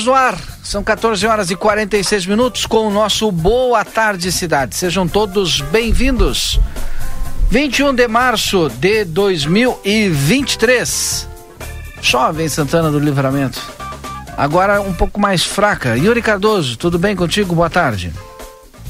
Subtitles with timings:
[0.00, 0.38] Estamos no ar.
[0.62, 4.74] São 14 horas e 46 minutos com o nosso Boa Tarde Cidade.
[4.76, 6.58] Sejam todos bem-vindos.
[7.50, 11.28] 21 de março de 2023.
[12.00, 13.60] Chove em Santana do Livramento.
[14.36, 15.96] Agora um pouco mais fraca.
[15.96, 17.54] Yuri Cardoso, tudo bem contigo?
[17.54, 18.10] Boa tarde.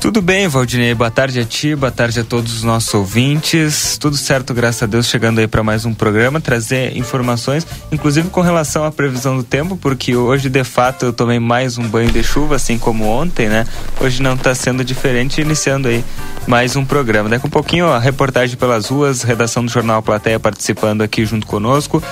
[0.01, 0.95] Tudo bem, Valdinei.
[0.95, 3.99] Boa tarde a ti, boa tarde a todos os nossos ouvintes.
[3.99, 8.41] Tudo certo, graças a Deus, chegando aí para mais um programa, trazer informações, inclusive com
[8.41, 12.23] relação à previsão do tempo, porque hoje de fato eu tomei mais um banho de
[12.25, 13.67] chuva, assim como ontem, né?
[14.01, 16.03] Hoje não está sendo diferente, iniciando aí
[16.47, 17.29] mais um programa.
[17.29, 22.03] Daqui um pouquinho a reportagem pelas ruas, redação do Jornal Plateia participando aqui junto conosco.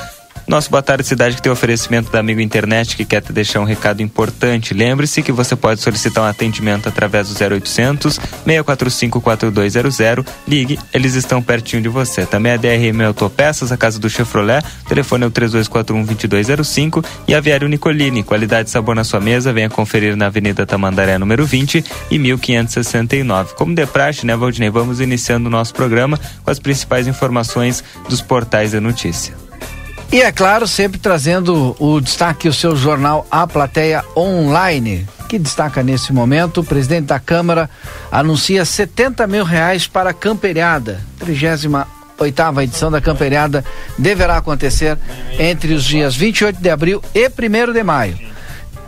[0.48, 3.64] Nosso Boa Tarde Cidade que tem oferecimento da Amigo Internet que quer te deixar um
[3.64, 4.72] recado importante.
[4.72, 10.24] Lembre-se que você pode solicitar um atendimento através do 0800 645 4200.
[10.48, 12.24] Ligue, eles estão pertinho de você.
[12.24, 17.40] Também a DRM Autopeças, a casa do Chevrolet, telefone é o 3241 2205 e a
[17.40, 21.84] Viário Nicolini, qualidade e sabor na sua mesa, venha conferir na Avenida Tamandaré número 20
[22.10, 23.52] e 1569.
[23.54, 28.22] Como de praxe, né, Valdinei, vamos iniciando o nosso programa com as principais informações dos
[28.22, 29.47] portais de notícia.
[30.10, 35.82] E é claro, sempre trazendo o destaque, o seu jornal A Plateia Online, que destaca
[35.82, 37.68] nesse momento, o presidente da Câmara
[38.10, 41.86] anuncia 70 mil reais para a camperiada, 38
[42.18, 43.64] oitava edição da camperiada
[43.96, 44.98] deverá acontecer
[45.38, 48.18] entre os dias 28 de abril e 1 de maio.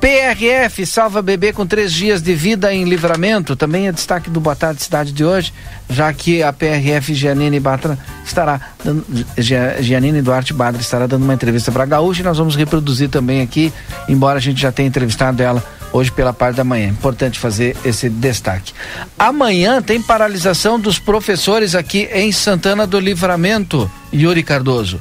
[0.00, 3.54] PRF salva bebê com três dias de vida em livramento.
[3.54, 5.52] Também é destaque do Boa Tarde Cidade de hoje,
[5.90, 9.04] já que a PRF Giannini Batra estará dando,
[9.36, 13.70] Giannini Duarte Badra estará dando uma entrevista para Gaúcha e nós vamos reproduzir também aqui,
[14.08, 15.62] embora a gente já tenha entrevistado ela
[15.92, 16.88] hoje pela parte da manhã.
[16.88, 18.72] Importante fazer esse destaque.
[19.18, 24.98] Amanhã tem paralisação dos professores aqui em Santana do Livramento, Yuri Cardoso.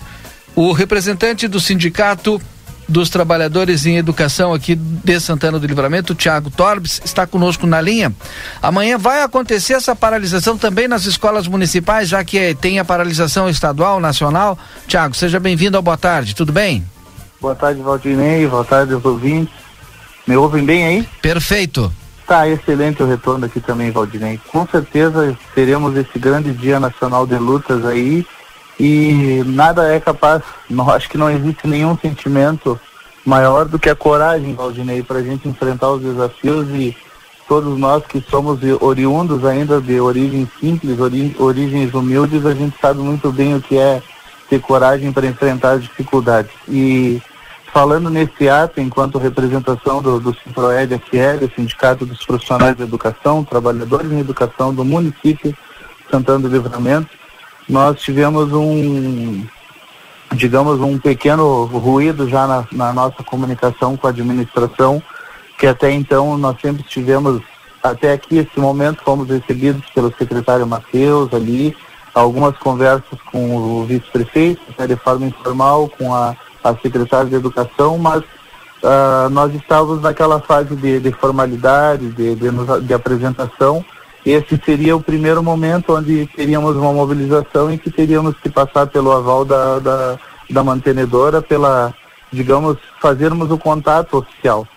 [0.55, 2.41] O representante do sindicato
[2.89, 8.13] dos trabalhadores em educação aqui de Santana do Livramento, Tiago Torbes, está conosco na linha.
[8.61, 13.99] Amanhã vai acontecer essa paralisação também nas escolas municipais, já que tem a paralisação estadual,
[13.99, 14.57] nacional.
[14.87, 16.83] Tiago, seja bem-vindo ao Boa Tarde, tudo bem?
[17.39, 19.53] Boa tarde, Valdinei, boa tarde aos ouvintes.
[20.27, 21.09] Me ouvem bem aí?
[21.21, 21.91] Perfeito.
[22.27, 24.39] Tá excelente o retorno aqui também, Valdinei.
[24.51, 28.25] Com certeza teremos esse grande dia nacional de lutas aí
[28.79, 32.79] e nada é capaz, não, acho que não existe nenhum sentimento
[33.25, 36.95] maior do que a coragem, Valdinei, para a gente enfrentar os desafios e
[37.47, 42.99] todos nós que somos oriundos ainda de origens simples, ori origens humildes, a gente sabe
[42.99, 44.01] muito bem o que é
[44.49, 46.51] ter coragem para enfrentar as dificuldades.
[46.67, 47.21] E
[47.73, 54.11] falando nesse ato, enquanto representação do, do Ciproed FL, Sindicato dos Profissionais de Educação, Trabalhadores
[54.11, 55.55] em Educação do município
[56.09, 57.09] Santana do Livramento,
[57.69, 59.45] nós tivemos um,
[60.33, 65.01] digamos, um pequeno ruído já na, na, nossa comunicação com a administração,
[65.57, 67.41] que até então nós sempre tivemos,
[67.83, 71.75] até aqui esse momento, fomos recebidos pelo secretário Matheus ali,
[72.13, 78.23] algumas conversas com o vice-prefeito, de forma informal, com a, a secretária de Educação, mas
[78.83, 82.49] uh, nós estávamos naquela fase de, de formalidade, de, de,
[82.81, 83.85] de apresentação,
[84.25, 89.11] esse seria o primeiro momento onde teríamos uma mobilização e que teríamos que passar pelo
[89.11, 90.19] aval da, da,
[90.49, 91.93] da mantenedora, pela,
[92.31, 94.67] digamos, fazermos o contato oficial.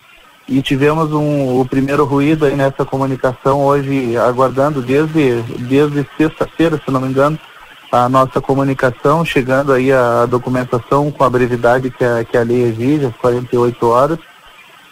[0.49, 6.91] E tivemos um, o primeiro ruído aí nessa comunicação hoje, aguardando desde, desde sexta-feira, se
[6.91, 7.39] não me engano,
[7.91, 12.43] a nossa comunicação, chegando aí a, a documentação com a brevidade que a, que a
[12.43, 14.19] lei exige, as 48 horas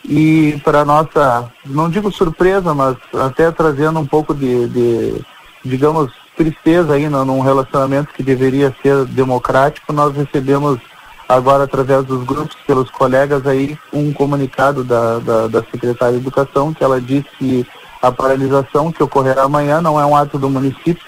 [0.04, 5.24] e para nossa, não digo surpresa, mas até trazendo um pouco de, de
[5.64, 10.80] digamos, tristeza aí num relacionamento que deveria ser democrático, nós recebemos
[11.28, 16.74] agora através dos grupos, pelos colegas aí, um comunicado da, da, da secretária de Educação,
[16.74, 17.66] que ela disse que
[18.02, 21.04] a paralisação que ocorrerá amanhã não é um ato do município,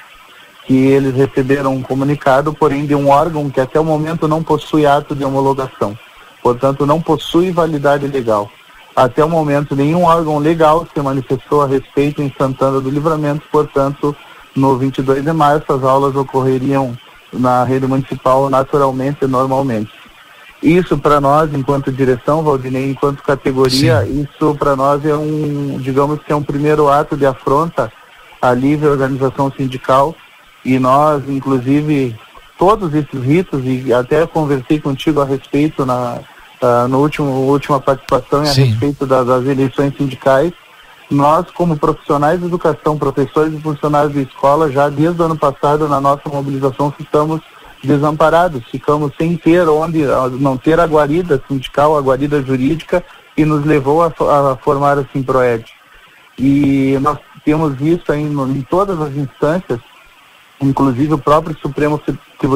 [0.64, 4.86] que eles receberam um comunicado, porém de um órgão que até o momento não possui
[4.86, 5.98] ato de homologação,
[6.42, 8.48] portanto não possui validade legal.
[8.94, 14.14] Até o momento, nenhum órgão legal se manifestou a respeito em Santana do Livramento, portanto,
[14.54, 16.96] no 22 de março as aulas ocorreriam
[17.32, 19.90] na rede municipal naturalmente, normalmente.
[20.62, 24.22] Isso para nós, enquanto direção, Valdinei, enquanto categoria, Sim.
[24.22, 27.90] isso para nós é um, digamos que é um primeiro ato de afronta
[28.40, 30.14] à livre organização sindical
[30.64, 32.14] e nós, inclusive,
[32.56, 36.20] todos esses ritos, e até conversei contigo a respeito na
[36.62, 40.52] uh, no último última participação a respeito da, das eleições sindicais,
[41.10, 45.86] nós, como profissionais de educação, professores e funcionários de escola, já desde o ano passado,
[45.86, 47.40] na nossa mobilização, ficamos
[47.84, 50.04] desamparados, ficamos sem ter onde,
[50.40, 53.04] não ter a guarida sindical, a guarida jurídica,
[53.36, 54.06] e nos levou a,
[54.52, 55.64] a formar a Simproed.
[56.38, 59.80] E nós temos visto aí em todas as instâncias,
[60.60, 62.00] inclusive o próprio Supremo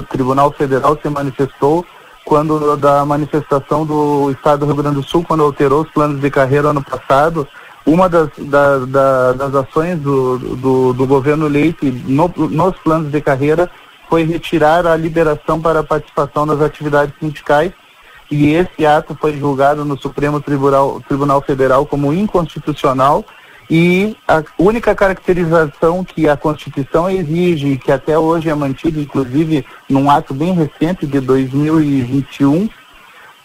[0.08, 1.84] Tribunal Federal se manifestou
[2.26, 6.28] quando da manifestação do Estado do Rio Grande do Sul, quando alterou os planos de
[6.28, 7.46] carreira ano passado,
[7.86, 13.20] uma das, da, da, das ações do, do, do governo Leite no, nos planos de
[13.20, 13.70] carreira
[14.10, 17.72] foi retirar a liberação para a participação nas atividades sindicais.
[18.28, 23.24] E esse ato foi julgado no Supremo Tribunal, Tribunal Federal como inconstitucional
[23.68, 30.10] e a única caracterização que a Constituição exige, que até hoje é mantida, inclusive num
[30.10, 32.68] ato bem recente de 2021,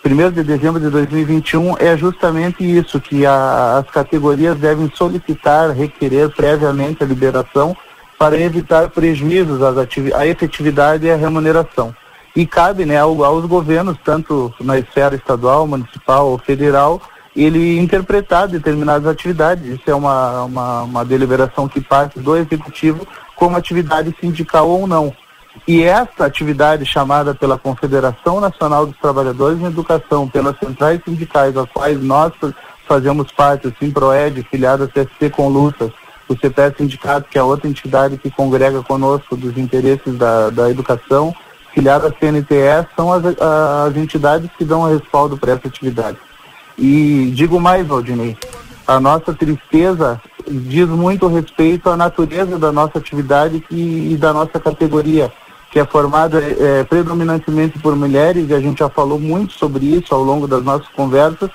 [0.04, 6.30] 1 de dezembro de 2021, é justamente isso, que a, as categorias devem solicitar, requerer
[6.30, 7.76] previamente a liberação
[8.18, 9.60] para evitar prejuízos
[10.14, 11.96] à efetividade e à remuneração.
[12.36, 17.02] E cabe né, aos governos, tanto na esfera estadual, municipal ou federal,
[17.36, 19.66] ele interpretar determinadas atividades.
[19.66, 25.14] Isso é uma, uma, uma deliberação que parte do executivo como atividade sindical ou não.
[25.68, 31.70] E essa atividade chamada pela Confederação Nacional dos Trabalhadores em Educação, pelas centrais sindicais, as
[31.70, 32.32] quais nós
[32.88, 35.92] fazemos parte, o Simproed, filiado à CSC com lutas,
[36.28, 41.36] o CPS Sindicato, que é outra entidade que congrega conosco dos interesses da, da educação,
[41.74, 46.18] filiado à CNTE, são as, as entidades que dão respaldo para essa atividade.
[46.82, 48.36] E digo mais, Valdinei,
[48.88, 50.20] a nossa tristeza
[50.50, 55.32] diz muito respeito à natureza da nossa atividade e, e da nossa categoria
[55.70, 60.14] que é formada é, predominantemente por mulheres, e a gente já falou muito sobre isso
[60.14, 61.50] ao longo das nossas conversas,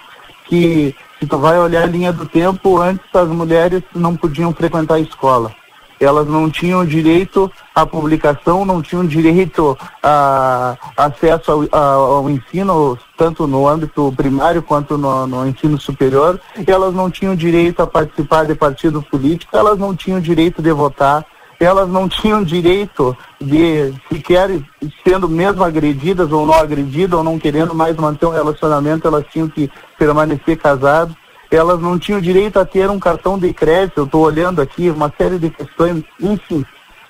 [0.47, 4.95] que se tu vai olhar a linha do tempo, antes as mulheres não podiam frequentar
[4.95, 5.53] a escola.
[5.99, 13.47] Elas não tinham direito à publicação, não tinham direito a acesso ao, ao ensino, tanto
[13.47, 16.41] no âmbito primário quanto no, no ensino superior.
[16.67, 21.25] Elas não tinham direito a participar de partido político, elas não tinham direito de votar,
[21.59, 24.61] elas não tinham direito de sequer
[25.07, 29.49] sendo mesmo agredidas ou não agredidas ou não querendo mais manter um relacionamento, elas tinham
[29.49, 31.15] que permanecer casadas.
[31.51, 35.13] Elas não tinham direito a ter um cartão de crédito, eu estou olhando aqui uma
[35.17, 36.65] série de questões, enfim,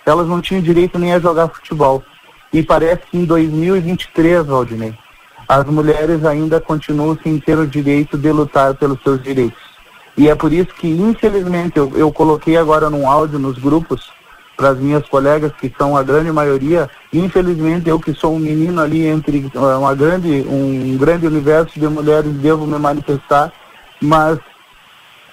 [0.05, 2.03] elas não tinham direito nem a jogar futebol.
[2.53, 4.95] E parece que em 2023, Valdinei,
[5.49, 9.59] as mulheres ainda continuam sem ter o direito de lutar pelos seus direitos.
[10.17, 14.11] E é por isso que, infelizmente, eu, eu coloquei agora num áudio nos grupos
[14.57, 16.89] para as minhas colegas, que são a grande maioria.
[17.13, 21.87] Infelizmente, eu que sou um menino ali entre eh, uma grande, um grande universo de
[21.87, 23.53] mulheres, devo me manifestar,
[24.01, 24.39] mas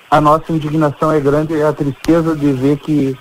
[0.09, 3.17] a nossa indignação é grande e a tristeza de ver que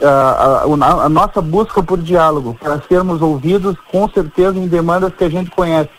[0.00, 5.14] uh, a, a, a, nossa busca por diálogo, para sermos ouvidos, com certeza em demandas
[5.14, 5.90] que a gente conhece,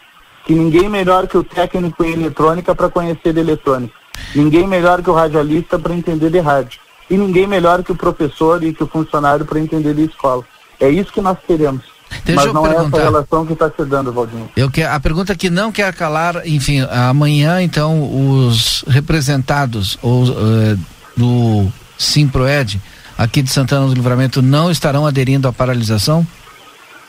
[0.46, 3.94] que ninguém melhor que o técnico em eletrônica para conhecer de eletrônica,
[4.36, 8.64] ninguém melhor que o radialista para entender de rádio e ninguém melhor que o professor
[8.64, 10.44] e que o funcionário para entender a escola.
[10.80, 11.93] É isso que nós queremos.
[12.26, 14.50] Deixa Mas não é essa relação que está se dando, Valdinho.
[14.56, 20.80] Eu que, a pergunta que não quer calar, enfim, amanhã então os representados ou, uh,
[21.16, 21.68] do
[21.98, 22.82] Simproed
[23.18, 26.26] aqui de Santana do Livramento não estarão aderindo à paralisação?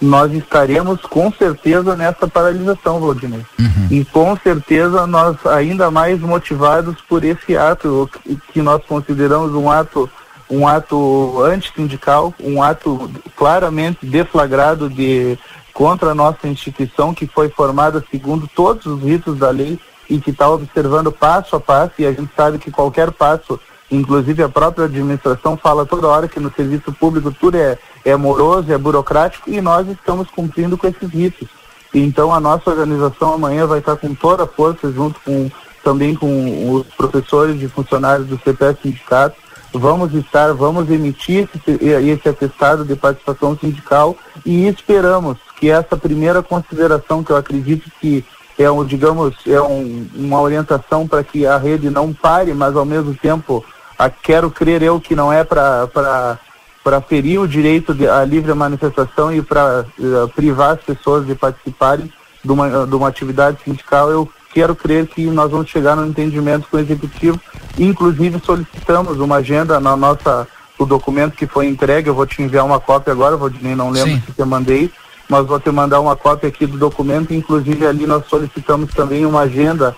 [0.01, 3.41] nós estaremos com certeza nessa paralisação, Valdinei.
[3.59, 3.89] Uhum.
[3.91, 8.09] E com certeza nós ainda mais motivados por esse ato
[8.53, 10.09] que nós consideramos um ato
[10.51, 15.39] um ato antissindical, um ato claramente deflagrado de
[15.73, 20.31] contra a nossa instituição que foi formada segundo todos os ritos da lei e que
[20.31, 23.59] está observando passo a passo e a gente sabe que qualquer passo
[23.91, 28.73] Inclusive a própria administração fala toda hora que no serviço público tudo é, é moroso,
[28.73, 31.49] é burocrático e nós estamos cumprindo com esses ritos.
[31.95, 35.51] Então a nossa organização amanhã vai estar com toda a força, junto com
[35.83, 39.37] também com os professores e funcionários do CPS Sindicato.
[39.75, 44.17] Vamos estar, vamos emitir esse, esse atestado de participação sindical
[44.47, 48.25] e esperamos que essa primeira consideração, que eu acredito que
[48.57, 52.85] é um, digamos, é um, uma orientação para que a rede não pare, mas ao
[52.85, 53.65] mesmo tempo
[53.99, 56.39] a, quero crer eu que não é para
[56.85, 62.13] para ferir o direito à livre manifestação e para uh, privar as pessoas de participarem
[62.45, 66.69] de uma, de uma atividade sindical, eu quero crer que nós vamos chegar no entendimento
[66.71, 67.41] com o executivo.
[67.77, 70.47] Inclusive solicitamos uma agenda na nossa
[70.79, 72.09] o documento que foi entregue.
[72.09, 74.23] Eu vou te enviar uma cópia agora, Valdinei, não lembro Sim.
[74.35, 74.91] se eu mandei,
[75.29, 77.35] mas vou te mandar uma cópia aqui do documento.
[77.35, 79.95] Inclusive ali nós solicitamos também uma agenda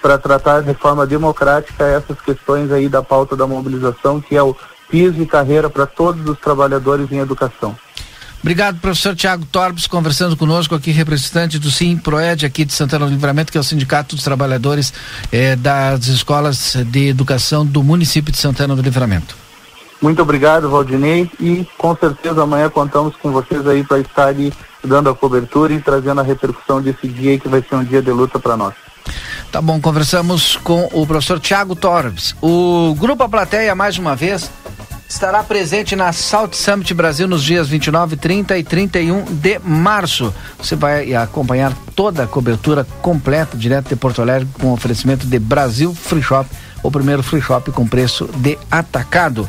[0.00, 4.56] para tratar de forma democrática essas questões aí da pauta da mobilização, que é o
[4.90, 7.76] piso e carreira para todos os trabalhadores em educação.
[8.40, 13.12] Obrigado, professor Tiago Torbes, conversando conosco aqui, representante do Sim Proed aqui de Santana do
[13.12, 14.94] Livramento, que é o Sindicato dos Trabalhadores
[15.30, 19.36] eh, das Escolas de Educação do município de Santana do Livramento.
[20.00, 24.50] Muito obrigado, Valdinei, e com certeza amanhã contamos com vocês aí para estar ali
[24.82, 28.10] dando a cobertura e trazendo a repercussão desse dia que vai ser um dia de
[28.10, 28.74] luta para nós.
[29.52, 32.34] Tá bom, conversamos com o professor Tiago Torbes.
[32.40, 34.50] O Grupo A Plateia, mais uma vez,
[35.10, 40.32] estará presente na Salt Summit Brasil nos dias 29, 30 e 31 de março.
[40.56, 45.92] Você vai acompanhar toda a cobertura completa, direto de Porto Alegre, com oferecimento de Brasil
[45.92, 46.48] Free Shop,
[46.80, 49.48] o primeiro free shop com preço de atacado.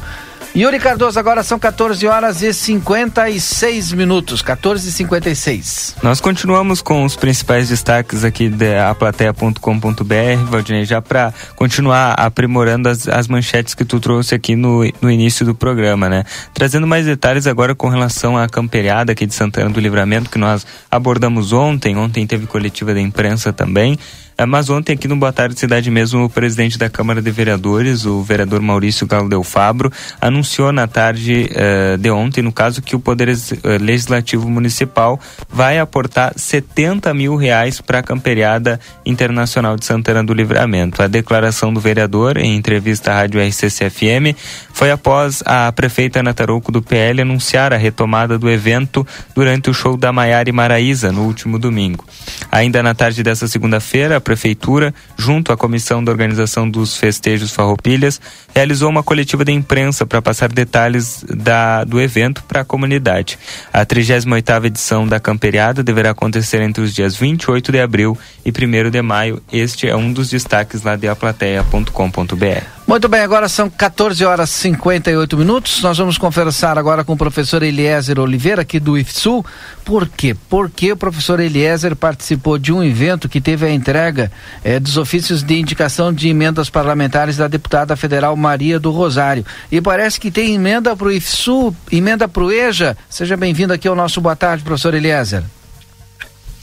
[0.53, 5.95] Yuri Cardoso, agora são 14 horas e 56 minutos, 14 e 56.
[6.03, 13.07] Nós continuamos com os principais destaques aqui da aplateia.com.br, Valdinei, já para continuar aprimorando as,
[13.07, 16.25] as manchetes que tu trouxe aqui no, no início do programa, né?
[16.53, 20.67] Trazendo mais detalhes agora com relação à camperiada aqui de Santana do Livramento, que nós
[20.91, 23.97] abordamos ontem, ontem teve coletiva da imprensa também.
[24.45, 28.21] Mas ontem aqui no Boa Tarde Cidade mesmo, o presidente da Câmara de Vereadores, o
[28.21, 32.99] vereador Maurício Galo Del Fabro, anunciou na tarde uh, de ontem, no caso, que o
[32.99, 33.35] Poder uh,
[33.79, 35.19] Legislativo Municipal
[35.49, 41.01] vai aportar 70 mil reais para a Camperiada Internacional de Santana do Livramento.
[41.01, 44.35] A declaração do vereador, em entrevista à Rádio RCC-FM,
[44.73, 49.05] foi após a prefeita Ana Tarouco do PL anunciar a retomada do evento
[49.35, 52.05] durante o show da Maiara e Maraíza no último domingo.
[52.51, 58.21] Ainda na tarde dessa segunda-feira, a Prefeitura, junto à Comissão da Organização dos Festejos Farroupilhas,
[58.55, 63.37] realizou uma coletiva de imprensa para passar detalhes da, do evento para a comunidade.
[63.73, 68.89] A 38ª edição da Camperiada deverá acontecer entre os dias 28 de abril e 1
[68.89, 69.41] de maio.
[69.51, 72.80] Este é um dos destaques lá de aplateia.com.br.
[72.91, 75.81] Muito bem, agora são 14 horas e 58 minutos.
[75.81, 79.45] Nós vamos conversar agora com o professor Eliezer Oliveira, aqui do IFSU.
[79.85, 80.35] Por quê?
[80.49, 84.29] Porque o professor Eliezer participou de um evento que teve a entrega
[84.61, 89.45] eh, dos ofícios de indicação de emendas parlamentares da deputada federal Maria do Rosário.
[89.71, 92.97] E parece que tem emenda para o IFSU, emenda para o EJA.
[93.09, 95.43] Seja bem-vindo aqui ao nosso Boa Tarde, professor Eliezer.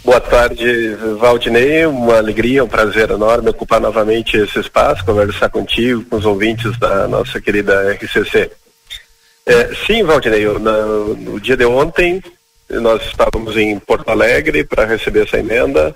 [0.08, 1.84] Boa tarde, Valdinei.
[1.84, 7.06] Uma alegria, um prazer enorme ocupar novamente esse espaço, conversar contigo, com os ouvintes da
[7.06, 8.50] nossa querida RCC.
[9.44, 12.22] É, sim, Valdinei, no, dia de ontem
[12.70, 15.94] nós estávamos em Porto Alegre para receber essa emenda.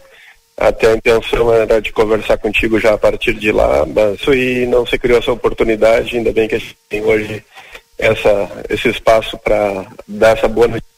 [0.59, 4.85] Até a intenção era de conversar contigo já a partir de lá, mas e não
[4.85, 6.19] se criou essa oportunidade.
[6.19, 7.43] Ainda bem que a gente tem hoje
[7.99, 10.93] essa, esse espaço para dar essa boa notícia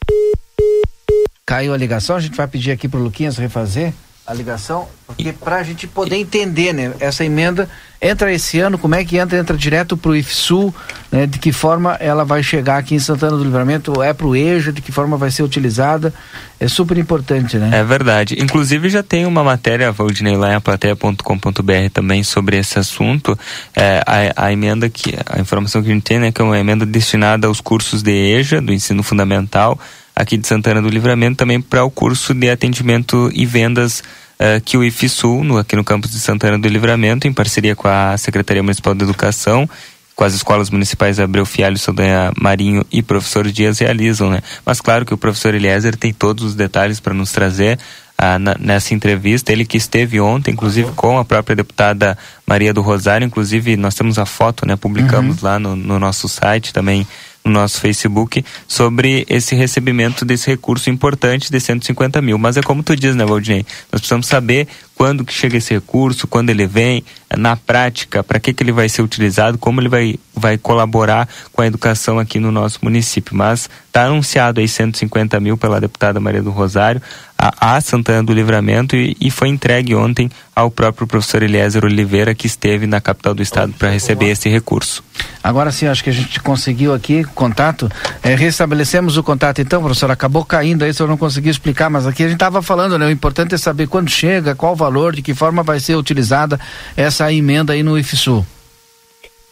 [1.46, 3.92] Caiu a ligação, a gente vai pedir aqui para o Luquinhas refazer
[4.26, 7.68] a ligação, porque para a gente poder entender, né, essa emenda
[8.00, 9.38] entra esse ano, como é que entra?
[9.38, 10.74] Entra direto para o IFSU,
[11.12, 14.34] né, de que forma ela vai chegar aqui em Santana do Livramento, é para o
[14.34, 16.14] EJA, de que forma vai ser utilizada,
[16.58, 17.78] é super importante, né?
[17.78, 18.36] É verdade.
[18.40, 23.38] Inclusive já tem uma matéria, Valdinei, lá em aplateia.com.br também sobre esse assunto,
[23.76, 26.58] é, a, a, emenda que, a informação que a gente tem, né, que é uma
[26.58, 29.78] emenda destinada aos cursos de EJA, do ensino fundamental,
[30.14, 34.76] aqui de Santana do Livramento, também para o curso de atendimento e vendas uh, que
[34.76, 38.62] o IFSUL, no, aqui no campus de Santana do Livramento, em parceria com a Secretaria
[38.62, 39.68] Municipal de Educação,
[40.14, 44.40] com as escolas municipais Abreu Fialho, Saldanha Marinho e professor Dias realizam, né?
[44.64, 47.78] Mas claro que o professor Eliezer tem todos os detalhes para nos trazer
[48.16, 49.50] ah, na, nessa entrevista.
[49.50, 52.16] Ele que esteve ontem, inclusive com a própria deputada
[52.46, 54.76] Maria do Rosário, inclusive nós temos a foto, né?
[54.76, 55.48] Publicamos uhum.
[55.48, 57.04] lá no, no nosso site também
[57.44, 62.38] no nosso Facebook sobre esse recebimento desse recurso importante de 150 mil.
[62.38, 63.66] Mas é como tu diz, né, Valdinei?
[63.92, 67.04] Nós precisamos saber quando que chega esse recurso, quando ele vem,
[67.36, 71.62] na prática, para que, que ele vai ser utilizado, como ele vai, vai colaborar com
[71.62, 73.36] a educação aqui no nosso município.
[73.36, 77.02] Mas está anunciado aí 150 mil pela deputada Maria do Rosário
[77.38, 82.34] a, a Santana do Livramento e, e, foi entregue ontem ao próprio professor Eliezer Oliveira,
[82.34, 85.02] que esteve na capital do estado para receber esse recurso.
[85.42, 87.90] Agora sim, acho que a gente conseguiu aqui contato.
[88.22, 90.10] É, restabelecemos o contato então, professor.
[90.10, 93.06] Acabou caindo aí, se eu não conseguiu explicar, mas aqui a gente estava falando, né?
[93.06, 96.60] O importante é saber quando chega, qual o valor, de que forma vai ser utilizada
[96.96, 98.44] essa emenda aí no IFSU.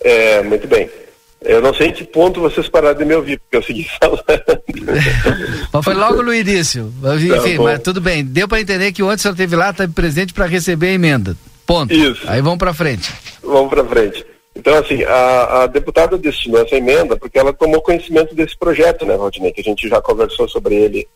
[0.04, 0.90] É, muito bem.
[1.40, 4.22] Eu não sei em que ponto vocês pararam de me ouvir, porque eu segui falando.
[5.72, 6.92] mas foi logo no início.
[7.16, 8.24] Enfim, tá mas tudo bem.
[8.24, 11.36] Deu para entender que ontem o senhor esteve lá, estava presente para receber a emenda.
[11.66, 11.92] Ponto.
[11.92, 12.22] Isso.
[12.26, 13.12] Aí vamos para frente.
[13.42, 14.24] Vamos para frente.
[14.54, 19.16] Então, assim, a, a, deputada destinou essa emenda porque ela tomou conhecimento desse projeto, né,
[19.16, 21.08] Valdinei, que a gente já conversou sobre ele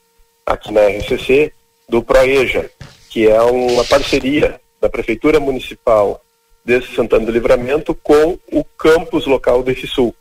[0.46, 1.52] aqui na RCC,
[1.88, 2.70] do ProEja,
[3.16, 6.22] que é uma parceria da Prefeitura Municipal
[6.62, 10.14] de Santana do Livramento com o campus local do IFSUL,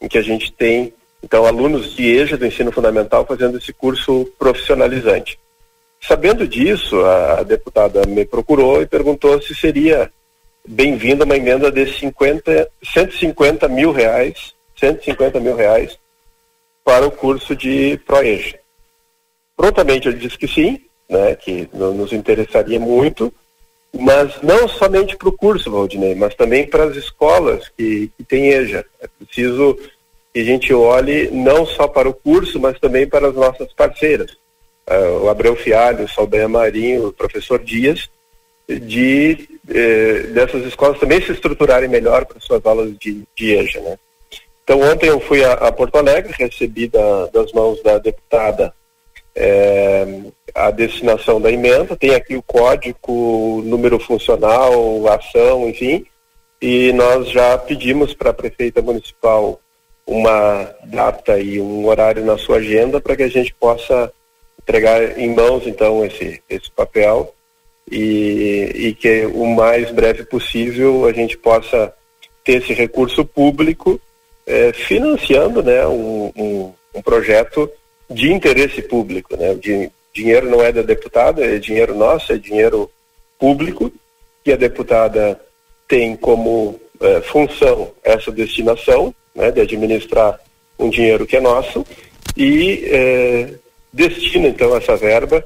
[0.00, 4.26] em que a gente tem, então, alunos de EJA do ensino fundamental fazendo esse curso
[4.38, 5.38] profissionalizante.
[6.00, 10.10] Sabendo disso, a deputada me procurou e perguntou se seria
[10.66, 15.98] bem-vinda uma emenda de 50, 150 mil reais, 150 mil reais
[16.82, 18.58] para o curso de ProEja.
[19.54, 23.32] Prontamente eu disse que sim, né, que nos interessaria muito,
[23.92, 28.48] mas não somente para o curso, Valdinei, mas também para as escolas que, que têm
[28.48, 28.84] EJA.
[29.00, 29.78] É preciso
[30.32, 34.32] que a gente olhe não só para o curso, mas também para as nossas parceiras.
[34.86, 38.08] Uh, o Abreu Fialho, o Saldanha Marinho, o professor Dias,
[38.68, 43.98] de eh, dessas escolas também se estruturarem melhor para suas aulas de, de EJA, né?
[44.62, 48.74] Então ontem eu fui a, a Porto Alegre, recebi da, das mãos da deputada
[49.34, 50.20] eh,
[50.54, 56.04] a destinação da emenda, tem aqui o código, número funcional, ação, enfim,
[56.60, 59.60] e nós já pedimos para a prefeita municipal
[60.06, 64.12] uma data e um horário na sua agenda para que a gente possa
[64.62, 67.34] entregar em mãos então esse esse papel
[67.90, 71.92] e, e que o mais breve possível a gente possa
[72.42, 74.00] ter esse recurso público
[74.46, 77.70] é, financiando né, um, um, um, projeto
[78.08, 79.36] de interesse público.
[79.36, 79.52] Né?
[79.52, 79.58] O
[80.18, 82.90] dinheiro não é da deputada, é dinheiro nosso, é dinheiro
[83.38, 83.92] público,
[84.42, 85.40] que a deputada
[85.86, 90.40] tem como é, função essa destinação, né, de administrar
[90.78, 91.86] um dinheiro que é nosso,
[92.36, 93.54] e é,
[93.92, 95.44] destina então essa verba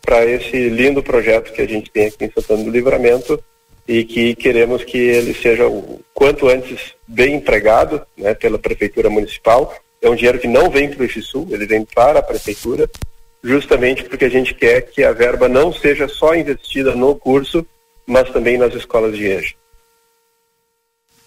[0.00, 3.42] para esse lindo projeto que a gente tem aqui em Santana do Livramento
[3.88, 9.74] e que queremos que ele seja o quanto antes bem empregado né, pela Prefeitura Municipal.
[10.00, 12.88] É um dinheiro que não vem para o IFSU, ele vem para a Prefeitura,
[13.44, 17.64] justamente porque a gente quer que a verba não seja só investida no curso,
[18.06, 19.54] mas também nas escolas de EJA.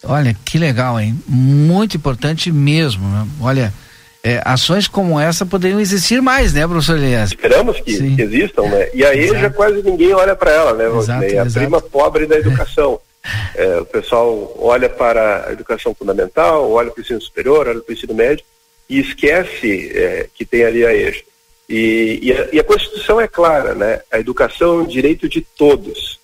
[0.04, 1.18] Olha, que legal, hein?
[1.28, 3.08] Muito importante mesmo.
[3.08, 3.28] Né?
[3.42, 3.74] Olha,
[4.24, 7.30] é, ações como essa poderiam existir mais, né, professor Elias?
[7.30, 8.90] Esperamos que, que, existam, né?
[8.94, 11.54] E a EJA quase ninguém olha para ela, né, exato, É a exato.
[11.54, 13.00] prima pobre da educação.
[13.56, 17.92] É, o pessoal olha para a educação fundamental, olha para o ensino superior, olha para
[17.92, 18.46] o ensino médio
[18.90, 21.24] e esquece é, que tem ali a EJA.
[21.70, 24.02] E, e, a, e, a, Constituição é clara, né?
[24.12, 26.20] A educação é um direito de todos.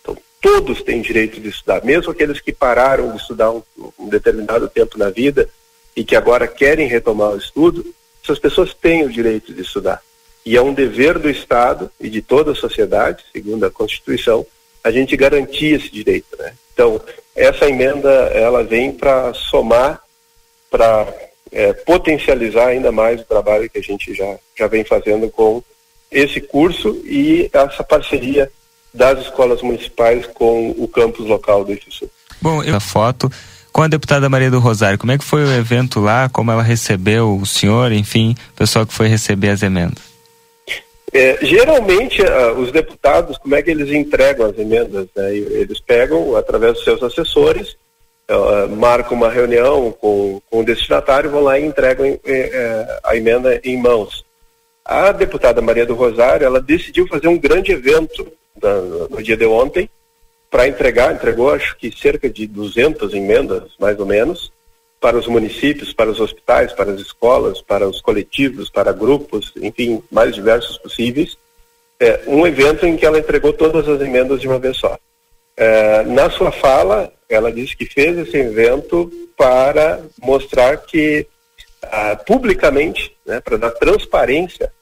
[0.00, 3.62] Então, todos têm direito de estudar, mesmo aqueles que pararam de estudar um,
[3.98, 5.48] um determinado tempo na vida,
[5.96, 7.84] e que agora querem retomar o estudo,
[8.22, 10.02] essas pessoas têm o direito de estudar.
[10.44, 14.46] E é um dever do Estado e de toda a sociedade, segundo a Constituição,
[14.82, 16.54] a gente garantir esse direito, né?
[16.72, 17.00] Então,
[17.34, 20.02] essa emenda, ela vem para somar,
[20.70, 21.06] para
[21.52, 25.62] é, potencializar ainda mais o trabalho que a gente já, já vem fazendo com
[26.10, 28.50] esse curso e essa parceria
[28.92, 32.10] das escolas municipais com o campus local do IFSU.
[32.40, 32.76] Bom, eu...
[32.76, 33.30] a foto
[33.72, 34.98] com a deputada Maria do Rosário.
[34.98, 36.28] Como é que foi o evento lá?
[36.28, 40.12] Como ela recebeu o senhor, enfim, o pessoal que foi receber as emendas?
[41.12, 45.06] É, geralmente, uh, os deputados, como é que eles entregam as emendas?
[45.14, 45.36] Né?
[45.36, 47.76] Eles pegam, através dos seus assessores,
[48.32, 52.20] uh, marcam uma reunião com, com o destinatário, vão lá e entregam uh,
[53.04, 54.24] a emenda em mãos.
[54.84, 58.26] A deputada Maria do Rosário, ela decidiu fazer um grande evento
[58.60, 59.88] no, no dia de ontem,
[60.50, 64.52] para entregar, entregou acho que cerca de 200 emendas, mais ou menos,
[65.00, 70.02] para os municípios, para os hospitais, para as escolas, para os coletivos, para grupos, enfim,
[70.10, 71.38] mais diversos possíveis.
[71.98, 74.98] É, um evento em que ela entregou todas as emendas de uma vez só.
[75.56, 81.26] É, na sua fala, ela disse que fez esse evento para mostrar que,
[81.82, 84.72] ah, publicamente, né, para dar transparência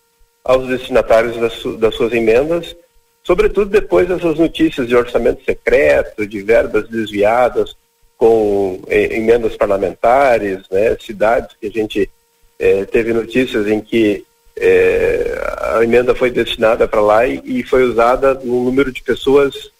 [0.44, 2.76] aos destinatários das, das suas emendas,
[3.22, 7.76] sobretudo depois dessas notícias de orçamento secreto, de verbas desviadas
[8.16, 12.11] com eh, emendas parlamentares, né, cidades que a gente
[12.59, 14.24] eh, teve notícias em que
[14.56, 19.70] eh, a emenda foi destinada para lá e, e, foi usada num número de pessoas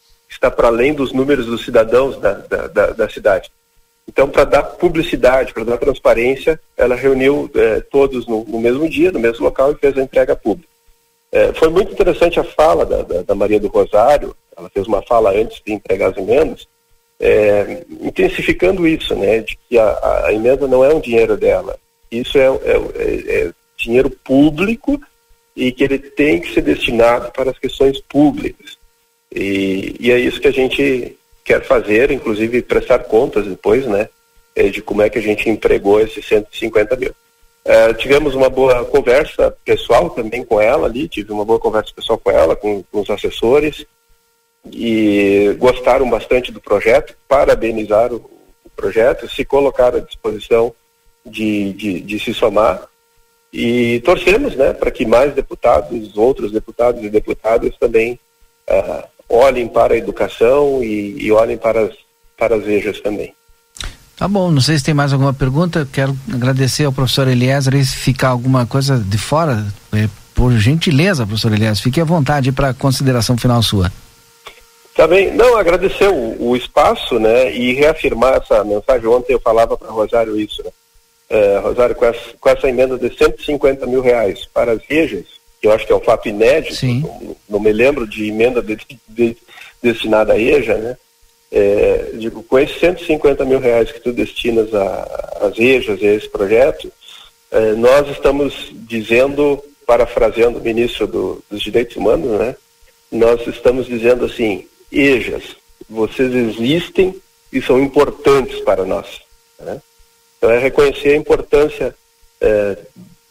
[0.41, 3.53] está para além dos números dos cidadãos da, da, da, da cidade.
[4.09, 9.13] Então, para dar publicidade, para dar transparência, ela reuniu eh, todos no, no mesmo dia,
[9.13, 10.69] no mesmo local e fez a entrega pública.
[11.31, 15.01] É, foi muito interessante a fala da, da, da, Maria do Rosário, ela fez uma
[15.03, 16.67] fala antes de entregar as emendas,
[17.21, 21.77] é, intensificando isso, né, de que a, a, emenda não é um dinheiro dela,
[22.11, 25.01] isso é, é, é, é dinheiro público
[25.55, 28.80] e que ele tem que ser destinado para as questões públicas.
[29.33, 34.09] E, e é isso que a gente quer fazer, inclusive prestar contas depois, né,
[34.55, 37.15] é, de como é que a gente empregou esses 150 mil.
[37.65, 42.19] É, tivemos uma boa conversa pessoal também com ela ali, tive uma boa conversa pessoal
[42.19, 43.85] com ela, com, com os assessores,
[44.73, 48.31] e gostaram bastante do projeto, parabenizaram o,
[48.65, 50.75] o projeto, se colocaram à disposição
[51.25, 52.89] de, de, de se somar
[53.53, 58.19] e torcemos né, para que mais deputados, outros deputados e deputadas também
[58.69, 61.95] uh, olhem para a educação e, e olhem para as,
[62.37, 63.33] para as EJAs também.
[64.17, 65.89] Tá bom, não sei se tem mais alguma pergunta.
[65.91, 67.75] Quero agradecer ao professor Eliezer.
[67.75, 69.65] E se ficar alguma coisa de fora,
[69.95, 73.91] é, por gentileza, professor Eliezer, fique à vontade para consideração final sua.
[74.95, 79.07] Tá bem, não, agradecer o, o, espaço, né, e reafirmar essa mensagem.
[79.07, 80.71] Ontem eu falava para Rosário isso, né?
[81.31, 85.40] É, Rosário, com essa, com essa emenda de 150 mil reais para as rejas, que
[85.63, 89.37] eu acho que é um fato inédito, não, não, me lembro de emenda de, de,
[89.83, 90.97] destinada à EJA, né?
[91.53, 96.29] É, digo, com esses 150 mil reais que tu destinas às EJAs e a esse
[96.29, 96.93] projeto,
[97.51, 102.55] é, nós estamos dizendo, parafraseando o ministro do, dos Direitos Humanos, né?
[103.11, 105.57] Nós estamos dizendo assim, EJAs,
[105.89, 107.15] vocês existem
[107.53, 109.21] e são importantes para nós.
[109.59, 109.81] Né?
[110.39, 111.95] Então é reconhecer a importância
[112.41, 112.79] é,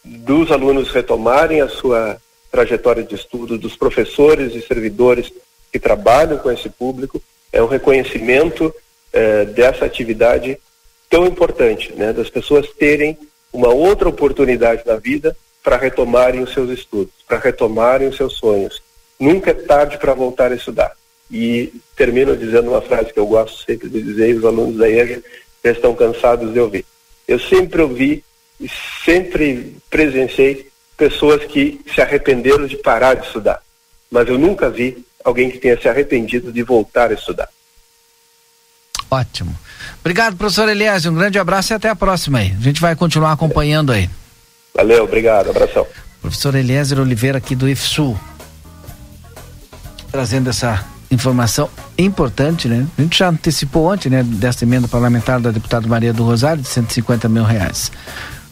[0.10, 2.18] dos alunos retomarem a sua
[2.52, 5.32] trajetória de estudo, dos professores e servidores
[5.72, 7.22] que trabalham com esse público,
[7.54, 8.74] é um reconhecimento
[9.14, 10.58] é, dessa atividade
[11.10, 13.18] tão importante, né, das pessoas terem
[13.54, 18.82] uma outra oportunidade na vida para retomarem os seus estudos, para retomarem os seus sonhos.
[19.20, 20.96] Nunca é tarde para voltar a estudar.
[21.30, 24.90] E termino dizendo uma frase que eu gosto sempre de dizer, e os alunos da
[24.90, 25.22] EJA
[25.64, 26.86] já estão cansados de ouvir.
[27.28, 28.24] Eu sempre ouvi
[28.60, 28.70] e
[29.06, 33.62] sempre presenciei pessoas que se arrependeram de parar de estudar,
[34.12, 37.48] mas eu nunca vi alguém que tenha se arrependido de voltar a estudar.
[39.10, 39.58] Ótimo.
[40.02, 41.06] Obrigado, professor Elias.
[41.06, 42.54] Um grande abraço e até a próxima aí.
[42.58, 44.10] A gente vai continuar acompanhando aí.
[44.74, 45.88] Valeu, obrigado, abração.
[46.22, 48.20] Professor Eliezer Oliveira aqui do IFSU.
[50.12, 52.88] Trazendo essa informação importante, né?
[52.98, 54.24] A gente já antecipou ontem, né?
[54.24, 57.92] Desta emenda parlamentar da deputada Maria do Rosário de 150 mil reais.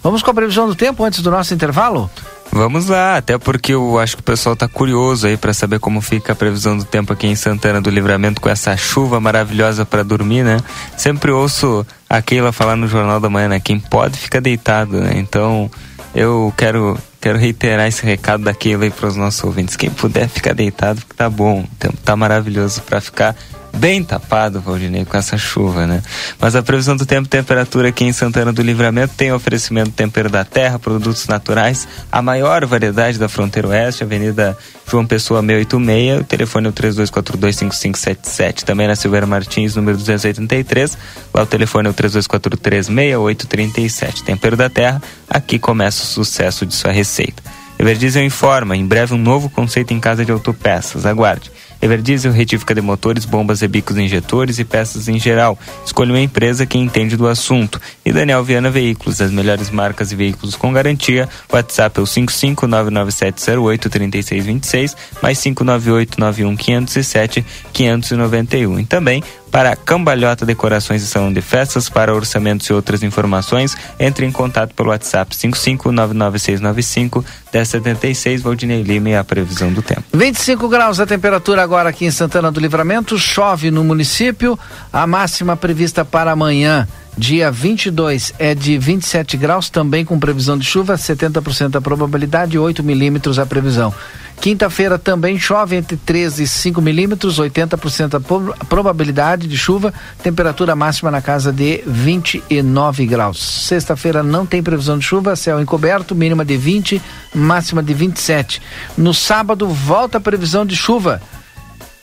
[0.01, 2.09] Vamos com a previsão do tempo antes do nosso intervalo?
[2.51, 6.01] Vamos lá, até porque eu acho que o pessoal está curioso aí para saber como
[6.01, 10.03] fica a previsão do tempo aqui em Santana do Livramento com essa chuva maravilhosa para
[10.03, 10.57] dormir, né?
[10.95, 13.59] Sempre ouço a Keila falar no Jornal da Manhã, né?
[13.59, 15.11] Quem pode fica deitado, né?
[15.15, 15.69] Então,
[16.15, 19.75] eu quero quero reiterar esse recado da Keila aí para os nossos ouvintes.
[19.75, 21.61] Quem puder ficar deitado, tá bom.
[21.61, 23.35] O tempo tá maravilhoso para ficar
[23.77, 26.01] bem tapado, Valdinei, com essa chuva, né?
[26.39, 30.29] Mas a previsão do tempo e temperatura aqui em Santana do Livramento tem oferecimento Tempero
[30.29, 34.57] da Terra, produtos naturais, a maior variedade da fronteira oeste, Avenida
[34.89, 38.63] João Pessoa 686, o telefone é o 32425577.
[38.63, 40.97] Também na Silveira Martins, número 283,
[41.33, 44.23] lá o telefone é o 32436837.
[44.23, 47.43] Tempero da Terra, aqui começa o sucesso de sua receita.
[47.79, 51.05] Everdiesel informa, em breve um novo conceito em casa de autopeças.
[51.05, 51.51] Aguarde.
[51.81, 55.57] Everdiesel retífica de motores, bombas e bicos injetores e peças em geral.
[55.85, 57.79] Escolha uma empresa que entende do assunto.
[58.05, 61.29] E Daniel Viana Veículos, as melhores marcas e veículos com garantia.
[61.51, 67.45] WhatsApp é o 55997083626 mais 59891507591.
[67.73, 68.79] 591.
[68.79, 69.23] E também
[69.57, 74.71] para Cambalhota Decorações e Salão de Festas, para orçamentos e outras informações, entre em contato
[74.75, 80.03] pelo WhatsApp 5599695 1076 Valdinei Lima e a previsão do tempo.
[80.13, 84.59] 25 graus a temperatura agora aqui em Santana do Livramento, chove no município,
[84.93, 90.63] a máxima prevista para amanhã Dia 22 é de 27 graus, também com previsão de
[90.63, 93.91] chuva, 70% a probabilidade, 8 milímetros a previsão.
[94.39, 101.09] Quinta-feira também chove entre 13 e 5 milímetros, 80% a probabilidade de chuva, temperatura máxima
[101.09, 103.65] na casa de 29 graus.
[103.67, 107.01] Sexta-feira não tem previsão de chuva, céu encoberto, mínima de 20,
[107.33, 108.61] máxima de 27.
[108.97, 111.21] No sábado volta a previsão de chuva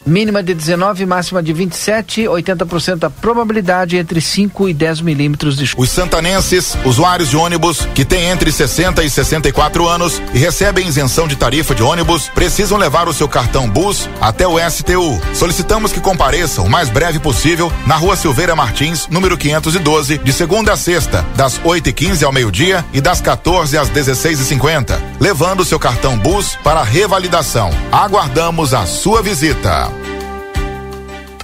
[0.06, 5.66] mínima de 19, máxima de 27, 80% a probabilidade entre 5 e 10 milímetros de
[5.66, 5.82] chuva.
[5.82, 11.26] Os santanenses, usuários de ônibus que têm entre 60 e 64 anos e recebem isenção
[11.26, 15.20] de tarifa de ônibus, precisam levar o seu cartão BUS até o STU.
[15.32, 20.72] Solicitamos que compareçam o mais breve possível na Rua Silveira Martins, número 512, de segunda
[20.72, 25.02] a sexta, das 8 e 15 ao meio-dia e das 14 às 16 e 50,
[25.24, 27.70] levando seu cartão BUS para revalidação.
[27.90, 29.90] Aguardamos a sua visita.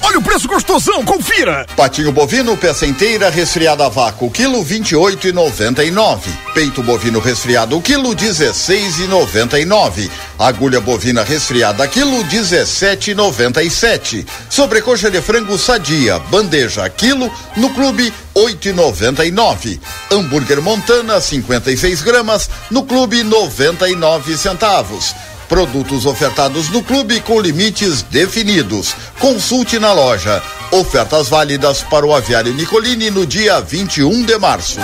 [0.02, 1.66] Olha o preço gostosão, confira!
[1.76, 6.30] Patinho bovino, peça inteira, resfriada a vácuo, quilo vinte e oito e noventa e nove.
[6.54, 10.10] Peito bovino resfriado, quilo dezesseis e noventa e nove.
[10.38, 14.26] Agulha bovina resfriada, quilo dezessete e noventa e sete.
[14.48, 19.78] Sobrecoxa de frango sadia, bandeja, quilo, no clube oito e noventa e nove.
[20.10, 25.14] Hambúrguer Montana, 56 gramas, no clube noventa e nove centavos.
[25.50, 28.94] Produtos ofertados no clube com limites definidos.
[29.18, 30.40] Consulte na loja.
[30.70, 34.78] Ofertas válidas para o aviário Nicolini no dia 21 de março.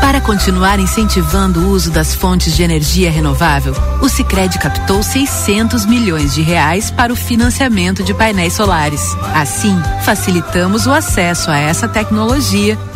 [0.00, 6.32] Para continuar incentivando o uso das fontes de energia renovável, o Sicredi captou 600 milhões
[6.32, 9.02] de reais para o financiamento de painéis solares.
[9.34, 12.78] Assim, facilitamos o acesso a essa tecnologia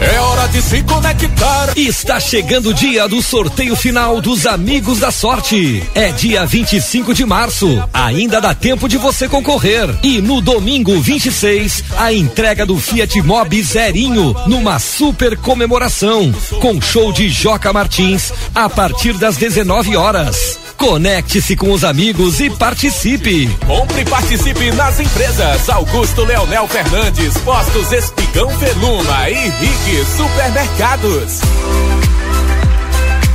[0.00, 1.72] É hora de se conectar.
[1.76, 5.82] Está chegando o dia do sorteio final dos Amigos da Sorte.
[5.94, 7.66] É dia 25 de março.
[7.92, 9.94] Ainda dá tempo de você concorrer.
[10.02, 16.32] E no domingo 26, a entrega do Fiat Mobi Zerinho numa super comemoração
[16.62, 20.58] com show de Joca Martins a partir das 19 horas.
[20.80, 23.46] Conecte-se com os amigos e participe.
[23.66, 31.99] Compre e participe nas empresas Augusto Leonel Fernandes, Postos Espigão Veluma e Rig Supermercados.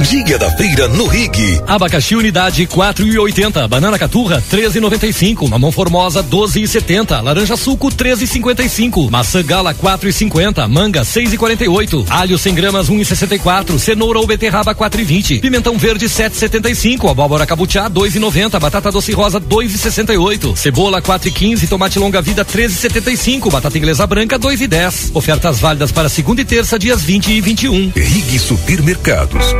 [0.00, 1.60] Dia da feira no Rig.
[1.66, 3.68] Abacaxi unidade 4,80.
[3.68, 5.48] Banana caturra 13,95.
[5.48, 7.22] Mamão formosa 12,70.
[7.22, 9.10] Laranja suco 13,55.
[9.10, 10.66] Maçã gala 4,50.
[10.68, 12.06] Manga 6,48.
[12.08, 13.78] Alho 100 gramas 1,64.
[13.78, 15.40] Cenoura ou beterraba 4,20.
[15.40, 17.08] Pimentão verde 7,75.
[17.10, 18.58] Abóbora cabutiá 2,90.
[18.58, 20.56] Batata doce rosa 2,68.
[20.56, 21.68] Cebola 4,15.
[21.68, 23.50] Tomate longa vida 13,75.
[23.50, 25.10] Batata inglesa branca 2,10.
[25.14, 27.92] Ofertas válidas para segunda e terça dias 20 e 21.
[27.94, 29.59] Rig Supermercados.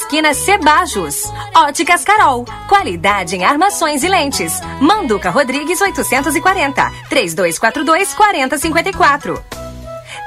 [0.00, 1.24] esquina Cebajos.
[1.54, 4.60] Óticas Carol, qualidade em armações e lentes.
[4.80, 9.69] Manduca Rodrigues 840, 3242 4054.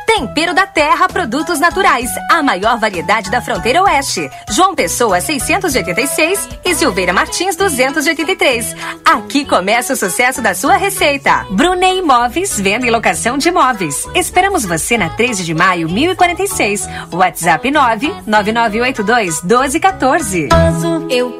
[0.05, 4.29] Tempero da Terra Produtos Naturais, a maior variedade da fronteira oeste.
[4.51, 8.75] João Pessoa 686 e Silveira Martins 283.
[9.05, 11.45] Aqui começa o sucesso da sua receita.
[11.51, 14.05] Brunei Imóveis, venda e locação de imóveis.
[14.13, 16.87] Esperamos você na 13 de maio, 1046.
[17.11, 20.49] WhatsApp 9 9982 1214.
[21.09, 21.39] Eu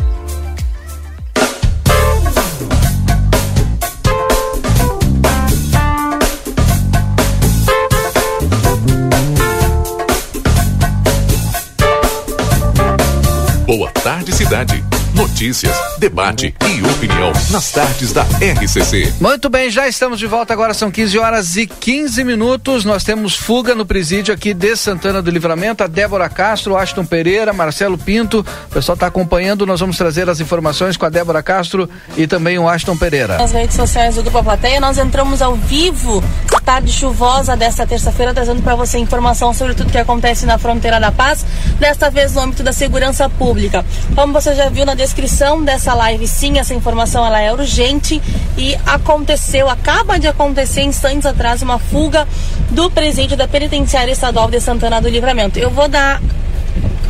[13.71, 14.83] Boa tarde, cidade.
[15.13, 19.13] Notícias, debate e opinião nas tardes da RCC.
[19.19, 20.53] Muito bem, já estamos de volta.
[20.53, 22.85] Agora são 15 horas e 15 minutos.
[22.85, 25.83] Nós temos fuga no presídio aqui de Santana do Livramento.
[25.83, 28.39] A Débora Castro, Aston Pereira, Marcelo Pinto.
[28.39, 29.65] O pessoal está acompanhando.
[29.65, 33.37] Nós vamos trazer as informações com a Débora Castro e também o Aston Pereira.
[33.37, 36.23] Nas redes sociais do Grupo A Plateia, nós entramos ao vivo
[36.71, 41.11] tarde chuvosa desta terça-feira, trazendo para você informação sobre tudo que acontece na fronteira da
[41.11, 41.45] paz,
[41.77, 43.83] desta vez no âmbito da segurança pública.
[44.15, 48.21] Como você já viu na descrição dessa live, sim, essa informação ela é urgente
[48.55, 52.27] e aconteceu, acaba de acontecer instantes atrás uma fuga
[52.69, 55.57] do presídio da penitenciária estadual de Santana do Livramento.
[55.57, 56.21] Eu vou dar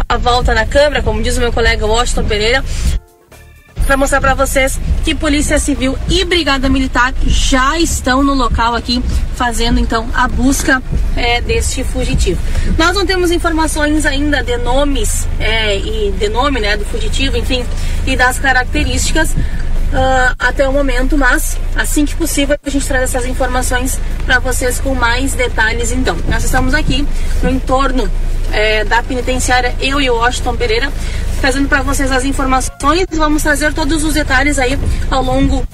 [0.08, 2.64] a volta na câmera, como diz o meu colega Washington Pereira,
[3.92, 9.04] para mostrar para vocês que Polícia Civil e Brigada Militar já estão no local aqui
[9.36, 10.82] fazendo então a busca
[11.14, 12.40] é, deste fugitivo.
[12.78, 17.66] Nós não temos informações ainda de nomes é, e de nome né, do fugitivo, enfim,
[18.08, 19.32] e das características.
[19.32, 24.80] Uh, até o momento, mas assim que possível a gente traz essas informações para vocês
[24.80, 25.92] com mais detalhes.
[25.92, 27.06] Então, nós estamos aqui
[27.44, 28.10] no entorno
[28.54, 30.90] é, da penitenciária, eu e o Washington Pereira,
[31.42, 33.08] trazendo para vocês as informações.
[33.12, 35.68] Vamos trazer todos os detalhes aí ao longo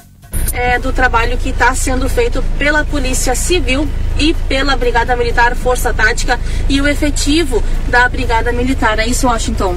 [0.54, 5.94] é, do trabalho que está sendo feito pela Polícia Civil e pela Brigada Militar Força
[5.94, 8.98] Tática e o efetivo da Brigada Militar.
[8.98, 9.76] É isso, Washington?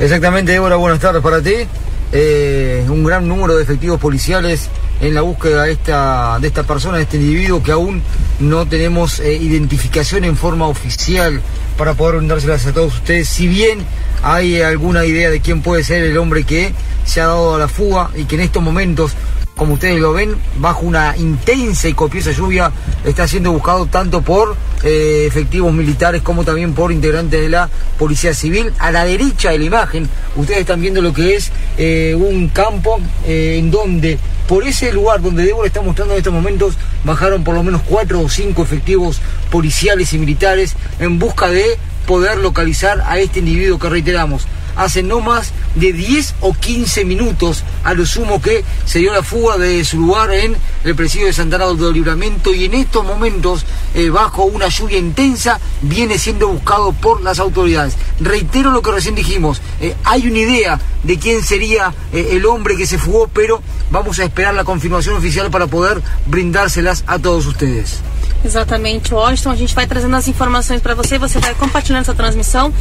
[0.00, 1.68] Exatamente, Débora, buenas tardes para ti.
[2.12, 4.68] Eh, un gran número de efectivos policiales
[5.00, 8.02] en la búsqueda de esta, de esta persona, de este individuo que aún
[8.38, 11.40] no tenemos eh, identificación en forma oficial
[11.76, 13.28] para poder brindárselas a todos ustedes.
[13.28, 13.84] Si bien
[14.22, 16.72] hay alguna idea de quién puede ser el hombre que
[17.04, 19.12] se ha dado a la fuga y que en estos momentos
[19.56, 22.72] como ustedes lo ven, bajo una intensa y copiosa lluvia,
[23.04, 28.34] está siendo buscado tanto por eh, efectivos militares como también por integrantes de la Policía
[28.34, 28.72] Civil.
[28.78, 32.98] A la derecha de la imagen, ustedes están viendo lo que es eh, un campo
[33.26, 37.54] eh, en donde, por ese lugar donde Débora está mostrando en estos momentos, bajaron por
[37.54, 43.18] lo menos cuatro o cinco efectivos policiales y militares en busca de poder localizar a
[43.18, 48.40] este individuo que reiteramos hace no más de 10 o 15 minutos a lo sumo
[48.40, 52.52] que se dio la fuga de su lugar en el presidio de Santana del Libramento
[52.52, 57.96] y en estos momentos, eh, bajo una lluvia intensa, viene siendo buscado por las autoridades.
[58.20, 62.76] Reitero lo que recién dijimos, eh, hay una idea de quién sería eh, el hombre
[62.76, 67.46] que se fugó, pero vamos a esperar la confirmación oficial para poder brindárselas a todos
[67.46, 68.00] ustedes.
[68.44, 69.52] Exatamente, Washington.
[69.52, 72.72] A gente vai trazendo as informações para você, você vai compartilhando essa transmissão,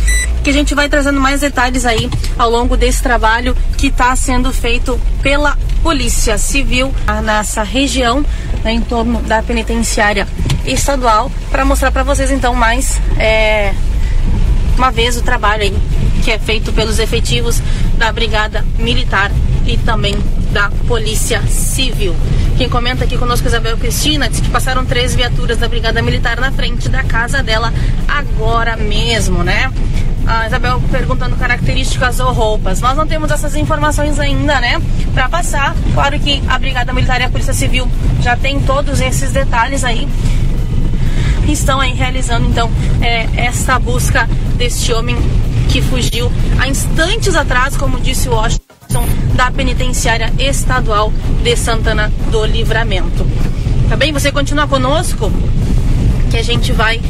[0.43, 4.52] que a gente vai trazendo mais detalhes aí ao longo desse trabalho que está sendo
[4.52, 6.93] feito pela Polícia Civil
[7.24, 8.26] nessa região,
[8.62, 10.28] né, em torno da penitenciária
[10.65, 13.74] estadual, para mostrar para vocês então mais é,
[14.78, 15.74] uma vez o trabalho aí
[16.24, 17.62] que é feito pelos efetivos
[17.98, 19.30] da Brigada Militar
[19.66, 20.16] e também
[20.52, 22.16] da Polícia Civil.
[22.58, 26.40] Quem comenta aqui conosco é Isabel Cristina diz que passaram três viaturas da Brigada Militar
[26.40, 27.74] na frente da casa dela
[28.08, 29.72] agora mesmo, né?
[30.26, 32.80] A Isabel perguntando características ou roupas.
[32.80, 34.82] Nós não temos essas informações ainda, né?
[35.14, 35.76] Para passar.
[35.94, 37.86] Claro que a Brigada Militar e a Polícia Civil
[38.22, 40.08] já tem todos esses detalhes aí
[41.51, 42.69] estão aí realizando então
[43.01, 45.17] é, essa busca deste homem
[45.69, 51.12] que fugiu há instantes atrás, como disse o Washington, da penitenciária estadual
[51.43, 53.25] de Santana do Livramento.
[53.89, 54.13] Tá bem?
[54.13, 55.32] Você continua conosco
[56.29, 57.01] que a gente vai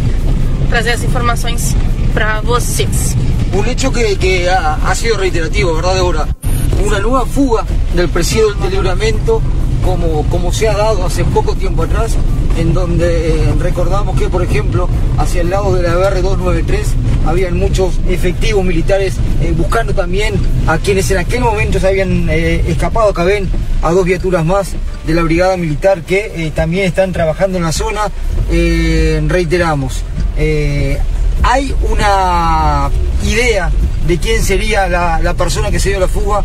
[0.69, 1.75] trazer as informações
[2.13, 3.15] para vocês.
[3.53, 6.42] Un hecho que, que ha, ha, sido reiterativo, ¿verdad, Débora?
[6.85, 9.41] Una nueva fuga del presidio del libramento,
[9.83, 12.17] como, como se ha dado hace poco tiempo atrás,
[12.57, 14.87] en donde eh, recordamos que, por ejemplo,
[15.17, 16.83] hacia el lado de la BR-293
[17.25, 20.35] habían muchos efectivos militares eh, buscando también
[20.67, 23.49] a quienes en aquel momento se habían eh, escapado, acá ven
[23.81, 24.73] a dos viaturas más
[25.05, 28.01] de la brigada militar que también están trabajando en la zona,
[29.27, 30.03] reiteramos.
[31.43, 32.89] hay una
[33.25, 33.69] idea
[34.07, 36.43] de quién sería la, la, persona que se dio la fuga,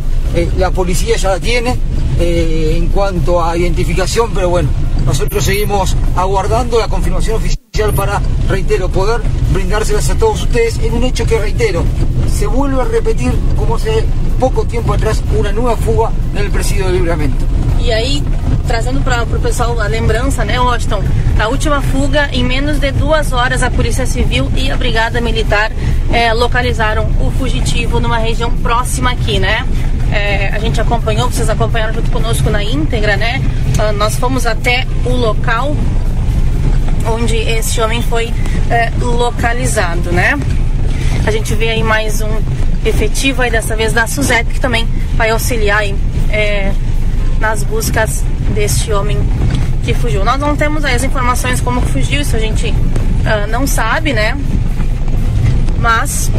[0.56, 1.76] la policía ya la tiene
[2.20, 4.68] en cuanto a identificación, pero bueno,
[5.06, 9.20] nosotros seguimos aguardando la confirmación oficial para, reitero, poder
[9.52, 11.84] brindárselas a todos ustedes en un hecho que, reitero,
[12.30, 14.04] se vuelve a repetir como hace
[14.38, 17.44] poco tiempo atrás una nueva fuga en el presidio de Libramento.
[17.80, 18.22] E aí,
[18.66, 21.02] trazendo para o pessoal a lembrança, né, Washington?
[21.38, 25.70] A última fuga, em menos de duas horas, a Polícia Civil e a Brigada Militar
[26.12, 29.66] é, localizaram o fugitivo numa região próxima aqui, né?
[30.10, 33.42] É, a gente acompanhou, vocês acompanharam junto conosco na íntegra, né?
[33.78, 35.76] Uh, nós fomos até o local
[37.06, 38.32] onde esse homem foi
[38.70, 40.38] é, localizado, né?
[41.26, 42.40] A gente vê aí mais um
[42.84, 45.94] efetivo aí dessa vez da Suzette que também vai auxiliar aí,
[46.30, 46.72] é,
[47.40, 48.24] nas buscas
[48.54, 49.18] deste homem
[49.84, 50.24] que fugiu.
[50.24, 54.36] Nós não temos as informações como fugiu, isso a gente uh, não sabe, né?
[55.80, 56.30] Mas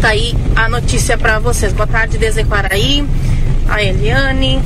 [0.00, 1.72] tá aí a notícia para vocês.
[1.72, 3.06] Boa tarde desde Quaraí,
[3.68, 4.60] a Eliane,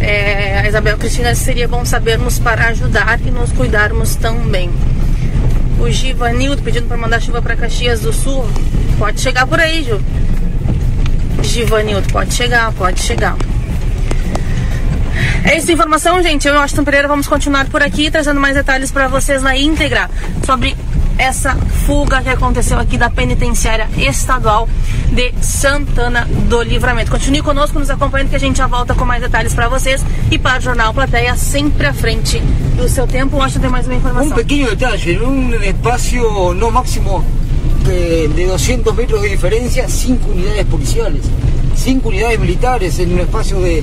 [0.00, 4.70] é, a Isabel Cristina, seria bom sabermos para ajudar e nos cuidarmos também.
[5.78, 8.44] O Givanildo pedindo para mandar chuva para Caxias do Sul.
[8.98, 10.00] Pode chegar por aí, Ju.
[11.44, 13.36] Givanildo, pode chegar, pode chegar.
[15.44, 16.48] É essa informação, gente.
[16.48, 20.10] Eu Austin Pereira vamos continuar por aqui, trazendo mais detalhes para vocês na íntegra
[20.44, 20.74] sobre
[21.18, 21.54] essa
[21.86, 24.68] fuga que aconteceu aqui da penitenciária estadual
[25.12, 27.10] de Santana do Livramento.
[27.10, 30.38] Continue conosco, nos acompanhando que a gente já volta com mais detalhes para vocês e
[30.38, 32.40] para o Jornal Plateia sempre à frente
[32.76, 33.38] do seu tempo.
[33.46, 34.32] Que tem mais uma informação.
[34.32, 37.24] Um pequeno detalhe, um espaço no máximo
[37.84, 41.22] de 200 metros de diferencia, cinco unidades policiales,
[41.76, 43.82] cinco unidades militares en un espacio de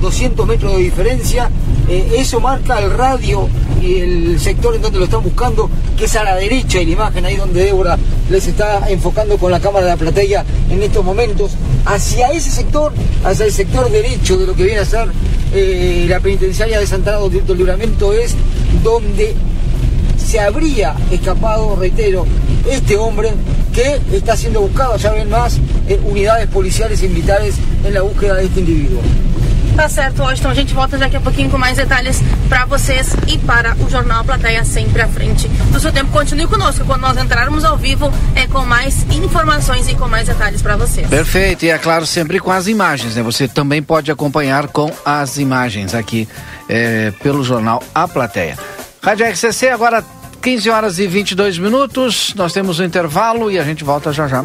[0.00, 1.50] 200 metros de diferencia.
[1.88, 3.48] Eh, eso marca el radio
[3.80, 6.92] y el sector en donde lo están buscando, que es a la derecha y la
[6.92, 7.98] imagen ahí donde Débora
[8.30, 11.52] les está enfocando con la cámara de la platea en estos momentos.
[11.84, 12.92] Hacia ese sector,
[13.24, 15.08] hacia el sector derecho de lo que viene a ser
[15.54, 18.34] eh, la penitenciaria de Santana del Libramento es
[18.82, 19.34] donde
[20.22, 22.26] se habría escapado, reitero,
[22.70, 23.32] este hombre
[23.72, 25.58] que está siendo buscado, ya ven más,
[25.88, 29.00] eh, unidades policiales y militares en la búsqueda de este individuo.
[29.76, 30.50] Tá certo, Washington.
[30.50, 34.22] A gente volta daqui a pouquinho com mais detalhes para vocês e para o Jornal
[34.22, 36.12] Plateia sempre à frente do seu tempo.
[36.12, 36.84] Continue conosco.
[36.84, 41.08] Quando nós entrarmos ao vivo, é com mais informações e com mais detalhes para vocês.
[41.08, 41.64] Perfeito.
[41.64, 43.22] E é claro, sempre com as imagens, né?
[43.22, 46.28] Você também pode acompanhar com as imagens aqui
[46.68, 48.58] é, pelo Jornal A Plateia.
[49.02, 50.04] Rádio RCC, agora
[50.40, 52.32] 15 horas e 22 minutos.
[52.36, 54.44] Nós temos um intervalo e a gente volta já já.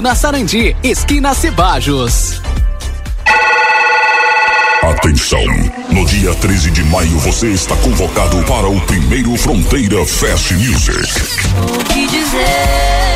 [0.00, 2.40] na Sarandi, esquina Cebajos.
[4.82, 5.42] Atenção!
[5.90, 11.02] No dia 13 de maio você está convocado para o primeiro Fronteira Fest Music.
[11.74, 13.15] O que dizer?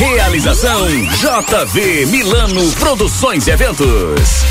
[0.00, 4.46] Realização JV Milano Produções e Eventos.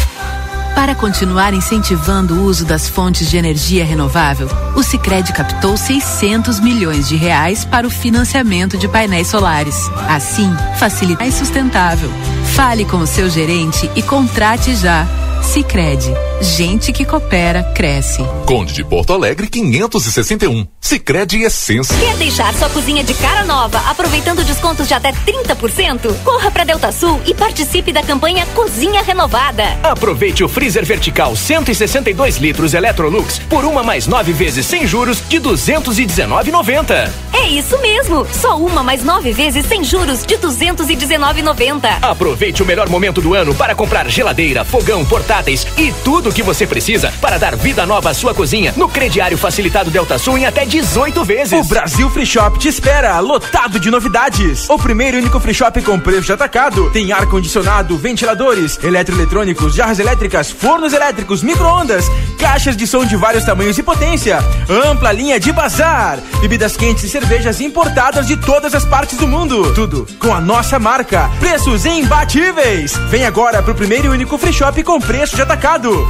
[0.75, 7.09] Para continuar incentivando o uso das fontes de energia renovável, o Sicredi captou 600 milhões
[7.09, 9.89] de reais para o financiamento de painéis solares.
[10.07, 12.11] Assim, facilita e sustentável.
[12.53, 15.07] Fale com o seu gerente e contrate já.
[15.41, 18.23] Sicredi, gente que coopera cresce.
[18.45, 20.67] Conde de Porto Alegre 561.
[20.79, 21.95] Sicredi Essência.
[21.97, 26.13] Quer deixar sua cozinha de cara nova, aproveitando descontos de até 30%?
[26.23, 29.63] Corra para Delta Sul e participe da campanha Cozinha Renovada.
[29.83, 35.39] Aproveite o freezer vertical 162 litros Electrolux por uma mais nove vezes sem juros de
[35.39, 37.11] 219,90.
[37.33, 41.99] É isso mesmo, só uma mais nove vezes sem juros de 219,90.
[42.01, 46.33] Aproveite o melhor momento do ano para comprar geladeira, fogão, portáteis e tudo tudo o
[46.33, 50.37] que você precisa para dar vida nova à sua cozinha no crediário facilitado Delta Sul
[50.37, 51.53] em até 18 vezes.
[51.53, 54.69] O Brasil Free Shop te espera, lotado de novidades.
[54.69, 56.89] O primeiro e único free shop com preço de atacado.
[56.91, 62.05] Tem ar-condicionado, ventiladores, eletroeletrônicos, jarras elétricas, fornos elétricos, micro-ondas,
[62.37, 67.09] caixas de som de vários tamanhos e potência, ampla linha de bazar, bebidas quentes e
[67.09, 69.73] cervejas importadas de todas as partes do mundo.
[69.73, 71.29] Tudo com a nossa marca.
[71.39, 72.93] Preços imbatíveis.
[73.09, 76.09] Vem agora pro primeiro e único free shop com preço de atacado.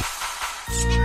[0.71, 1.00] Podcast.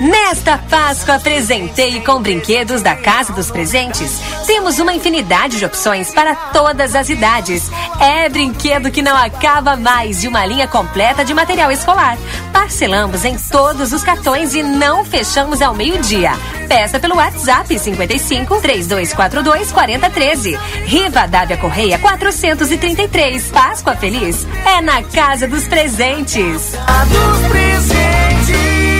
[0.00, 4.20] Nesta Páscoa, presentei com brinquedos da Casa dos Presentes.
[4.46, 7.70] Temos uma infinidade de opções para todas as idades.
[7.98, 12.18] É brinquedo que não acaba mais e uma linha completa de material escolar.
[12.52, 16.32] Parcelamos em todos os cartões e não fechamos ao meio-dia.
[16.68, 20.58] Peça pelo WhatsApp 55 3242 4013.
[20.84, 23.50] Riva Dávia Correia 433.
[23.50, 26.72] Páscoa Feliz é na Casa dos Presentes.
[27.08, 28.95] dos presentes.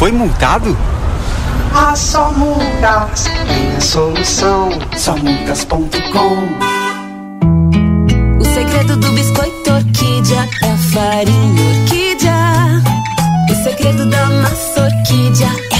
[0.00, 0.74] Foi multado?
[1.74, 4.70] Ah, só multas tem a solução.
[4.96, 6.38] Somultas.com
[8.40, 12.32] O segredo do biscoito orquídea é a farinha orquídea.
[13.50, 15.79] O segredo da massa orquídea é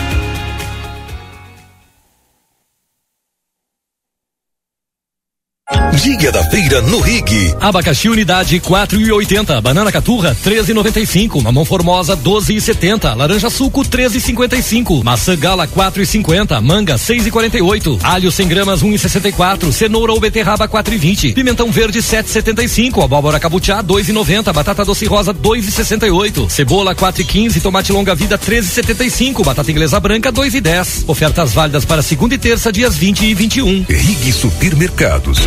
[5.93, 7.53] Dia da Feira no Rig.
[7.59, 9.61] Abacaxi unidade 4,80.
[9.61, 11.41] Banana caturra 13,95.
[11.41, 13.13] Mamão formosa 12,70.
[13.13, 15.03] Laranja suco 13,55.
[15.03, 16.61] Maçã gala 4,50.
[16.61, 17.99] Manga 6,48.
[18.03, 19.71] Alho 100 gramas 1,64.
[19.71, 21.33] Cenoura ou beterraba 4,20.
[21.33, 23.03] Pimentão verde 7,75.
[23.03, 24.53] Abóbora cabutiá 2,90.
[24.53, 26.49] Batata doce rosa 2,68.
[26.49, 27.61] Cebola 4,15.
[27.61, 29.43] Tomate longa vida 13,75.
[29.43, 31.03] Batata inglesa branca 2,10.
[31.07, 33.85] Ofertas válidas para segunda e terça dias 20 e 21.
[33.89, 35.39] Rig Supermercados.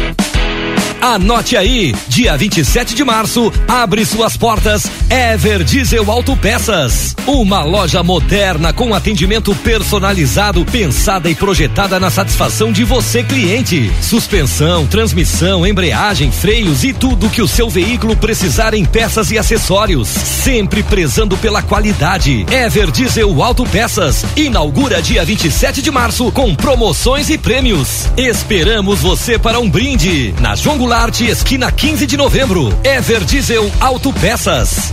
[1.05, 7.15] Anote aí, dia 27 de março, abre suas portas Ever Diesel Autopeças.
[7.27, 13.93] Uma loja moderna com atendimento personalizado, pensada e projetada na satisfação de você, cliente.
[14.01, 20.09] Suspensão, transmissão, embreagem, freios e tudo que o seu veículo precisar em peças e acessórios.
[20.09, 22.47] Sempre prezando pela qualidade.
[22.51, 24.25] Ever Diesel Autopeças.
[24.37, 28.07] Inaugura dia 27 de março com promoções e prêmios.
[28.17, 30.94] Esperamos você para um brinde na João Goulart,
[31.29, 32.73] esquina 15 de novembro.
[32.85, 34.93] Ever Diesel Autopeças.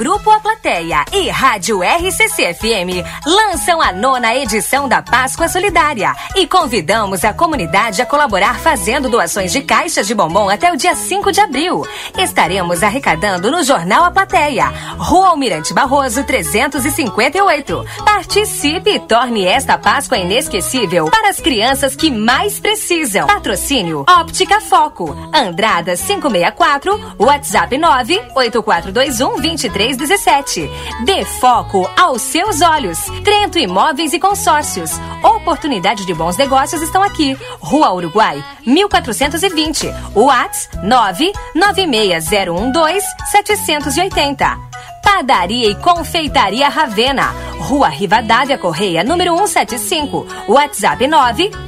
[0.00, 6.46] Grupo A Plateia e Rádio RCC FM lançam a nona edição da Páscoa Solidária e
[6.46, 11.30] convidamos a comunidade a colaborar fazendo doações de caixas de bombom até o dia 5
[11.30, 11.86] de abril.
[12.16, 17.84] Estaremos arrecadando no Jornal A Plateia, Rua Almirante Barroso 358.
[18.02, 23.26] Participe e torne esta Páscoa inesquecível para as crianças que mais precisam.
[23.26, 30.70] Patrocínio Óptica Foco, Andrada 564, WhatsApp 98421 2317.
[31.04, 32.98] Dê foco aos seus olhos.
[33.24, 34.92] Trento Imóveis e Consórcios.
[35.22, 37.36] Oportunidade de bons negócios estão aqui.
[37.60, 39.88] Rua Uruguai, 1420.
[40.14, 44.69] WhatsApp 996012 780.
[45.02, 47.34] Padaria e Confeitaria Ravena.
[47.58, 50.26] Rua Rivadavia Correia, número 175.
[50.48, 51.06] WhatsApp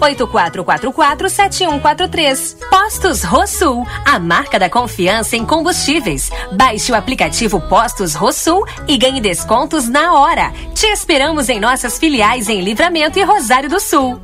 [0.01, 2.57] 984447143.
[2.71, 6.31] Postos Rosul, a marca da confiança em combustíveis.
[6.53, 10.53] Baixe o aplicativo Postos Rosul e ganhe descontos na hora.
[10.75, 14.21] Te esperamos em nossas filiais em Livramento e Rosário do Sul.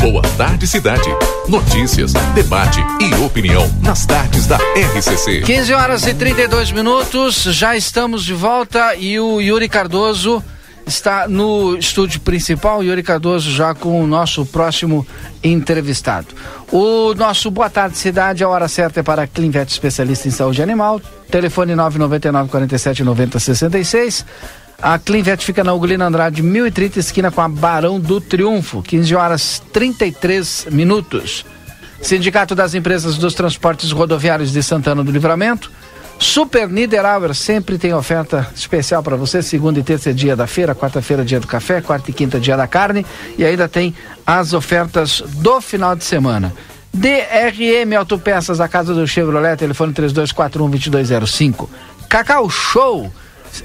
[0.00, 1.10] Boa Tarde Cidade.
[1.46, 5.42] Notícias, debate e opinião nas tardes da RCC.
[5.42, 10.42] 15 horas e 32 minutos, já estamos de volta e o Yuri Cardoso
[10.86, 12.82] está no estúdio principal.
[12.82, 15.06] Yuri Cardoso já com o nosso próximo
[15.44, 16.28] entrevistado.
[16.72, 20.98] O nosso Boa Tarde Cidade, a hora certa é para Clinvet, especialista em saúde animal.
[21.30, 24.24] Telefone 999 47 90 66.
[24.82, 29.62] A Clinvet fica na Ugolina Andrade, 1030, esquina com a Barão do Triunfo, 15 horas
[29.72, 31.44] 33 minutos.
[32.00, 35.70] Sindicato das Empresas dos Transportes Rodoviários de Santana do Livramento.
[36.18, 39.42] Super Niederauer sempre tem oferta especial para você.
[39.42, 42.38] Segunda e terça é dia da feira, quarta-feira é dia do café, quarta e quinta
[42.38, 43.04] é dia da carne.
[43.36, 43.94] E ainda tem
[44.26, 46.54] as ofertas do final de semana.
[46.92, 51.68] DRM Autopeças, a casa do Chevrolet, telefone 3241-2205.
[52.08, 53.12] Cacau Show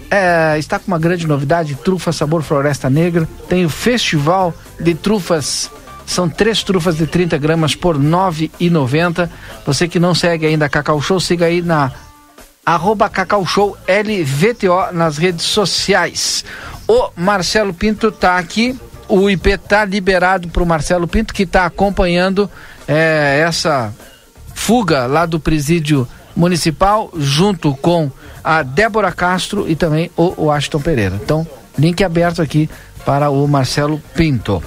[0.10, 3.28] é, está com uma grande novidade, trufa sabor floresta negra.
[3.48, 5.70] Tem o festival de trufas.
[6.06, 9.30] São três trufas de 30 gramas por R$ 9,90.
[9.66, 11.92] Você que não segue ainda a Cacau Show, siga aí na
[12.66, 16.44] arroba Cacau Show LVTO nas redes sociais.
[16.88, 18.78] O Marcelo Pinto está aqui.
[19.08, 22.50] O IP está liberado para o Marcelo Pinto, que está acompanhando
[22.88, 23.94] é, essa
[24.54, 28.12] fuga lá do presídio municipal, junto com
[28.46, 31.20] a Débora Castro e também o Washington Pereira.
[31.22, 31.46] Então,
[31.80, 32.70] link aberto aqui
[33.04, 34.62] para o Marcelo Pinto.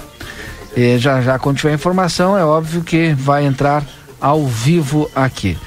[0.75, 3.85] E já já quando tiver informação, é óbvio que vai entrar
[4.19, 5.57] ao vivo aqui.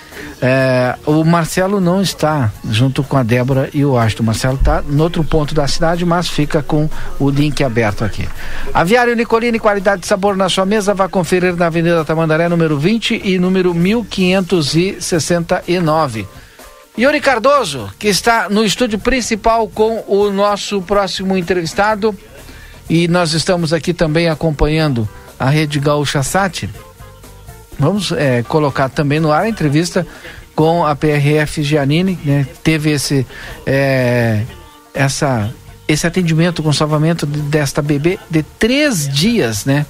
[0.43, 4.25] É, o Marcelo não está junto com a Débora e o Washington.
[4.25, 8.29] O Marcelo está no outro ponto da cidade, mas fica com o link aberto aqui.
[8.75, 13.23] Aviário Nicolini, qualidade de sabor na sua mesa, vai conferir na Avenida Tamandaré, número 20
[13.25, 16.27] e número 1569.
[16.99, 22.15] Yuri Cardoso, que está no estúdio principal com o nosso próximo entrevistado.
[22.89, 26.69] E nós estamos aqui também acompanhando a Rede Gaúcha Sat.
[27.79, 30.07] Vamos é, colocar também no ar a entrevista
[30.55, 32.47] com a PRF Giannini, né?
[32.63, 33.27] Teve esse,
[33.65, 34.43] é,
[34.93, 35.51] essa,
[35.89, 39.87] esse atendimento com salvamento desta bebê de três dias, né?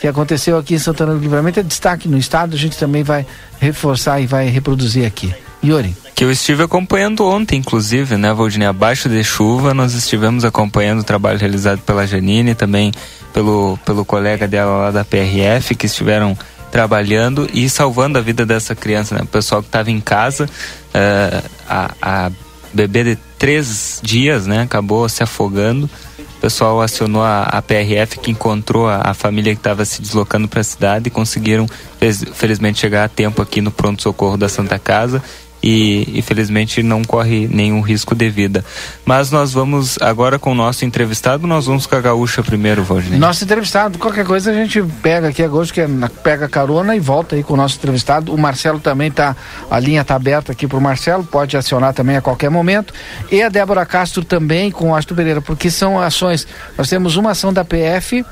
[0.00, 1.58] Que aconteceu aqui em Santana do Livramento.
[1.58, 3.26] É destaque no estado, a gente também vai
[3.58, 5.34] reforçar e vai reproduzir aqui.
[5.64, 5.96] Yuri.
[6.14, 8.68] Que eu estive acompanhando ontem, inclusive, né, Valdinei?
[8.68, 12.92] Abaixo de chuva, nós estivemos acompanhando o trabalho realizado pela Janine, também
[13.32, 16.36] pelo, pelo colega dela lá da PRF, que estiveram
[16.70, 19.22] trabalhando e salvando a vida dessa criança, né?
[19.22, 22.30] O pessoal que estava em casa, uh, a, a
[22.72, 24.62] bebê de três dias, né?
[24.62, 25.88] Acabou se afogando.
[26.18, 30.46] O pessoal acionou a, a PRF que encontrou a, a família que estava se deslocando
[30.46, 31.66] para a cidade e conseguiram,
[32.34, 35.22] felizmente, chegar a tempo aqui no pronto-socorro da Santa Casa
[35.66, 38.62] e infelizmente não corre nenhum risco de vida.
[39.02, 43.18] Mas nós vamos agora com o nosso entrevistado, nós vamos com a gaúcha primeiro, Valdinei.
[43.18, 45.88] Nosso entrevistado, qualquer coisa a gente pega aqui agora, que é
[46.22, 48.34] pega carona e volta aí com o nosso entrevistado.
[48.34, 49.34] O Marcelo também tá,
[49.70, 52.92] a linha tá aberta aqui pro Marcelo, pode acionar também a qualquer momento.
[53.32, 56.46] E a Débora Castro também com o Astro Pereira, porque são ações,
[56.76, 58.22] nós temos uma ação da PF,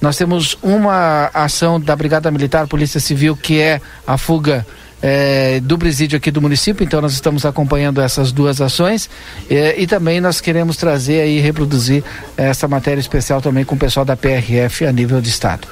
[0.00, 4.64] nós temos uma ação da Brigada Militar, Polícia Civil, que é a fuga
[5.02, 9.08] eh, do presídio aqui do município, então nós estamos acompanhando essas duas ações
[9.50, 12.02] eh, e também nós queremos trazer aí, reproduzir
[12.36, 15.68] essa matéria especial também com o pessoal da PRF a nível de estado.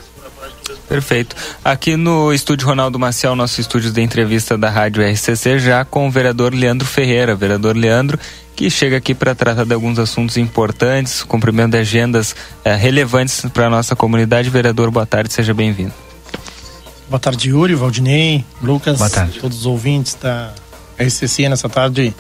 [0.89, 1.35] Perfeito.
[1.65, 6.11] Aqui no estúdio Ronaldo Maciel, nosso estúdio de entrevista da Rádio RCC, já com o
[6.11, 7.35] vereador Leandro Ferreira.
[7.35, 8.19] Vereador Leandro,
[8.55, 13.67] que chega aqui para tratar de alguns assuntos importantes, cumprimento de agendas eh, relevantes para
[13.67, 14.51] a nossa comunidade.
[14.51, 16.04] Vereador, boa tarde, seja bem-vindo.
[17.09, 19.39] Boa tarde, Yuri, Valdinei, Lucas, Boa tarde.
[19.39, 20.53] todos os ouvintes da
[20.99, 22.15] RCC nessa tarde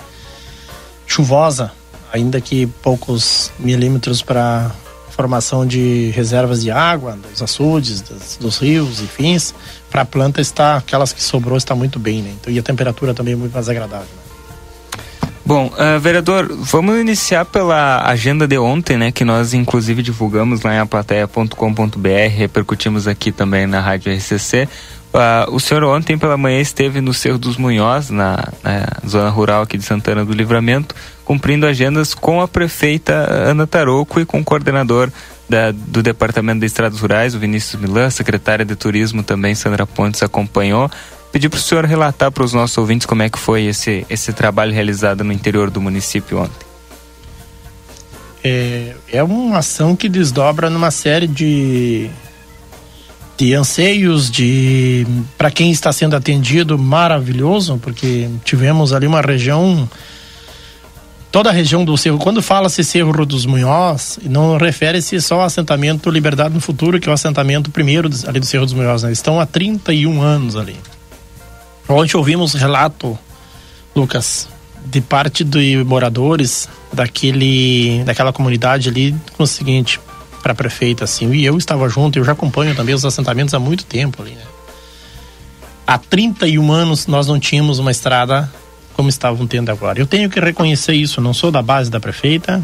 [1.06, 1.72] chuvosa,
[2.12, 4.70] ainda que poucos milímetros para
[5.10, 9.54] formação de reservas de água, dos açudes, das- dos rios e fins.
[9.90, 12.34] Para a planta está, aquelas que sobrou está muito bem, né?
[12.40, 14.08] Então, e a temperatura também é muito mais agradável.
[15.46, 19.12] Bom, eh, vereador, vamos iniciar pela agenda de ontem, né?
[19.12, 24.66] Que nós inclusive divulgamos lá em aplateia.com.br, repercutimos aqui também na Rádio RCC.
[25.12, 29.62] Ah, o senhor ontem pela manhã esteve no Cerro dos Munhoz, na, na zona rural
[29.62, 34.44] aqui de Santana do Livramento, cumprindo agendas com a prefeita Ana Tarouco e com o
[34.44, 35.10] coordenador
[35.48, 40.22] da- do Departamento de Estradas Rurais, o Vinícius Milan, secretária de Turismo também, Sandra Pontes,
[40.22, 40.90] acompanhou.
[41.34, 44.32] Pedi para o senhor relatar para os nossos ouvintes como é que foi esse, esse
[44.32, 46.64] trabalho realizado no interior do município ontem.
[48.44, 52.08] é, é uma ação que desdobra numa série de
[53.36, 55.04] de anseios de
[55.36, 59.90] para quem está sendo atendido maravilhoso porque tivemos ali uma região
[61.32, 66.10] toda a região do Cerro quando fala-se Cerro dos Munhoz não refere-se só ao assentamento
[66.10, 69.10] Liberdade no Futuro que é o assentamento primeiro ali do Cerro dos Munhoz né?
[69.10, 70.76] estão há 31 anos ali
[71.88, 73.18] ontem ouvimos relato
[73.94, 74.48] Lucas
[74.84, 80.00] de parte de moradores daquele daquela comunidade ali com o seguinte
[80.42, 83.58] para a prefeita assim e eu estava junto eu já acompanho também os assentamentos há
[83.58, 84.42] muito tempo ali né?
[85.86, 88.50] há 31 anos nós não tínhamos uma estrada
[88.94, 92.62] como estavam tendo agora eu tenho que reconhecer isso não sou da base da prefeita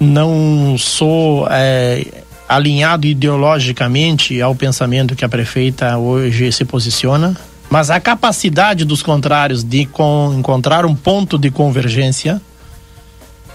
[0.00, 2.06] não sou é,
[2.48, 7.36] alinhado ideologicamente ao pensamento que a prefeita hoje se posiciona,
[7.72, 12.38] mas a capacidade dos contrários de con- encontrar um ponto de convergência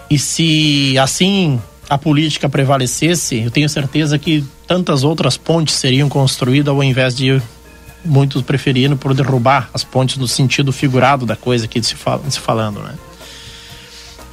[0.10, 6.74] e se assim a política prevalecesse, eu tenho certeza que tantas outras pontes seriam construídas
[6.74, 7.40] ao invés de
[8.04, 12.40] muitos preferindo por derrubar as pontes no sentido figurado da coisa que se, fala, se
[12.40, 12.96] falando, né?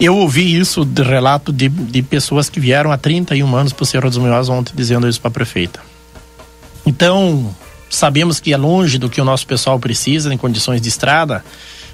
[0.01, 3.87] Eu ouvi isso de relato de, de pessoas que vieram há 31 anos para o
[3.87, 5.80] Cerro dos Munhoz ontem dizendo isso para a prefeita.
[6.87, 7.55] Então,
[7.95, 11.45] sabemos que é longe do que o nosso pessoal precisa em condições de estrada,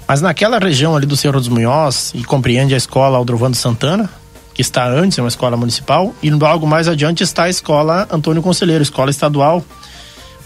[0.07, 4.09] mas naquela região ali do Cerro dos Munhoz, e compreende a escola Aldrovando Santana,
[4.53, 8.41] que está antes, é uma escola municipal, e logo mais adiante está a escola Antônio
[8.41, 9.63] Conselheiro, escola estadual,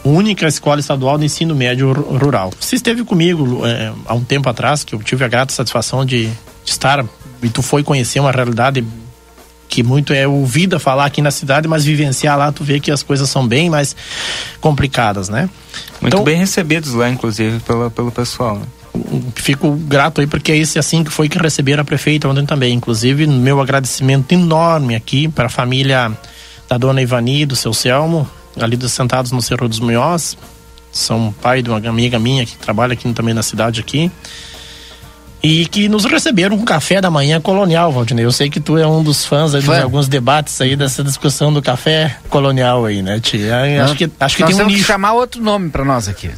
[0.04, 2.52] única escola estadual de ensino médio ru- rural.
[2.60, 6.28] Você esteve comigo é, há um tempo atrás, que eu tive a grata satisfação de,
[6.28, 6.32] de
[6.72, 7.04] estar,
[7.42, 8.86] e tu foi conhecer uma realidade
[9.68, 13.04] que muito é ouvida falar aqui na cidade, mas vivenciar lá, tu vê que as
[13.04, 13.96] coisas são bem mais
[14.62, 15.50] complicadas, né?
[16.00, 18.58] Muito bem recebidos lá, inclusive, pelo, pelo pessoal.
[18.60, 18.66] né?
[19.36, 22.74] fico grato aí porque é esse assim que foi que receberam a prefeita ontem também.
[22.74, 26.12] Inclusive, meu agradecimento enorme aqui para a família
[26.68, 28.28] da dona Ivani e do seu Selmo,
[28.60, 30.38] ali dos sentados no Cerro dos Munhoz.
[30.92, 34.10] São pai de uma amiga minha que trabalha aqui também na cidade aqui.
[35.48, 38.26] E que nos receberam com café da manhã colonial, Valdinei.
[38.26, 39.84] Eu sei que tu é um dos fãs aí de Fã.
[39.84, 43.84] alguns debates aí dessa discussão do café colonial aí, né, tia?
[43.84, 44.86] Acho que, acho que nós tem um temos nicho.
[44.86, 46.32] que chamar outro nome para nós aqui.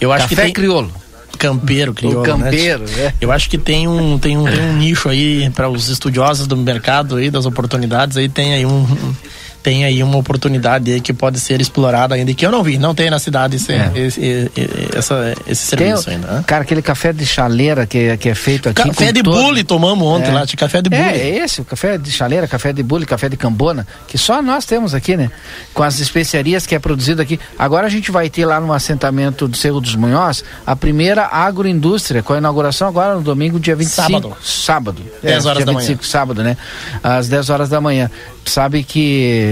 [0.00, 0.92] Eu acho que Café tem- crioulo.
[1.38, 3.06] Campeiro, crioulo, O campeiro, né?
[3.06, 3.14] é.
[3.20, 6.56] Eu acho que tem um, tem um, tem um nicho aí para os estudiosos do
[6.56, 9.14] mercado aí, das oportunidades aí, tem aí um, um-
[9.62, 13.08] tem aí uma oportunidade que pode ser explorada ainda que eu não vi, não tem
[13.08, 13.92] na cidade esse, É.
[13.94, 14.50] esse,
[14.94, 16.26] essa- esse Tem, serviço ainda.
[16.26, 16.44] né?
[16.46, 18.82] Cara, aquele café de chaleira que, que é feito aqui.
[18.82, 21.00] Café de todo- bule tomamos ontem lá, tinha café de bule.
[21.00, 24.42] É, é esse, o café de chaleira, café de bule, café de cambona, que só
[24.42, 25.30] nós temos aqui, né?
[25.72, 27.38] Com as especiarias que é produzido aqui.
[27.58, 32.22] Agora a gente vai ter lá no assentamento do Cerro dos Munhós a primeira agroindústria,
[32.22, 34.02] com a inauguração agora no domingo, dia 25.
[34.10, 34.36] Sábado.
[34.42, 35.02] Sábado.
[35.22, 35.98] 10 horas dia da manhã.
[36.02, 36.56] sábado, né?
[37.02, 38.10] Às 10 horas da manhã.
[38.44, 39.51] Sabe que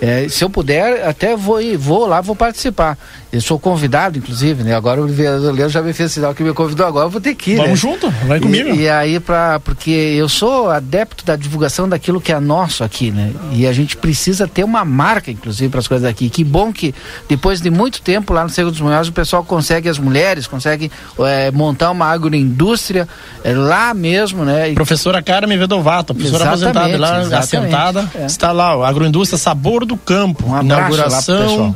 [0.00, 2.98] é, se eu puder, até vou ir, vou lá, vou participar.
[3.32, 4.74] Eu sou convidado, inclusive, né?
[4.74, 7.34] Agora o vereador Leandro já me fez sinal que me convidou agora, eu vou ter
[7.34, 7.56] que ir.
[7.56, 7.76] Vamos né?
[7.76, 8.70] junto, vai comigo.
[8.74, 13.10] E, e aí, pra, porque eu sou adepto da divulgação daquilo que é nosso aqui,
[13.10, 13.32] né?
[13.52, 16.28] E a gente precisa ter uma marca, inclusive, para as coisas aqui.
[16.30, 16.94] Que bom que
[17.28, 20.90] depois de muito tempo lá no Cerro dos Munhós, o pessoal consegue, as mulheres conseguem
[21.20, 23.08] eh, montar uma agroindústria
[23.44, 24.70] eh, lá mesmo, né?
[24.70, 27.74] E- Professora Carmen Vedovato, professora Exatamente, aposentada lá, exatamente.
[27.74, 28.26] assentada, É.
[28.26, 31.74] está lá, Agroindústria Sabor do Campo, pro inauguração.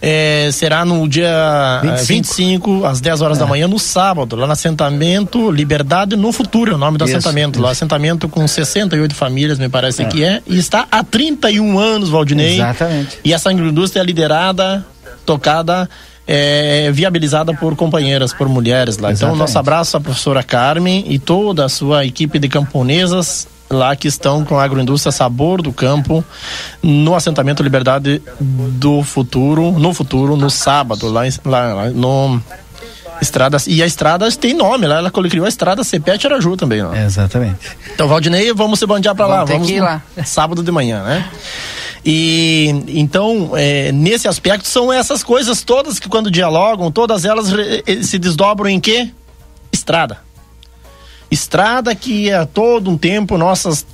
[0.00, 2.06] é, será no dia 25.
[2.06, 6.72] 25, 25 às 10 horas da manhã, no sábado, lá no assentamento Liberdade no Futuro,
[6.72, 7.60] é o nome do Isso, assentamento.
[7.60, 10.04] Lá, assentamento com 68 famílias, me parece É.
[10.06, 12.54] que é, e está há 31 anos, Valdinei.
[12.56, 13.18] Exatamente.
[13.24, 14.84] E essa agroindústria é liderada,
[15.26, 15.88] tocada,
[16.26, 19.08] é, viabilizada por companheiras, por mulheres lá.
[19.10, 19.38] Então, Exatamente.
[19.38, 24.44] nosso abraço à professora Carmen e toda a sua equipe de camponesas lá que estão
[24.44, 26.24] com a agroindústria Sabor do Campo
[26.82, 32.40] no assentamento Liberdade do Futuro, no futuro, no sábado, lá, em- lá, lá no
[33.20, 36.94] Estradas, e a estrada tem nome lá, ela criou a estrada Cepete Araju também, ó.
[36.94, 37.56] Exatamente.
[37.92, 39.44] Então, Valdinei, vamos se bandear pra lá.
[39.44, 40.02] Vamos ter Vamos que ir no- lá.
[40.24, 41.28] Sábado de manhã, né?
[42.04, 48.02] E então, é, nesse aspecto, são essas coisas todas que quando dialogam, todas elas eh,
[48.02, 49.10] se desdobram em quê?
[49.72, 50.18] Estrada.
[51.30, 53.86] Estrada que há todo um tempo nossas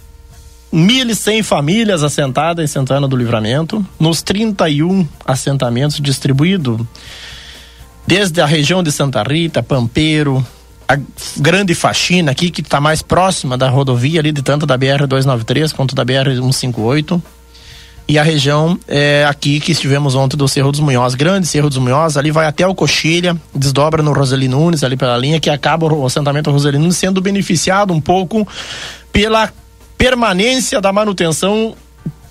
[0.72, 6.80] 1.100 famílias assentadas em Santana do Livramento, nos 31 assentamentos distribuídos
[8.07, 10.45] desde a região de Santa Rita, Pampeiro,
[10.87, 10.99] a
[11.39, 15.72] grande faxina aqui que está mais próxima da rodovia ali de tanto da BR 293
[15.72, 17.22] quanto da BR 158
[18.07, 21.78] e a região é, aqui que estivemos ontem do Cerro dos Munhoz, grande Cerro dos
[21.78, 25.86] Munhoz, ali vai até o Coxilha, desdobra no Roseli Nunes ali pela linha que acaba
[25.86, 28.46] o assentamento Roseli Nunes sendo beneficiado um pouco
[29.11, 29.50] pela
[29.96, 31.74] permanência da manutenção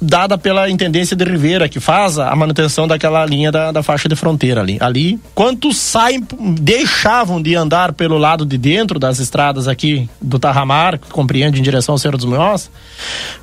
[0.03, 4.15] dada pela Intendência de Ribeira, que faz a manutenção daquela linha da, da faixa de
[4.15, 4.77] fronteira ali.
[4.79, 6.21] Ali, quantos saem,
[6.59, 11.63] deixavam de andar pelo lado de dentro das estradas aqui do Tarramar, que compreende em
[11.63, 12.69] direção ao Cerro dos Munhoz,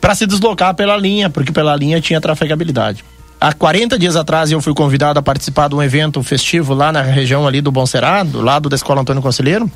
[0.01, 3.03] para se deslocar pela linha, porque pela linha tinha trafegabilidade.
[3.41, 7.01] Há 40 dias atrás eu fui convidado a participar de um evento festivo lá na
[7.01, 9.71] região ali do Bom Será, do lado da Escola Antônio Conselheiro.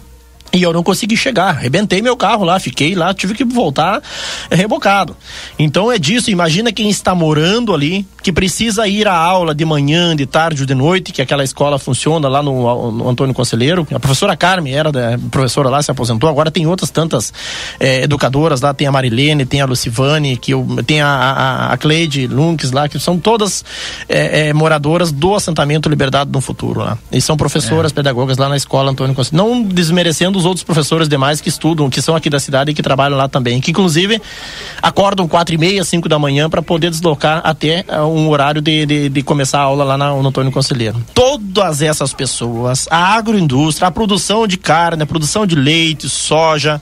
[0.55, 4.01] E eu não consegui chegar, arrebentei meu carro lá, fiquei lá, tive que voltar
[4.49, 5.17] é, rebocado.
[5.59, 10.15] Então é disso, imagina quem está morando ali, que precisa ir à aula de manhã,
[10.15, 13.85] de tarde ou de noite, que aquela escola funciona lá no, no Antônio Conselheiro.
[13.93, 17.33] A professora Carmen era da, professora lá, se aposentou, agora tem outras tantas
[17.81, 21.77] é, educadoras lá, tem a Marilene, tem a Lucivane, que eu, tem a, a, a
[21.77, 23.65] Cleide Lunques lá, que são todas
[24.09, 26.97] é, é, moradoras do assentamento Liberdade no Futuro lá.
[27.11, 29.49] E são professoras, pedagogas lá na escola Antônio Conselheiro.
[29.49, 32.83] Não desmerecendo os outros professores demais que estudam, que são aqui da cidade e que
[32.83, 34.21] trabalham lá também, que inclusive
[34.83, 38.87] acordam quatro e meia, cinco da manhã para poder deslocar até uh, um horário de,
[38.87, 41.03] de, de começar a aula lá na, no Antônio Conselheiro.
[41.15, 46.81] Todas essas pessoas, a agroindústria, a produção de carne, a produção de leite, soja,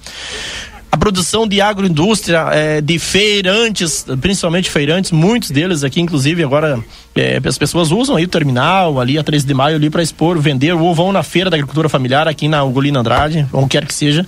[0.93, 6.79] a produção de agroindústria, eh, de feirantes, principalmente feirantes, muitos deles aqui, inclusive, agora
[7.17, 10.39] eh, as pessoas usam aí o terminal, ali a 13 de maio, ali para expor,
[10.39, 13.95] vender, ou vão na feira da agricultura familiar aqui na Ugolina Andrade, onde quer que
[13.95, 14.27] seja.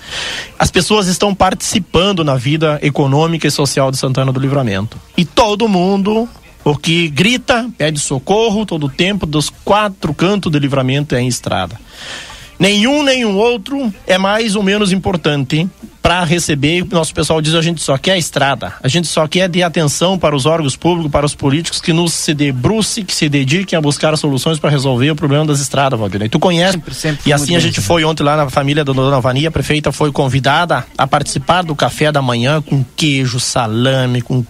[0.59, 4.97] As pessoas estão participando na vida econômica e social de Santana do Livramento.
[5.19, 6.27] E todo mundo
[6.65, 11.29] o que grita, pede socorro todo o tempo, dos quatro cantos do livramento é em
[11.29, 11.79] estrada.
[12.59, 15.69] Nenhum, nenhum outro é mais ou menos importante
[16.05, 16.85] para receber.
[16.91, 18.75] Nosso pessoal diz a gente só quer a estrada.
[18.83, 22.13] A gente só quer de atenção para os órgãos públicos, para os políticos que nos
[22.13, 26.29] se debrucem, que se dediquem a buscar soluções para resolver o problema das estradas, Valdir.
[26.29, 26.73] Tu conhece?
[26.73, 29.49] Sempre, sempre e assim a bem, gente foi ontem lá na família da Dona Vania,
[29.49, 34.45] a prefeita foi convidada a participar do café da manhã com queijo, salame, com,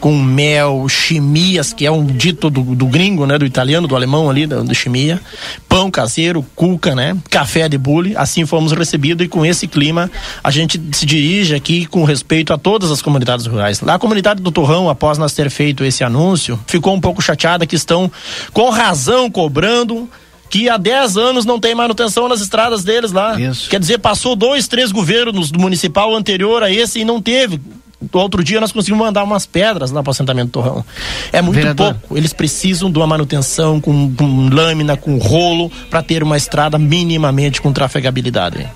[0.00, 3.38] com mel, chimias, que é um dito do, do gringo, né?
[3.38, 5.20] Do italiano, do alemão ali, do, do chimia,
[5.68, 7.16] pão caseiro, cuca, né?
[7.30, 10.10] Café de bule, assim fomos recebidos e com esse clima
[10.42, 13.82] a gente se dirige aqui com respeito a todas as comunidades rurais.
[13.86, 17.76] A comunidade do Torrão, após nós ter feito esse anúncio, ficou um pouco chateada que
[17.76, 18.10] estão
[18.52, 20.08] com razão cobrando
[20.48, 23.36] que há 10 anos não tem manutenção nas estradas deles lá.
[23.68, 27.60] Quer dizer, passou dois, três governos do municipal anterior a esse e não teve.
[28.00, 30.84] Do outro dia nós conseguimos mandar umas pedras lá para o assentamento Torrão.
[31.32, 31.94] É muito Vereador.
[31.94, 32.16] pouco.
[32.16, 37.60] Eles precisam de uma manutenção com, com lâmina, com rolo, para ter uma estrada minimamente
[37.60, 38.68] com trafegabilidade.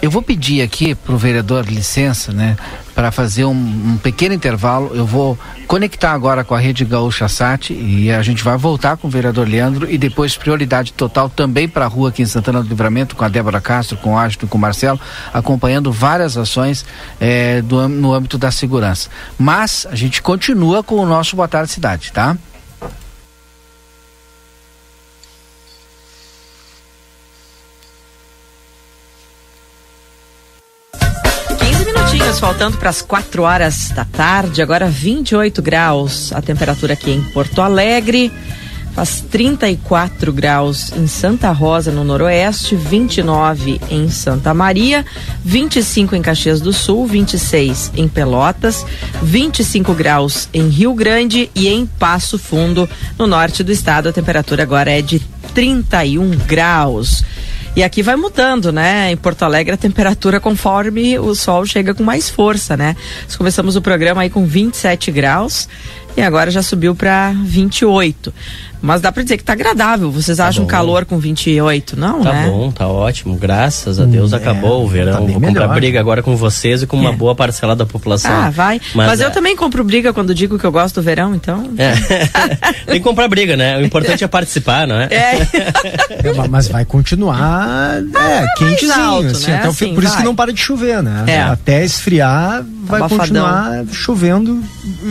[0.00, 2.56] Eu vou pedir aqui pro vereador licença, né,
[2.94, 4.92] para fazer um, um pequeno intervalo.
[4.94, 9.08] Eu vou conectar agora com a Rede Gaúcha Sat e a gente vai voltar com
[9.08, 12.68] o vereador Leandro e depois prioridade total também para a rua aqui em Santana do
[12.68, 15.00] Livramento com a Débora Castro, com o e com o Marcelo,
[15.32, 16.84] acompanhando várias ações
[17.20, 19.08] eh, do, no âmbito da segurança.
[19.38, 22.36] Mas a gente continua com o nosso Boa Tarde Cidade, tá?
[32.42, 37.62] Faltando para as 4 horas da tarde, agora 28 graus a temperatura aqui em Porto
[37.62, 38.32] Alegre.
[38.96, 45.06] Faz 34 graus em Santa Rosa, no Noroeste, 29 em Santa Maria,
[45.44, 48.84] 25 em Caxias do Sul, 26 em Pelotas,
[49.22, 54.08] 25 graus em Rio Grande e em Passo Fundo, no norte do estado.
[54.08, 55.20] A temperatura agora é de
[55.54, 57.22] 31 graus.
[57.74, 59.10] E aqui vai mudando, né?
[59.10, 62.94] Em Porto Alegre a temperatura conforme o sol chega com mais força, né?
[63.24, 65.66] Nós começamos o programa aí com 27 graus
[66.14, 68.32] e agora já subiu para 28.
[68.82, 70.10] Mas dá para dizer que tá agradável.
[70.10, 70.68] Vocês acham bom.
[70.70, 71.98] calor com 28?
[71.98, 72.46] Não, Tá né?
[72.48, 73.36] bom, tá ótimo.
[73.36, 75.12] Graças a Deus Hum, acabou o verão.
[75.12, 75.74] tá Vou comprar melhor.
[75.74, 78.30] briga agora com vocês e com uma boa parcela da população.
[78.32, 78.80] Ah, vai.
[78.94, 81.70] Mas, eu é, também compro briga quando digo que eu gosto do verão, então.
[81.78, 81.92] é.
[82.86, 83.78] Tem que comprar briga, né?
[83.78, 85.08] O importante é participar, não é?
[85.10, 89.56] É, ma- mas vai continuar é, quentezinho, alto, assim, né?
[89.58, 90.22] até o fim- Assim, por isso vai.
[90.22, 91.24] que não para de chover, né?
[91.26, 91.40] É.
[91.42, 93.18] Até esfriar, vai abafadão.
[93.18, 94.62] continuar chovendo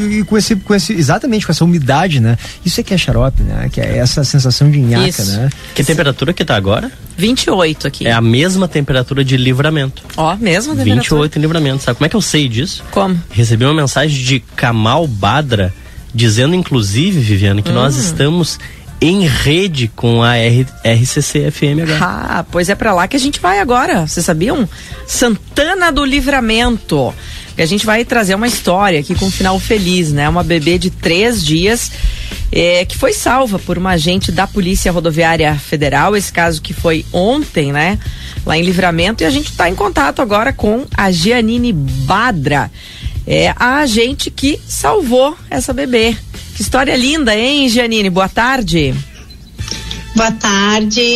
[0.09, 2.37] e com esse, com esse, exatamente com essa umidade, né?
[2.65, 3.60] Isso é que é xarope, né?
[3.69, 5.37] Que é essa sensação de nhaca, Isso.
[5.37, 5.49] né?
[5.75, 6.91] Que temperatura que tá agora?
[7.17, 8.07] 28 aqui.
[8.07, 10.03] É a mesma temperatura de livramento.
[10.17, 11.01] Ó, mesmo temperatura.
[11.01, 11.83] 28 em livramento.
[11.83, 12.83] Sabe como é que eu sei disso?
[12.91, 13.21] Como?
[13.31, 15.73] Recebi uma mensagem de Kamal Badra,
[16.13, 17.99] dizendo, inclusive, Viviane, que nós Hum.
[17.99, 18.59] estamos
[19.03, 21.97] em rede com a R- RCC FM agora.
[22.01, 24.05] Ah, pois é pra lá que a gente vai agora.
[24.07, 24.67] Vocês sabiam?
[25.07, 27.13] Santana do Livramento.
[27.55, 30.27] Que a gente vai trazer uma história aqui com um final feliz, né?
[30.27, 31.91] Uma bebê de três dias
[32.51, 36.15] eh, que foi salva por uma agente da Polícia Rodoviária Federal.
[36.15, 37.99] Esse caso que foi ontem, né?
[38.45, 39.23] Lá em Livramento.
[39.23, 42.71] E a gente está em contato agora com a Gianine Badra.
[43.25, 46.15] É a agente que salvou essa bebê.
[46.55, 48.09] Que história linda, hein, Gianine?
[48.09, 48.93] Boa tarde.
[48.93, 49.10] Boa tarde,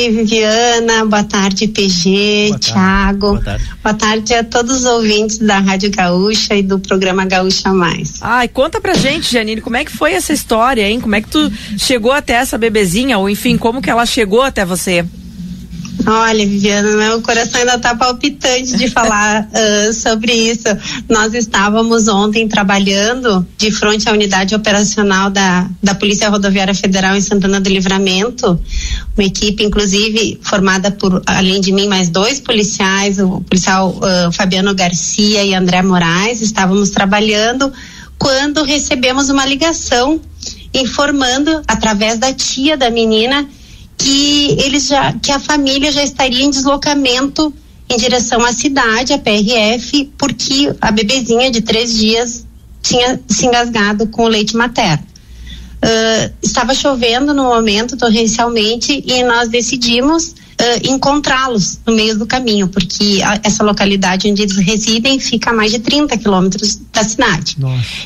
[0.09, 1.05] Viviana.
[1.05, 3.27] Boa tarde, PG, Thiago.
[3.33, 3.69] Boa tarde.
[3.83, 8.15] Boa tarde a todos os ouvintes da Rádio Gaúcha e do programa Gaúcha Mais.
[8.21, 10.99] Ai, conta pra gente, Janine, como é que foi essa história, hein?
[10.99, 14.65] Como é que tu chegou até essa bebezinha, ou enfim, como que ela chegou até
[14.65, 15.05] você?
[16.07, 20.63] Olha, Viviana, meu coração ainda está palpitante de falar ah, sobre isso.
[21.09, 27.21] Nós estávamos ontem trabalhando de frente à unidade operacional da, da Polícia Rodoviária Federal em
[27.21, 28.59] Santana do Livramento,
[29.17, 34.75] uma equipe, inclusive, formada por, além de mim, mais dois policiais, o policial ah, Fabiano
[34.75, 37.71] Garcia e André Moraes, estávamos trabalhando
[38.17, 40.19] quando recebemos uma ligação
[40.73, 43.47] informando, através da tia da menina,
[43.97, 47.53] que eles já que a família já estaria em deslocamento
[47.89, 52.45] em direção à cidade, a PRF, porque a bebezinha de três dias
[52.81, 55.05] tinha se engasgado com o leite materno.
[55.81, 62.67] Ah, estava chovendo no momento, torrencialmente, e nós decidimos ah, encontrá-los no meio do caminho,
[62.69, 67.55] porque a- essa localidade onde eles residem fica a mais de 30 quilômetros da cidade.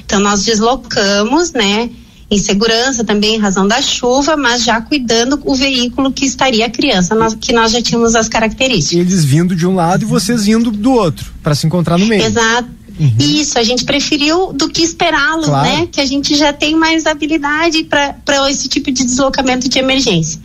[0.06, 1.90] Então nós deslocamos, né?
[2.32, 6.70] Em segurança também em razão da chuva, mas já cuidando o veículo que estaria a
[6.70, 9.00] criança, nós- que nós já tínhamos as características.
[9.00, 12.24] Eles vindo de um lado e vocês indo do outro, para se encontrar no meio.
[12.24, 12.70] Exato.
[13.18, 15.68] Isso, a gente preferiu do que esperá-los, Claro.
[15.70, 15.88] né?
[15.90, 20.38] Que a gente já tem mais habilidade para esse tipo de deslocamento de emergência.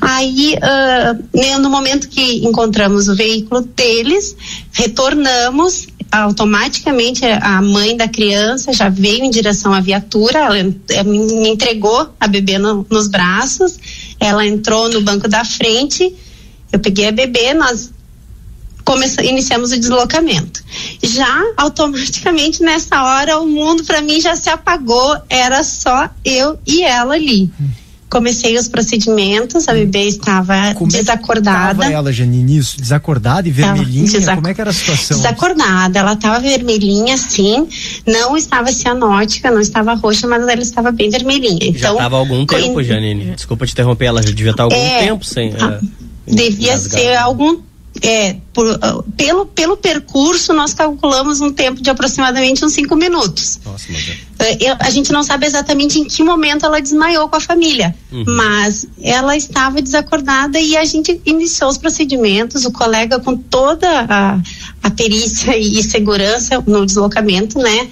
[0.00, 0.56] Aí,
[1.34, 4.34] né, no momento que encontramos o veículo deles,
[4.72, 5.88] retornamos.
[6.10, 12.12] Automaticamente a mãe da criança já veio em direção à viatura, ela eh, me entregou
[12.18, 13.78] a bebê no- nos braços,
[14.18, 16.12] ela entrou no banco da frente,
[16.72, 17.92] eu peguei a bebê, nós
[18.84, 20.64] começa, iniciamos o deslocamento.
[21.00, 26.82] Já automaticamente nessa hora o mundo para mim já se apagou, era só eu e
[26.82, 27.48] ela ali.
[28.10, 31.82] Comecei os procedimentos, a bebê estava desacordada.
[31.82, 35.16] Tava ela, Janine, isso, desacordada e vermelhinha, desac- como é que era a situação?
[35.16, 37.68] Desacordada, ela estava vermelhinha sim,
[38.06, 41.60] não estava cianótica, não estava roxa, mas ela estava bem vermelhinha.
[41.72, 43.32] Já Então, estava há algum tempo, Janine.
[43.36, 45.52] Desculpa te interromper, ela já devia estar há algum É, tempo sem.
[45.60, 47.02] ah, eh, devia engasgada.
[47.04, 47.58] ser algum
[48.02, 53.60] é, por, ah, pelo, pelo percurso, nós calculamos um tempo de aproximadamente uns cinco minutos.
[53.64, 53.86] Nossa,
[54.58, 58.24] eu- a gente não sabe exatamente em que momento ela desmaiou com a família, Uhum.
[58.26, 62.64] mas ela estava desacordada e a gente iniciou os procedimentos.
[62.64, 64.40] O colega, com toda a,
[64.82, 67.88] a perícia e segurança no deslocamento, né,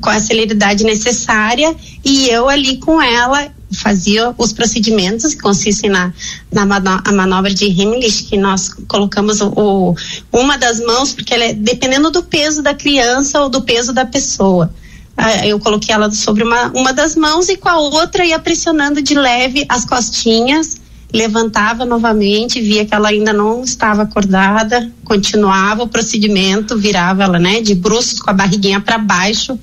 [0.00, 6.12] com a celeridade necessária, e eu ali com ela fazia os procedimentos que consistem na,
[6.50, 6.64] na
[7.12, 9.94] manobra de Heimlich, que nós colocamos o, o-
[10.32, 14.04] uma das mãos, porque ela é dependendo do peso da criança ou do peso da
[14.04, 14.72] pessoa.
[15.16, 19.02] Ah, eu coloquei ela sobre uma, uma das mãos e com a outra ia pressionando
[19.02, 20.76] de leve as costinhas,
[21.12, 27.60] levantava novamente, via que ela ainda não estava acordada, continuava o procedimento, virava ela, né,
[27.60, 29.58] de bruços com a barriguinha para baixo,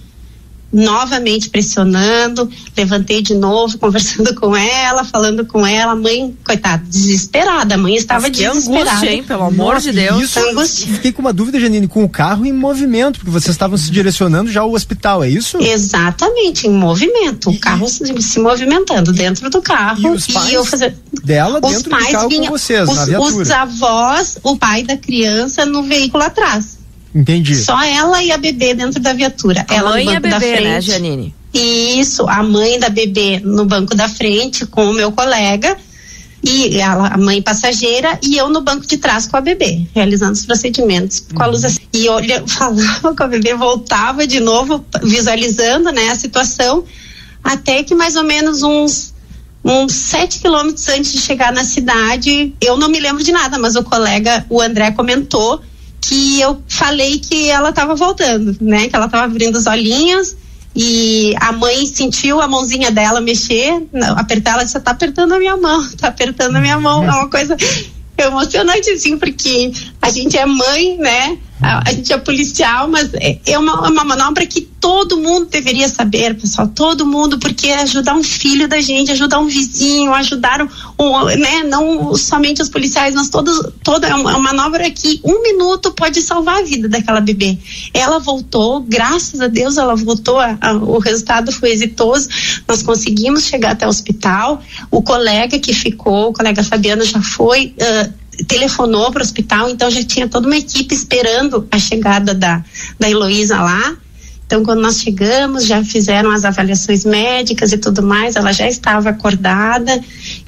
[0.72, 7.76] novamente pressionando, levantei de novo, conversando com ela, falando com ela, a mãe, coitada, desesperada,
[7.76, 8.92] a mãe estava Mas que desesperada.
[8.92, 10.24] angústia, hein, pelo amor de Deus.
[10.24, 10.88] Isso, Angústia.
[10.94, 14.52] fiquei com uma dúvida, Janine, com o carro em movimento, porque vocês estavam se direcionando
[14.52, 15.58] já ao hospital, é isso?
[15.60, 20.66] Exatamente, em movimento, o carro se, se movimentando dentro do carro E os pais eu
[20.66, 23.44] fazer dela os dentro do pais carro vinham, com vocês, os, na viatura.
[23.44, 26.79] os avós, o pai da criança no veículo atrás.
[27.14, 27.56] Entendi.
[27.56, 29.66] Só ela e a bebê dentro da viatura.
[29.68, 30.86] A ela mãe no e a banco da bebê, né, frente.
[30.88, 31.36] Janine?
[31.54, 35.76] Isso, a mãe da bebê no banco da frente com o meu colega
[36.44, 40.34] e ela, a mãe passageira e eu no banco de trás com a bebê, realizando
[40.34, 41.80] os procedimentos com a luz assim.
[41.94, 46.84] E olha, falava com a bebê, voltava de novo, visualizando, né, a situação,
[47.44, 49.14] até que mais ou menos uns
[49.62, 53.76] uns sete quilômetros antes de chegar na cidade, eu não me lembro de nada, mas
[53.76, 55.62] o colega, o André comentou
[56.02, 58.88] que eu falei que ela estava voltando, né?
[58.88, 60.36] Que ela estava abrindo os olhinhos
[60.76, 65.58] e a mãe sentiu a mãozinha dela mexer, apertar, ela disse, tá apertando a minha
[65.58, 67.58] mão, tá apertando a minha mão, é uma coisa
[68.18, 69.72] emocionante assim, porque
[70.02, 71.38] a gente é mãe, né?
[71.62, 75.90] A, gente é policial, mas é, é uma, é uma manobra que todo mundo deveria
[75.90, 80.62] saber, pessoal, todo mundo, porque é ajudar um filho da gente, ajudar um vizinho, ajudar
[80.62, 81.64] um, um, né?
[81.64, 86.60] Não somente os policiais, nós todos, toda é uma, manobra que um minuto pode salvar
[86.60, 87.58] a vida daquela bebê.
[87.94, 92.30] Ela voltou, graças a Deus ela voltou, a- a- o resultado foi exitoso,
[92.68, 97.74] nós conseguimos chegar até o hospital, o colega que ficou, o colega Fabiano já foi,
[97.82, 98.10] ah,
[98.48, 102.64] telefonou para o hospital, então já tinha toda uma equipe esperando a chegada da,
[103.00, 103.96] da Heloísa lá.
[104.46, 109.10] Então, quando nós chegamos, já fizeram as avaliações médicas e tudo mais, ela já estava
[109.12, 110.02] acordada.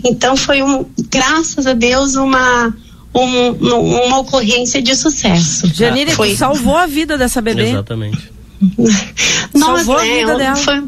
[0.04, 2.76] Então, foi um, graças a Deus, uma,
[3.14, 5.68] um- um- uma ocorrência de sucesso.
[5.72, 7.70] Janine, foi, salvou a vida dessa bebê.
[7.70, 8.32] Exatamente.
[9.54, 10.56] nós, Salvou a né, vida dela.
[10.56, 10.84] Foi,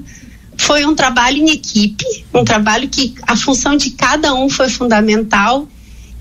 [0.58, 5.68] foi um trabalho em equipe, um trabalho que a função de cada um foi fundamental.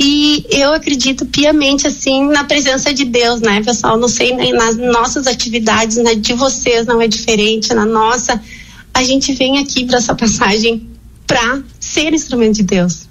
[0.04, 3.96] E eu acredito piamente assim na presença de Deus, né, pessoal?
[3.96, 8.42] Não sei nem nas nossas atividades, na de vocês não é diferente, na nossa.
[8.92, 10.88] A gente vem aqui para essa passagem
[11.24, 13.06] para ser instrumento de Deus.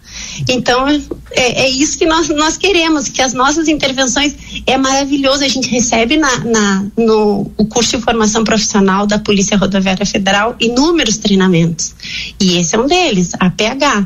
[0.50, 0.86] Então,
[1.32, 4.36] é, é isso que nós, nós queremos, que as nossas intervenções
[4.68, 5.46] é maravilhoso.
[5.46, 10.58] A gente recebe na, na- no o curso de formação profissional da Polícia Rodoviária Federal
[10.60, 11.94] inúmeros treinamentos.
[12.38, 14.06] E esse é um deles, a PH.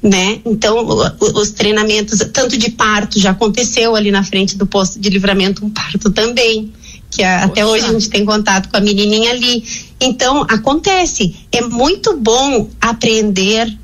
[0.00, 0.40] Né?
[0.44, 0.86] Então,
[1.34, 5.70] os treinamentos, tanto de parto, já aconteceu ali na frente do posto de livramento, um
[5.70, 6.72] parto também.
[7.10, 9.64] Que a- até hoje a gente tem contato com a menininha ali.
[10.00, 11.34] Então, acontece.
[11.50, 13.76] É muito bom aprender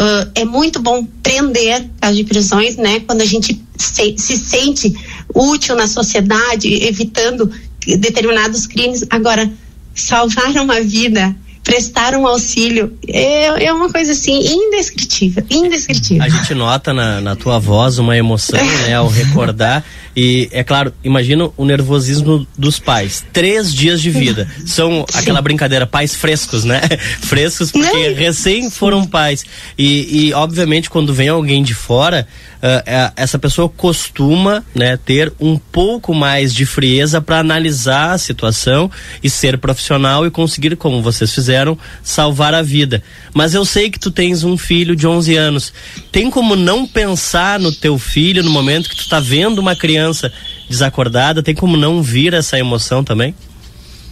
[0.00, 3.00] ah, é muito bom prender as de prisões, né?
[3.00, 4.94] Quando a gente se, se sente
[5.34, 7.50] útil na sociedade, evitando
[7.98, 9.04] determinados crimes.
[9.10, 9.50] Agora,
[9.92, 11.34] salvar uma vida,
[11.68, 16.22] prestar um auxílio, é, é uma coisa assim indescritível, indescritível.
[16.22, 18.58] A gente nota na, na tua voz uma emoção,
[18.88, 19.84] né, ao recordar.
[20.16, 23.22] E, é claro, imagina o nervosismo dos pais.
[23.34, 24.48] Três dias de vida.
[24.66, 26.80] São aquela brincadeira, pais frescos, né?
[27.20, 29.44] frescos porque recém foram pais.
[29.78, 32.26] E, e, obviamente, quando vem alguém de fora,
[32.60, 38.90] ah, essa pessoa costuma né, ter um pouco mais de frieza para analisar a situação
[39.22, 41.57] e ser profissional e conseguir, como vocês fizeram,
[42.02, 43.02] salvar a vida.
[43.34, 45.72] Mas eu sei que tu tens um filho de 11 anos.
[46.12, 50.32] Tem como não pensar no teu filho no momento que tu tá vendo uma criança
[50.68, 51.42] desacordada?
[51.42, 53.34] Tem como não vir essa emoção também?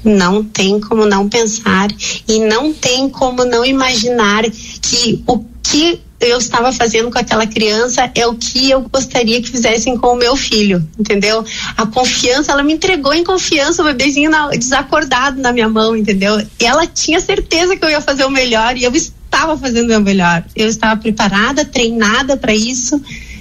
[0.05, 1.89] Não tem como não pensar
[2.29, 4.45] e não tem como não imaginar
[4.81, 9.51] que o que eu estava fazendo com aquela criança é o que eu gostaria que
[9.51, 11.45] fizessem com o meu filho, entendeu?
[11.77, 16.41] A confiança, ela me entregou em confiança o bebezinho na- desacordado na minha mão, entendeu?
[16.59, 19.89] E ela tinha certeza que eu ia fazer o melhor e eu estava fazendo o
[19.89, 20.45] meu melhor.
[20.55, 23.01] Eu estava preparada, treinada para isso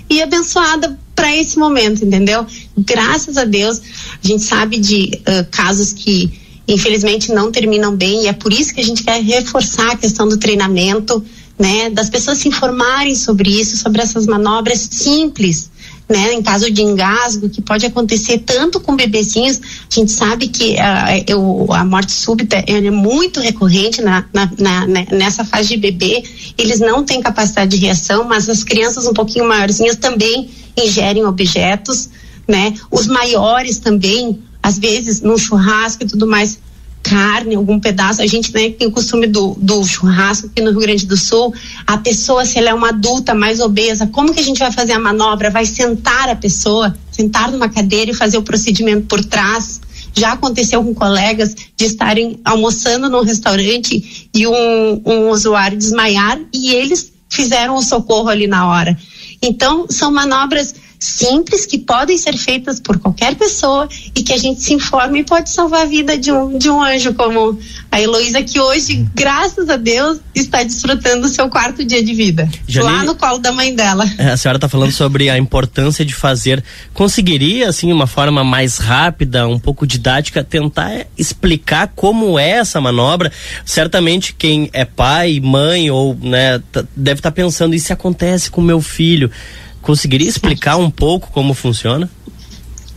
[0.10, 2.46] e abençoada para esse momento, entendeu?
[2.78, 3.82] Graças a Deus,
[4.24, 8.74] a gente sabe de uh, casos que infelizmente não terminam bem e é por isso
[8.74, 11.24] que a gente quer reforçar a questão do treinamento,
[11.58, 15.70] né, das pessoas se informarem sobre isso, sobre essas manobras simples,
[16.08, 20.78] né, em caso de engasgo, que pode acontecer tanto com bebezinhos, a gente sabe que
[20.78, 26.24] a, eu, a morte súbita é muito recorrente na, na, na, nessa fase de bebê,
[26.58, 32.10] eles não têm capacidade de reação, mas as crianças um pouquinho maiorzinhas também ingerem objetos,
[32.48, 36.60] né, os maiores também, às vezes no churrasco e tudo mais,
[37.06, 38.20] carne, algum pedaço.
[38.20, 41.54] A gente né, tem o costume do, do churrasco aqui no Rio Grande do Sul.
[41.86, 44.94] A pessoa, se ela é uma adulta mais obesa, como que a gente vai fazer
[44.94, 45.52] a manobra?
[45.52, 49.80] Vai sentar a pessoa, sentar numa cadeira e fazer o procedimento por trás.
[50.16, 56.74] Já aconteceu com colegas de estarem almoçando num restaurante e um, um usuário desmaiar e
[56.74, 58.98] eles fizeram o socorro ali na hora.
[59.44, 60.74] Então, são manobras
[61.06, 65.24] simples que podem ser feitas por qualquer pessoa e que a gente se informe e
[65.24, 67.58] pode salvar a vida de um, de um anjo como
[67.92, 72.50] a Heloísa, que hoje, graças a Deus, está desfrutando o seu quarto dia de vida.
[72.68, 74.06] Janine, lá no colo da mãe dela.
[74.18, 76.64] É, a senhora está falando sobre a importância de fazer.
[76.94, 83.32] Conseguiria, assim, uma forma mais rápida, um pouco didática, tentar explicar como é essa manobra?
[83.66, 86.62] Certamente quem é pai, mãe ou, né,
[86.96, 89.32] deve estar tá pensando, se acontece com meu filho?
[89.86, 92.10] Conseguiria explicar um pouco como funciona?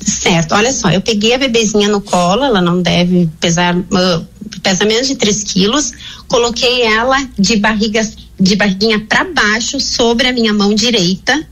[0.00, 4.26] Certo, olha só, eu peguei a bebezinha no colo, ela não deve pesar, uh,
[4.62, 5.92] pesa menos de 3 quilos,
[6.26, 8.00] coloquei ela de barriga,
[8.40, 11.46] de barriguinha para baixo sobre a minha mão direita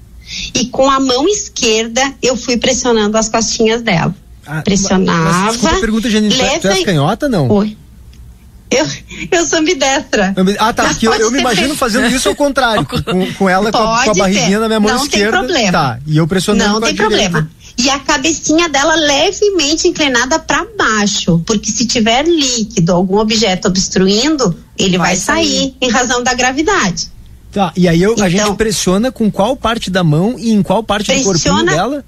[0.54, 4.14] e com a mão esquerda eu fui pressionando as costinhas dela.
[4.46, 5.52] Ah, Pressionava.
[5.52, 7.50] Mas, mas, pergunta, Janine, tu és canhota não?
[7.50, 7.76] Oi.
[8.70, 8.86] Eu,
[9.30, 10.34] eu sou ambidestra.
[10.58, 10.90] Ah, tá.
[11.00, 11.78] eu, eu me imagino feito.
[11.78, 12.84] fazendo isso ao contrário.
[12.86, 15.30] com, com ela com a, com a, barriguinha na minha mão não esquerda.
[15.30, 15.72] Não tem problema.
[15.72, 15.98] Tá.
[16.06, 17.48] E eu pressionando Não tem problema.
[17.78, 24.56] E a cabecinha dela levemente inclinada para baixo, porque se tiver líquido, algum objeto obstruindo,
[24.78, 27.08] ele vai, vai sair, sair em razão da gravidade.
[27.52, 27.72] Tá.
[27.76, 30.62] E aí eu, então, a gente então pressiona com qual parte da mão e em
[30.62, 32.04] qual parte do corpinho dela?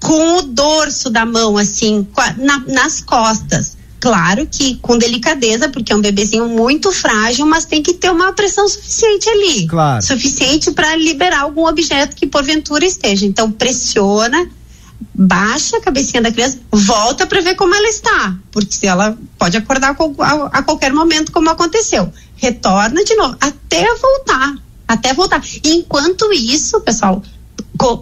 [0.00, 2.06] Com o dorso da mão, assim,
[2.36, 7.80] na, nas costas Claro que com delicadeza, porque é um bebezinho muito frágil, mas tem
[7.80, 9.68] que ter uma pressão suficiente ali.
[9.68, 10.02] Claro.
[10.02, 13.24] Suficiente para liberar algum objeto que porventura esteja.
[13.24, 14.50] Então pressiona,
[15.14, 19.56] baixa a cabecinha da criança, volta para ver como ela está, porque se ela pode
[19.56, 19.96] acordar
[20.50, 22.12] a, qualquer momento, como aconteceu.
[22.34, 24.56] Retorna de novo, até voltar,
[24.88, 25.40] até voltar.
[25.62, 27.22] E enquanto isso, pessoal,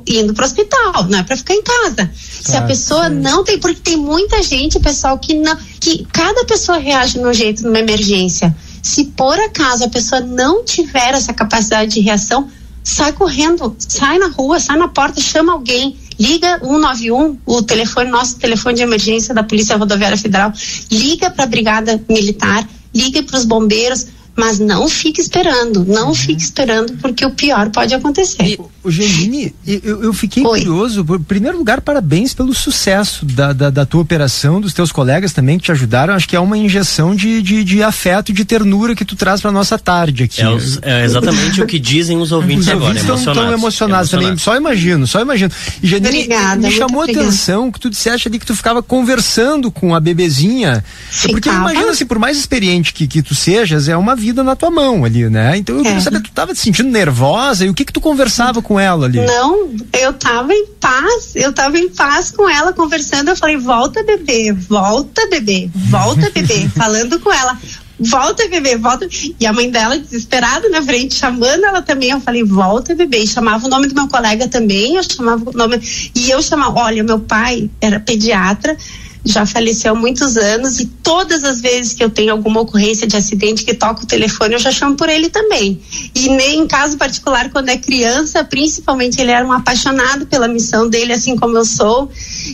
[0.07, 1.95] indo para o hospital, não é para ficar em casa.
[1.95, 3.15] Claro, Se a pessoa sim.
[3.17, 7.33] não tem, porque tem muita gente, pessoal, que não, que cada pessoa reage de um
[7.33, 8.55] jeito numa emergência.
[8.83, 12.49] Se por acaso a pessoa não tiver essa capacidade de reação,
[12.83, 18.37] sai correndo, sai na rua, sai na porta, chama alguém, liga 191, o telefone, nosso
[18.37, 20.53] telefone de emergência da Polícia Rodoviária Federal,
[20.91, 26.15] liga para a Brigada Militar, liga para os bombeiros, mas não fique esperando, não uhum.
[26.15, 28.59] fique esperando, porque o pior pode acontecer.
[28.83, 30.61] O Janine, eu, eu fiquei Oi.
[30.61, 31.05] curioso.
[31.09, 35.59] Em primeiro lugar, parabéns pelo sucesso da, da, da, tua operação, dos teus colegas também
[35.59, 36.15] que te ajudaram.
[36.15, 39.41] Acho que é uma injeção de, de, de afeto e de ternura que tu traz
[39.43, 40.41] para nossa tarde aqui.
[40.41, 43.61] É, é exatamente o que dizem os ouvintes, os ouvintes agora, estão, emocionados.
[43.61, 44.37] emocionados também.
[44.39, 45.51] Só imagino, só imagino.
[45.83, 49.71] E Janine, obrigada, me chamou a atenção que tu disseste ali que tu ficava conversando
[49.71, 50.83] com a bebezinha.
[51.11, 51.33] Ficava.
[51.33, 54.57] Porque eu imagino assim, por mais experiente que, que tu sejas, é uma vida na
[54.57, 55.57] tua mão ali, né?
[55.57, 55.85] Então eu é.
[55.85, 59.07] queria saber, tu tava te sentindo nervosa e o que que tu conversava com ela
[59.07, 59.21] ali?
[59.21, 59.71] Não,
[60.01, 64.53] eu tava em paz, eu tava em paz com ela, conversando, eu falei, volta bebê,
[64.53, 67.59] volta bebê, volta bebê, falando com ela,
[68.01, 69.07] volta bebê, volta.
[69.39, 72.11] E a mãe dela desesperada na frente, chamando ela também.
[72.11, 73.19] Eu falei, volta bebê.
[73.19, 75.81] E chamava o nome do meu colega também, eu chamava o nome.
[76.15, 78.77] E eu chamava, olha, meu pai era pediatra
[79.25, 83.17] já faleceu há muitos anos e todas as vezes que eu tenho alguma ocorrência de
[83.17, 85.81] acidente que toca o telefone, eu já chamo por ele também.
[86.15, 90.89] E nem em caso particular, quando é criança, principalmente ele era um apaixonado pela missão
[90.89, 92.11] dele, assim como eu sou.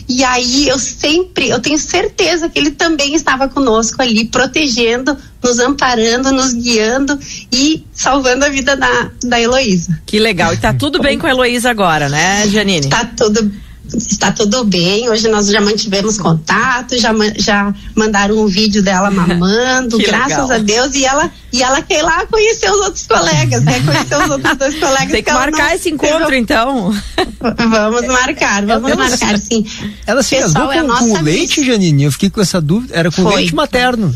[0.07, 5.59] E aí eu sempre, eu tenho certeza que ele também estava conosco ali, protegendo, nos
[5.59, 7.17] amparando, nos guiando
[7.51, 10.01] e salvando a vida da, da Heloísa.
[10.05, 10.53] Que legal.
[10.53, 12.89] E tá tudo bem com a Heloísa agora, né, Janine?
[12.89, 13.51] Tá tudo
[13.95, 15.09] está tudo bem.
[15.09, 20.51] Hoje nós já mantivemos contato, já, já mandaram um vídeo dela mamando, graças legal.
[20.51, 23.81] a Deus, e ela e ela quer ir lá conhecer os outros colegas, né?
[23.85, 25.11] Conhecer os outros dois colegas.
[25.11, 26.37] Tem que, que marcar esse encontro, teve...
[26.37, 26.93] então.
[27.69, 29.65] Vamos marcar, vamos ela, marcar, sim.
[30.05, 32.05] Ela se casou com, é com leite, Janine?
[32.05, 32.95] Eu fiquei com essa dúvida.
[32.95, 33.35] Era com Foi.
[33.35, 34.13] leite materno.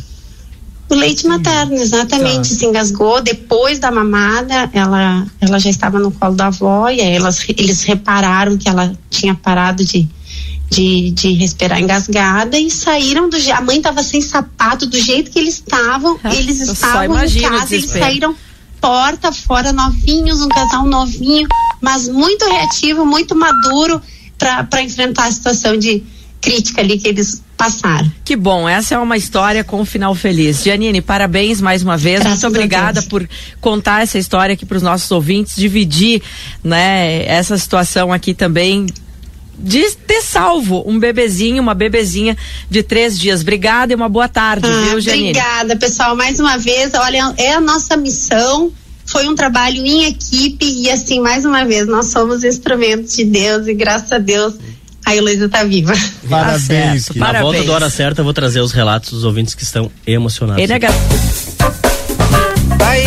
[0.91, 2.49] O leite materno, exatamente.
[2.49, 2.55] Tá.
[2.55, 3.21] Se engasgou.
[3.21, 7.83] Depois da mamada, ela, ela já estava no colo da avó e aí elas, eles
[7.83, 10.05] repararam que ela tinha parado de,
[10.69, 15.39] de, de respirar engasgada e saíram do A mãe estava sem sapato, do jeito que
[15.39, 16.19] eles estavam.
[16.25, 18.35] eles eu só estavam em casa, eles saíram
[18.81, 21.47] porta fora, novinhos, um casal novinho,
[21.79, 24.01] mas muito reativo, muito maduro
[24.37, 26.03] para enfrentar a situação de
[26.41, 28.11] crítica ali que eles passaram.
[28.25, 30.63] Que bom, essa é uma história com um final feliz.
[30.63, 32.21] Janine, parabéns mais uma vez.
[32.21, 33.27] Graças Muito obrigada por
[33.61, 36.21] contar essa história aqui para os nossos ouvintes, dividir,
[36.63, 38.87] né, essa situação aqui também
[39.63, 42.35] de ter salvo um bebezinho, uma bebezinha
[42.67, 43.41] de três dias.
[43.41, 45.29] Obrigada e uma boa tarde, Ah, viu, Janine?
[45.29, 46.15] Obrigada, pessoal.
[46.15, 48.71] Mais uma vez, olha, é a nossa missão.
[49.05, 53.67] Foi um trabalho em equipe e assim, mais uma vez, nós somos instrumentos de Deus
[53.67, 54.55] e graças a Deus
[55.11, 55.93] a Heloísa está viva.
[56.29, 57.05] Parabéns.
[57.05, 59.91] certo, Na volta da hora certa, eu vou trazer os relatos dos ouvintes que estão
[60.07, 60.63] emocionados.
[60.63, 60.87] NH...
[62.77, 63.05] Tá aí.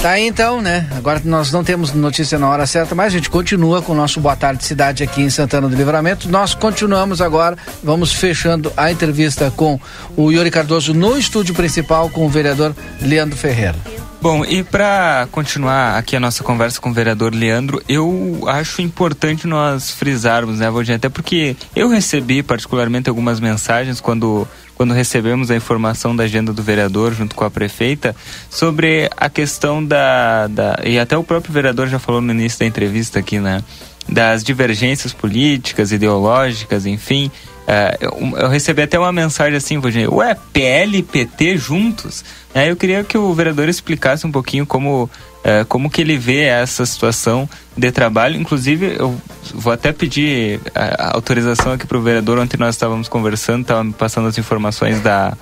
[0.00, 0.88] Tá aí então, né?
[0.96, 4.20] Agora nós não temos notícia na hora certa, mas a gente continua com o nosso
[4.20, 6.28] Boa Tarde Cidade aqui em Santana do Livramento.
[6.28, 9.78] Nós continuamos agora, vamos fechando a entrevista com
[10.16, 13.76] o Yuri Cardoso no estúdio principal com o vereador Leandro Ferreira.
[14.20, 19.46] Bom, e para continuar aqui a nossa conversa com o vereador Leandro, eu acho importante
[19.46, 20.96] nós frisarmos, né, Valdir?
[20.96, 26.64] Até porque eu recebi particularmente algumas mensagens quando, quando recebemos a informação da agenda do
[26.64, 28.14] vereador junto com a prefeita
[28.50, 30.80] sobre a questão da, da.
[30.84, 33.62] E até o próprio vereador já falou no início da entrevista aqui, né?
[34.08, 37.30] Das divergências políticas, ideológicas, enfim.
[37.70, 42.24] É, eu, eu recebi até uma mensagem assim, Valdir, ué, PL e PT juntos?
[42.54, 45.10] Aí eu queria que o vereador explicasse um pouquinho como,
[45.44, 47.46] é, como que ele vê essa situação
[47.76, 48.40] de trabalho.
[48.40, 49.14] Inclusive, eu
[49.52, 52.38] vou até pedir a, a autorização aqui para o vereador.
[52.38, 55.36] Ontem nós estávamos conversando, estava me passando as informações da,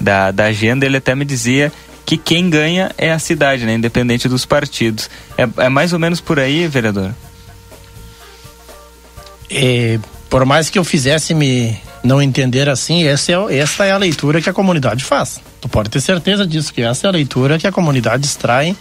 [0.00, 0.86] da, da agenda.
[0.86, 1.72] Ele até me dizia
[2.06, 5.10] que quem ganha é a cidade, né, independente dos partidos.
[5.36, 7.12] É, é mais ou menos por aí, vereador?
[9.50, 9.98] É,
[10.28, 14.40] por mais que eu fizesse me não entender assim, essa é, essa é a leitura
[14.40, 15.40] que a comunidade faz.
[15.60, 18.76] Tu pode ter certeza disso, que essa é a leitura que a comunidade extrai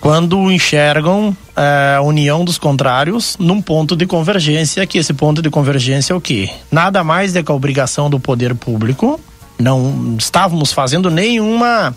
[0.00, 5.50] quando enxergam eh, a união dos contrários num ponto de convergência, que esse ponto de
[5.50, 6.48] convergência é o quê?
[6.70, 9.20] Nada mais do que a obrigação do poder público.
[9.58, 11.94] Não estávamos fazendo nenhuma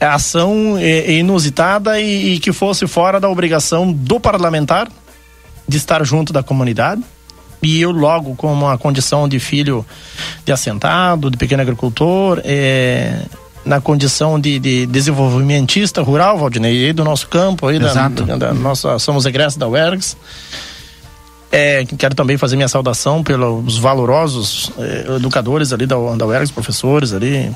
[0.00, 4.88] ação eh, inusitada e, e que fosse fora da obrigação do parlamentar
[5.68, 7.02] de estar junto da comunidade.
[7.64, 9.84] E eu, logo, com uma condição de filho
[10.44, 13.22] de assentado, de pequeno agricultor, eh,
[13.64, 18.98] na condição de, de desenvolvimentista rural, Valdinei, do nosso campo, aí da, da, da nossa,
[18.98, 20.16] somos egressos da UERGS.
[21.56, 27.12] É, quero também fazer minha saudação pelos valorosos eh, educadores ali da, da UERGS, professores
[27.12, 27.48] ali.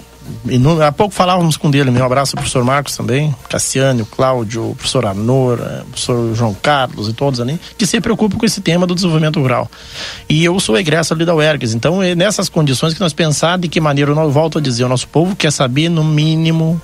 [0.48, 4.72] E no- há pouco falávamos com dele, meu abraço ao professor Marcos também, Cassiano, Cláudio,
[4.76, 8.86] professor Arnor, eh, professor João Carlos e todos ali, que se preocupam com esse tema
[8.86, 9.68] do desenvolvimento rural.
[10.28, 13.66] E eu sou egresso ali da UERGS, então é nessas condições que nós pensar de
[13.66, 16.80] que maneira, eu volto a dizer, o nosso povo quer saber no mínimo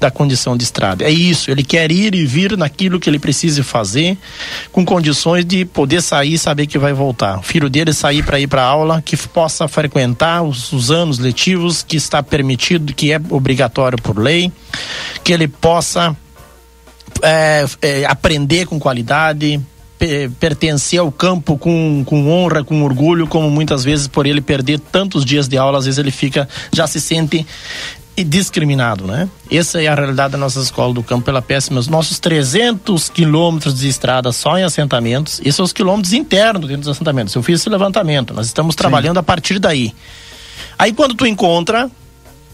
[0.00, 1.04] da condição de estrada.
[1.04, 4.16] É isso, ele quer ir e vir naquilo que ele precisa fazer,
[4.70, 7.38] com condições de poder sair e saber que vai voltar.
[7.38, 11.82] O filho dele sair para ir para aula, que possa frequentar os, os anos letivos
[11.82, 14.52] que está permitido, que é obrigatório por lei,
[15.24, 16.16] que ele possa
[17.22, 19.60] é, é, aprender com qualidade,
[19.98, 24.78] pe- pertencer ao campo com, com honra, com orgulho, como muitas vezes por ele perder
[24.78, 27.44] tantos dias de aula, às vezes ele fica, já se sente
[28.18, 29.28] e discriminado, né?
[29.48, 31.78] Essa é a realidade da nossa escola do campo pela péssima.
[31.78, 36.82] Os nossos 300 quilômetros de estrada só em assentamentos, esses são os quilômetros internos dentro
[36.82, 37.32] dos assentamentos.
[37.32, 39.94] Eu fiz esse levantamento, nós estamos trabalhando a partir daí.
[40.76, 41.88] Aí quando tu encontra,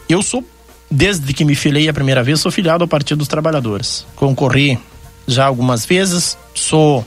[0.07, 0.45] eu sou,
[0.91, 4.05] desde que me filiei a primeira vez, sou filiado ao Partido dos Trabalhadores.
[4.17, 4.79] Concorri
[5.27, 7.07] já algumas vezes, sou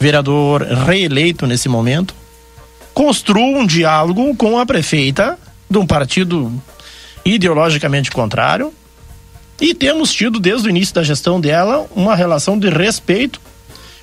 [0.00, 2.14] vereador reeleito nesse momento.
[2.94, 6.50] Construo um diálogo com a prefeita de um partido
[7.34, 8.72] ideologicamente contrário
[9.60, 13.40] e temos tido desde o início da gestão dela uma relação de respeito,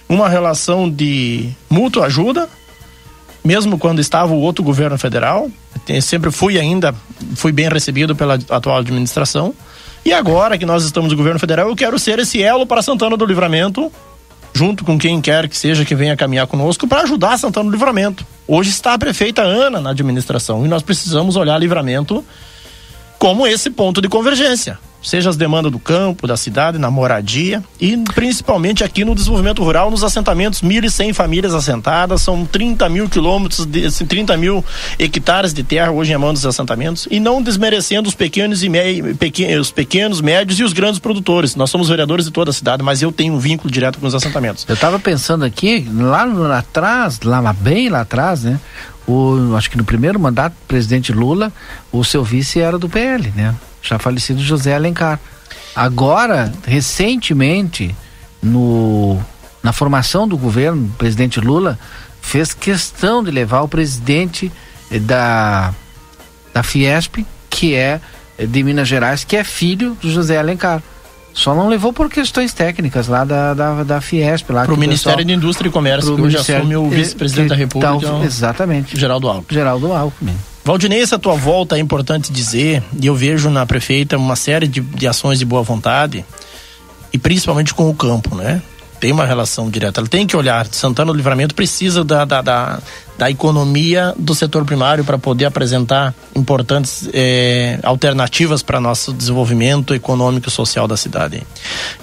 [0.08, 2.50] uma relação de mútua ajuda,
[3.44, 5.50] mesmo quando estava o outro governo federal,
[6.02, 6.94] sempre fui ainda,
[7.36, 9.54] fui bem recebido pela atual administração.
[10.04, 13.16] E agora que nós estamos no governo federal, eu quero ser esse elo para Santana
[13.16, 13.92] do Livramento,
[14.54, 18.26] junto com quem quer que seja que venha caminhar conosco para ajudar Santana do Livramento.
[18.48, 22.24] Hoje está a prefeita Ana na administração e nós precisamos olhar Livramento
[23.20, 24.78] como esse ponto de convergência.
[25.02, 29.92] seja as demandas do campo, da cidade, na moradia e principalmente aqui no desenvolvimento rural,
[29.92, 34.66] nos assentamentos, 1.100 famílias assentadas, são 30 mil quilômetros, de, assim, 30 mil
[34.98, 39.14] hectares de terra hoje em mão dos assentamentos e não desmerecendo os pequenos e me,
[39.14, 41.56] pequenos, os pequenos, médios e os grandes produtores.
[41.56, 44.16] Nós somos vereadores de toda a cidade, mas eu tenho um vínculo direto com os
[44.16, 44.66] assentamentos.
[44.68, 48.60] Eu estava pensando aqui, lá, lá atrás, lá bem lá atrás, né?
[49.08, 51.52] O, acho que no primeiro mandato do presidente Lula,
[51.92, 53.56] o seu vice era do PL, né?
[53.82, 55.20] Já falecido José Alencar.
[55.76, 57.96] Agora, recentemente,
[58.42, 59.20] no,
[59.62, 61.78] na formação do governo, o presidente Lula
[62.22, 64.52] fez questão de levar o presidente
[64.90, 65.74] eh, da,
[66.54, 68.02] da Fiesp, que é
[68.38, 70.82] eh, de Minas Gerais, que é filho do José Alencar.
[71.36, 74.48] Só não levou por questões técnicas lá da, da, da Fiesp.
[74.48, 78.00] Para o Ministério pessoal, de Indústria e Comércio, que hoje assume o vice-presidente da República.
[78.00, 78.98] Tal, exatamente.
[78.98, 79.54] Geraldo Alckmin.
[79.54, 80.36] Geraldo Alckmin.
[80.64, 84.80] Valdinei, essa tua volta é importante dizer, e eu vejo na prefeita uma série de,
[84.80, 86.26] de ações de boa vontade,
[87.12, 88.62] e principalmente com o campo, né?
[89.00, 90.00] Tem uma relação direta.
[90.00, 90.68] Ela tem que olhar.
[90.68, 92.80] Santana do Livramento precisa da, da, da,
[93.18, 100.50] da economia do setor primário para poder apresentar importantes eh, alternativas para nosso desenvolvimento econômico
[100.50, 101.44] e social da cidade.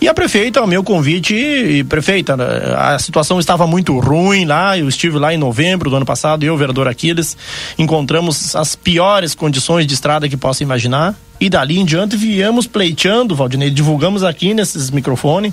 [0.01, 2.37] E a prefeita, o meu convite, e, prefeita,
[2.77, 4.77] a situação estava muito ruim lá.
[4.79, 7.37] Eu estive lá em novembro do ano passado, eu vereador Aquiles,
[7.79, 11.15] encontramos as piores condições de estrada que possa imaginar.
[11.41, 15.53] E dali em diante viemos pleiteando, Valdinei, divulgamos aqui nesses microfones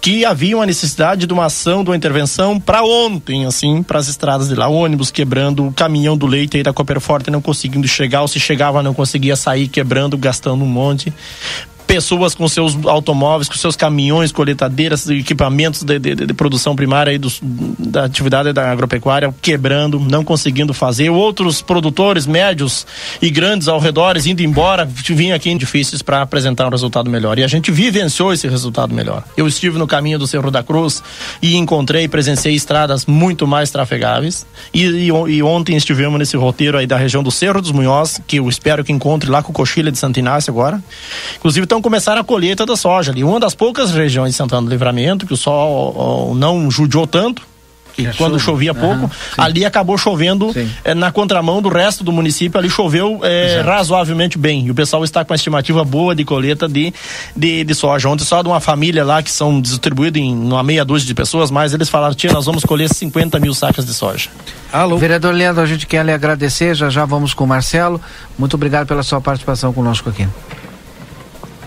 [0.00, 4.08] que havia uma necessidade de uma ação, de uma intervenção para ontem, assim, para as
[4.08, 8.22] estradas de lá, ônibus quebrando, o caminhão do leite aí da Copperforte não conseguindo chegar,
[8.22, 11.12] ou se chegava não conseguia sair, quebrando, gastando um monte
[11.88, 17.18] pessoas com seus automóveis, com seus caminhões, coletadeiras, equipamentos de, de, de produção primária aí
[17.18, 21.08] dos, da atividade da agropecuária quebrando, não conseguindo fazer.
[21.08, 22.86] Outros produtores médios
[23.22, 27.38] e grandes ao redor indo embora, vinham aqui difíceis para apresentar um resultado melhor.
[27.38, 29.24] E a gente vivenciou esse resultado melhor.
[29.36, 31.02] Eu estive no caminho do Cerro da Cruz
[31.40, 34.46] e encontrei, presenciei estradas muito mais trafegáveis.
[34.72, 38.36] E, e, e ontem estivemos nesse roteiro aí da região do Cerro dos Munhoz, que
[38.36, 40.82] eu espero que encontre lá com o Coxilha de Santo Inácio agora.
[41.36, 43.22] Inclusive, estão então começaram a colheita da soja ali.
[43.22, 47.42] Uma das poucas regiões de Santana do Livramento que o sol não judiou tanto,
[47.94, 48.52] que é quando chuva.
[48.52, 50.52] chovia pouco, uhum, ali acabou chovendo
[50.84, 54.66] é, na contramão do resto do município, ali choveu é, razoavelmente bem.
[54.66, 56.92] E o pessoal está com uma estimativa boa de colheita de,
[57.36, 58.08] de, de soja.
[58.08, 61.48] Ontem só de uma família lá que são distribuídos em uma meia dúzia de pessoas,
[61.48, 64.28] mas eles falaram, tia, nós vamos colher 50 mil sacas de soja.
[64.72, 64.96] Alô.
[64.96, 68.00] Vereador Leandro, a gente quer lhe agradecer, já já vamos com o Marcelo.
[68.36, 70.26] Muito obrigado pela sua participação conosco aqui.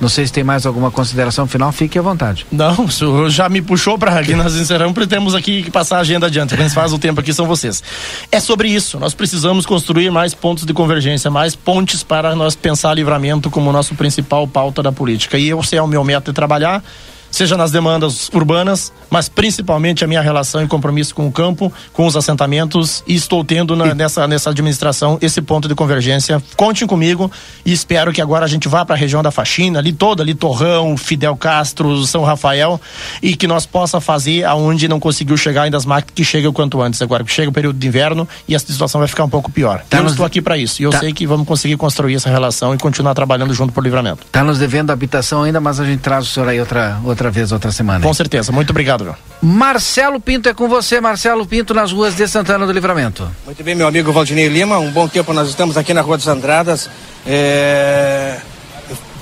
[0.02, 2.46] Não sei se tem mais alguma consideração final, fique à vontade.
[2.52, 5.98] Não, o senhor já me puxou para aqui, nós encerramos, porque temos aqui que passar
[5.98, 6.58] a agenda adiante.
[6.58, 7.84] Quem faz o tempo aqui são vocês.
[8.32, 12.96] É sobre isso, nós precisamos construir mais pontos de convergência, mais pontes para nós pensar
[12.96, 15.38] livramento como nosso principal pauta da política.
[15.38, 16.84] E eu sei é o meu método de trabalhar
[17.32, 22.06] seja nas demandas urbanas, mas principalmente a minha relação e compromisso com o campo, com
[22.06, 26.42] os assentamentos e estou tendo na, nessa, nessa administração esse ponto de convergência.
[26.56, 27.32] Contem comigo
[27.66, 30.34] e espero que agora a gente vá para a região da faxina, ali toda, ali
[30.34, 32.80] Torrão, Fidel Castro, São Rafael
[33.22, 36.54] e que nós possa fazer aonde não conseguiu chegar ainda as máquinas que chegue o
[36.54, 39.30] quanto antes agora, que chega o período de inverno e a situação vai ficar um
[39.30, 39.84] pouco pior.
[39.90, 40.14] Tá eu nos...
[40.14, 41.00] estou aqui para isso e eu tá.
[41.00, 44.24] sei que vamos conseguir construir essa relação e continuar trabalhando junto por livramento.
[44.26, 47.32] Está nos devendo habitação ainda, mas a gente traz o senhor aí outra outra outra
[47.32, 48.06] vez, outra semana.
[48.06, 49.04] Com certeza, muito obrigado.
[49.04, 49.16] Meu.
[49.42, 53.30] Marcelo Pinto é com você, Marcelo Pinto, nas ruas de Santana do Livramento.
[53.46, 56.28] Muito bem, meu amigo Valdinei Lima, um bom tempo nós estamos aqui na Rua dos
[56.28, 56.90] Andradas,
[57.26, 58.38] é...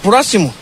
[0.02, 0.54] próximo,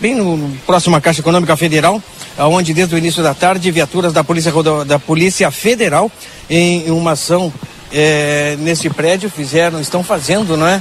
[0.00, 2.00] bem no, no próximo à Caixa Econômica Federal,
[2.38, 4.52] onde desde o início da tarde viaturas da Polícia,
[4.86, 6.10] da Polícia Federal
[6.48, 7.52] em uma ação
[7.92, 10.80] é, nesse prédio fizeram, estão fazendo, não é?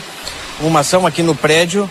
[0.61, 1.89] Uma ação aqui no prédio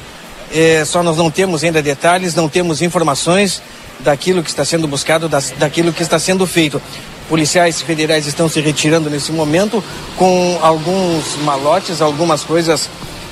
[0.54, 3.62] é, só nós não temos ainda detalhes, não temos informações
[4.04, 6.80] daquilo que está sendo buscado, das, daquilo que está sendo feito.
[7.28, 9.82] Policiais federais estão se retirando nesse momento
[10.16, 12.90] com alguns malotes, algumas coisas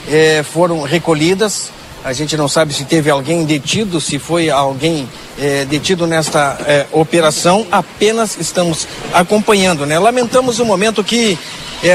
[0.09, 1.71] é, foram recolhidas.
[2.03, 5.07] A gente não sabe se teve alguém detido, se foi alguém
[5.39, 7.67] é, detido nesta é, operação.
[7.71, 9.99] Apenas estamos acompanhando, né?
[9.99, 11.37] Lamentamos o momento que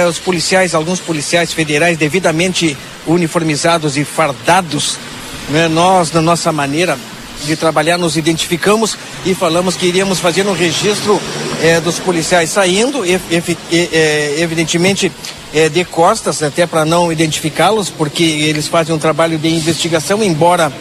[0.10, 2.76] os policiais, alguns policiais federais devidamente
[3.06, 4.98] uniformizados e fardados,
[5.50, 5.68] né?
[5.68, 6.98] nós, na nossa maneira
[7.44, 11.20] de trabalhar, nos identificamos e falamos que iríamos fazer um registro
[11.62, 15.12] é, dos policiais saindo, e, e, é, evidentemente
[15.54, 20.72] é, de costas, até para não identificá-los, porque eles fazem um trabalho de investigação, embora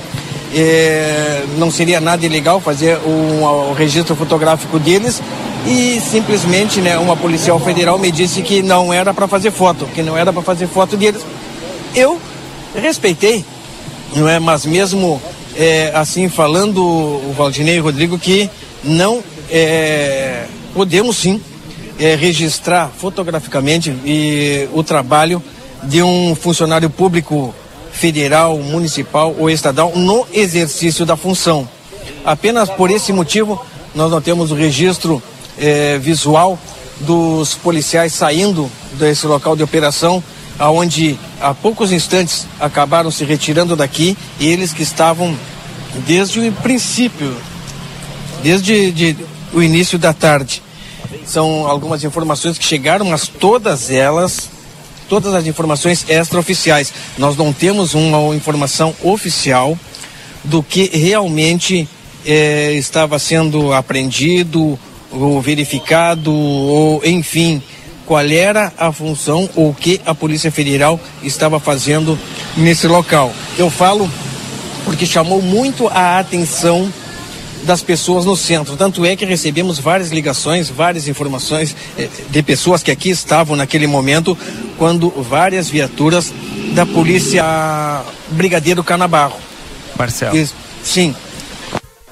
[1.59, 5.21] não seria nada ilegal fazer um, um, registro fotográfico deles
[5.67, 10.01] e simplesmente né, uma policial federal me disse que não era para fazer foto, que
[10.01, 11.23] não era para fazer foto deles.
[11.93, 12.21] Eu
[12.75, 13.45] respeitei,
[14.15, 14.39] não é?
[14.39, 15.21] Mas mesmo
[15.57, 18.51] é, assim falando, o Valdinei e o Rodrigo, que
[18.83, 21.41] não é, podemos sim
[21.99, 25.43] é, registrar fotograficamente e, o trabalho
[25.83, 27.55] de um funcionário público
[27.93, 31.69] federal, municipal ou estadual no exercício da função.
[32.25, 33.65] Apenas por esse motivo,
[33.95, 35.23] nós não temos o registro
[35.59, 36.59] é, visual
[37.01, 40.23] dos policiais saindo desse local de operação,
[40.59, 45.37] aonde há poucos instantes acabaram se retirando daqui, e eles que estavam
[46.07, 47.35] desde o princípio,
[48.43, 49.17] desde de,
[49.53, 50.63] o início da tarde.
[51.25, 54.51] São algumas informações que chegaram, mas todas elas,
[55.09, 56.93] todas as informações extraoficiais.
[57.17, 59.79] Nós não temos uma informação oficial
[60.43, 61.89] do que realmente
[62.27, 64.79] eh, estava sendo apreendido
[65.11, 67.63] ou verificado ou enfim
[68.07, 72.19] qual era a função ou o que a Polícia Federal estava fazendo
[72.57, 73.33] nesse local.
[73.59, 74.11] Eu falo
[74.85, 76.93] porque chamou muito a atenção
[77.65, 78.77] das pessoas no centro.
[78.77, 83.87] Tanto é que recebemos várias ligações, várias informações eh, de pessoas que aqui estavam naquele
[83.87, 84.37] momento,
[84.77, 86.33] quando várias viaturas
[86.75, 89.39] da polícia Brigadeiro Canabarro.
[89.99, 90.49] Marcelo.
[90.83, 91.15] sim.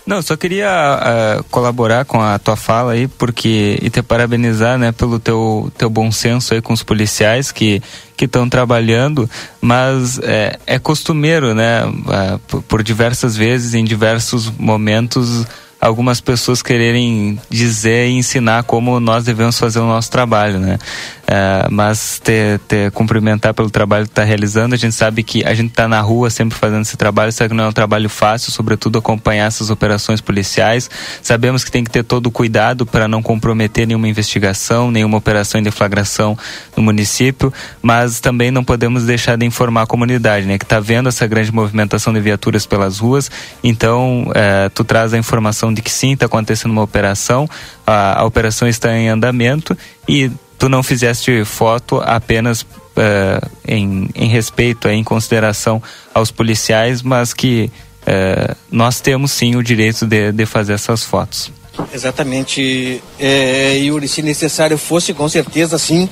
[0.04, 4.90] Não, só queria uh, colaborar com a tua fala aí, porque e te parabenizar, né,
[4.90, 7.80] pelo teu teu bom senso aí com os policiais que
[8.16, 9.28] que estão trabalhando,
[9.60, 15.46] mas é, é costumeiro, né, uh, por, por diversas vezes, em diversos momentos,
[15.82, 20.78] algumas pessoas quererem dizer e ensinar como nós devemos fazer o nosso trabalho, né?
[21.26, 24.74] É, mas te, te cumprimentar pelo trabalho que está realizando.
[24.74, 27.56] A gente sabe que a gente está na rua sempre fazendo esse trabalho, sabe que
[27.56, 30.88] não é um trabalho fácil, sobretudo acompanhar essas operações policiais.
[31.20, 35.60] Sabemos que tem que ter todo o cuidado para não comprometer nenhuma investigação, nenhuma operação
[35.60, 36.38] em deflagração
[36.76, 40.58] no município, mas também não podemos deixar de informar a comunidade, né?
[40.58, 43.30] Que está vendo essa grande movimentação de viaturas pelas ruas.
[43.64, 47.48] Então, é, tu traz a informação de que sim, está acontecendo uma operação,
[47.86, 49.76] a, a operação está em andamento
[50.08, 55.82] e tu não fizeste foto apenas uh, em, em respeito, em consideração
[56.14, 57.70] aos policiais, mas que
[58.02, 61.50] uh, nós temos sim o direito de, de fazer essas fotos.
[61.92, 66.08] Exatamente, é, Yuri, se necessário fosse, com certeza sim,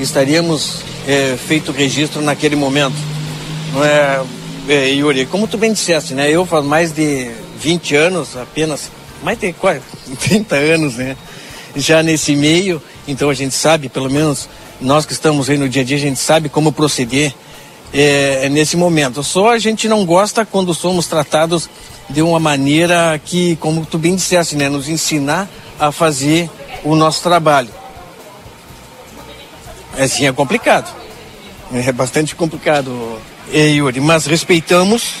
[0.00, 2.96] estaríamos é, feito registro naquele momento.
[3.72, 4.22] Não é,
[4.68, 6.30] é, Yuri, como tu bem disseste, né?
[6.30, 7.30] Eu faz mais de
[7.60, 8.90] 20 anos, apenas,
[9.22, 9.80] mais de quase
[10.20, 11.16] 30 anos, né?
[11.74, 14.48] Já nesse meio, então a gente sabe, pelo menos
[14.80, 17.32] nós que estamos aí no dia a dia, a gente sabe como proceder
[17.92, 19.22] é, nesse momento.
[19.22, 21.68] Só a gente não gosta quando somos tratados
[22.08, 26.50] de uma maneira que, como tu bem disseste, né, nos ensinar a fazer
[26.84, 27.70] o nosso trabalho.
[29.98, 30.92] Assim é complicado.
[31.72, 33.18] É bastante complicado,
[33.52, 35.14] Yuri, mas respeitamos,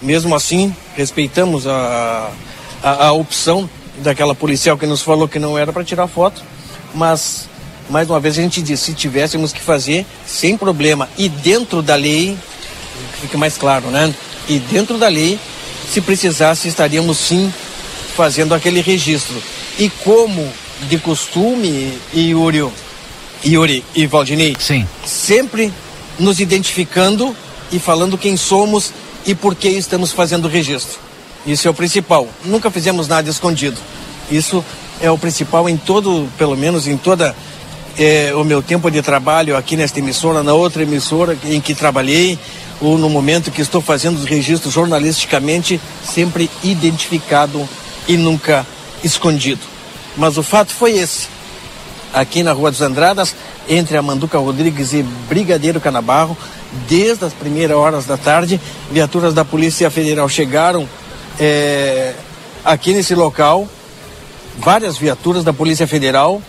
[0.00, 2.30] mesmo assim, respeitamos a,
[2.82, 6.42] a, a opção daquela policial que nos falou que não era para tirar foto
[6.94, 7.48] mas
[7.88, 11.96] mais uma vez a gente diz, se tivéssemos que fazer, sem problema, e dentro da
[11.96, 12.38] lei,
[13.20, 14.14] fique mais claro, né?
[14.48, 15.38] E dentro da lei,
[15.90, 17.52] se precisasse, estaríamos sim
[18.16, 19.42] fazendo aquele registro.
[19.76, 20.48] E como
[20.88, 22.70] de costume, Yuri,
[23.44, 24.86] Yuri e Valdinei, sim.
[25.04, 25.72] sempre
[26.18, 27.36] nos identificando
[27.72, 28.92] e falando quem somos
[29.26, 31.09] e por que estamos fazendo o registro.
[31.46, 32.28] Isso é o principal.
[32.44, 33.78] Nunca fizemos nada escondido.
[34.30, 34.64] Isso
[35.00, 37.34] é o principal em todo, pelo menos em toda
[37.98, 42.38] é, o meu tempo de trabalho aqui nesta emissora, na outra emissora em que trabalhei,
[42.80, 47.68] ou no momento que estou fazendo os registros jornalisticamente, sempre identificado
[48.06, 48.66] e nunca
[49.02, 49.60] escondido.
[50.16, 51.28] Mas o fato foi esse.
[52.12, 53.34] Aqui na Rua dos Andradas,
[53.68, 56.36] entre a Manduca Rodrigues e Brigadeiro Canabarro,
[56.88, 58.60] desde as primeiras horas da tarde,
[58.90, 60.88] viaturas da Polícia Federal chegaram
[61.38, 62.14] é,
[62.64, 63.68] aqui nesse local
[64.60, 66.40] várias viaturas da Polícia Federal,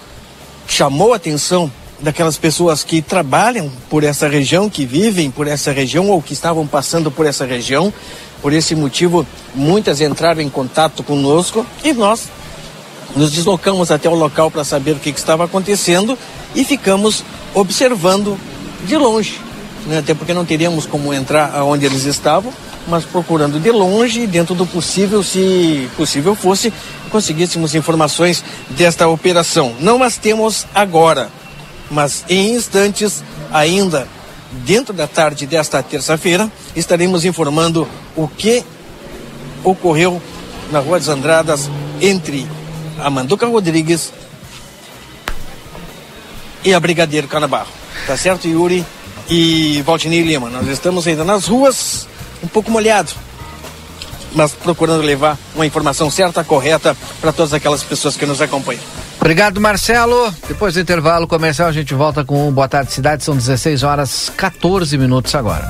[0.68, 6.10] chamou a atenção daquelas pessoas que trabalham por essa região, que vivem por essa região
[6.10, 7.94] ou que estavam passando por essa região.
[8.42, 12.28] Por esse motivo, muitas entraram em contato conosco e nós
[13.16, 16.18] nos deslocamos até o local para saber o que, que, estava acontecendo
[16.56, 18.38] e ficamos observando
[18.86, 19.40] de longe,
[19.86, 20.00] né?
[20.00, 22.52] até porque não teríamos como entrar aonde eles estavam,
[22.88, 26.74] mas procurando de longe, dentro do possível, se possível fosse,
[27.10, 29.76] conseguíssemos informações desta operação.
[29.80, 31.30] Não as temos agora,
[31.90, 34.08] mas em instantes, ainda
[34.52, 38.64] dentro da tarde desta terça-feira, estaremos informando o que
[39.64, 40.22] ocorreu
[40.72, 41.70] na Rua dos Andradas
[42.02, 42.48] entre
[43.00, 44.12] a Manduca Rodrigues
[46.64, 47.72] e a Brigadeiro Canabarro.
[48.06, 48.86] Tá certo, Yuri
[49.30, 50.50] e Valtinei Lima?
[50.50, 52.08] Nós estamos ainda nas ruas,
[52.44, 53.12] um pouco molhado.
[54.34, 58.82] mas procurando levar uma informação certa, correta para todas aquelas pessoas que nos acompanham.
[59.20, 60.34] Obrigado, Marcelo.
[60.48, 63.24] Depois do intervalo comercial, a gente volta com o Boa Tarde Cidade.
[63.24, 65.70] São 16 horas 14 minutos agora.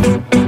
[0.00, 0.47] Thank you.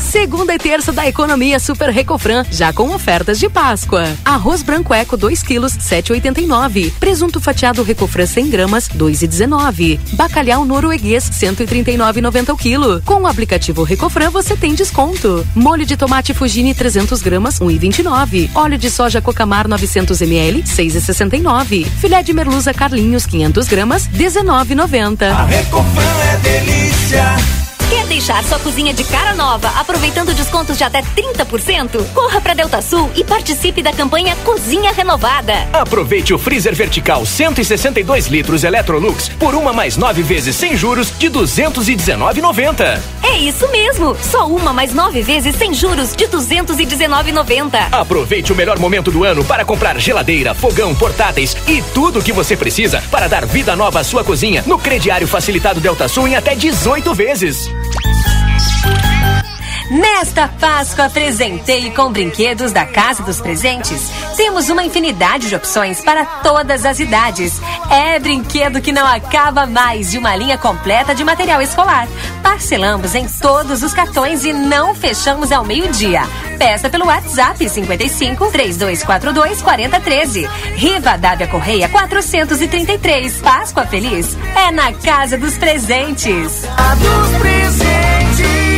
[0.00, 4.04] Segunda e terça da economia Super Recofran, já com ofertas de Páscoa.
[4.24, 6.92] Arroz branco eco 2 quilos, 7,89.
[6.98, 9.98] Presunto fatiado Recofran 100 gramas, 2,19.
[10.12, 13.02] Bacalhau norueguês, 139,90 o quilo.
[13.04, 15.46] Com o aplicativo Recofran você tem desconto.
[15.54, 18.50] Molho de tomate Fugini 300 gramas, 1,29.
[18.54, 21.86] Óleo de soja Cocamar 900 ml, 6,69.
[22.00, 25.30] Filé de merluza Carlinhos 500 gramas, 19,90.
[25.30, 26.02] A Recofran
[26.32, 27.67] é delícia.
[27.88, 32.04] Quer deixar sua cozinha de cara nova, aproveitando descontos de até 30%?
[32.12, 35.54] Corra para Delta Sul e participe da campanha Cozinha Renovada.
[35.72, 41.30] Aproveite o freezer vertical 162 litros Electrolux por uma mais nove vezes sem juros de
[41.30, 43.00] 219,90.
[43.22, 47.88] É isso mesmo, só uma mais nove vezes sem juros de 219,90.
[47.90, 52.32] Aproveite o melhor momento do ano para comprar geladeira, fogão, portáteis e tudo o que
[52.32, 56.36] você precisa para dar vida nova à sua cozinha no crediário facilitado Delta Sul em
[56.36, 57.70] até 18 vezes.
[57.78, 59.47] 啊！
[59.90, 64.10] Nesta Páscoa, presentei com brinquedos da Casa dos Presentes.
[64.36, 67.58] Temos uma infinidade de opções para todas as idades.
[67.90, 72.06] É brinquedo que não acaba mais de uma linha completa de material escolar.
[72.42, 76.20] Parcelamos em todos os cartões e não fechamos ao meio-dia.
[76.58, 80.50] Peça pelo WhatsApp 55 3242 4013.
[80.74, 83.38] Riva Dávia Correia 433.
[83.38, 86.64] Páscoa Feliz é na Casa dos Presentes.
[86.76, 88.77] A dos presentes.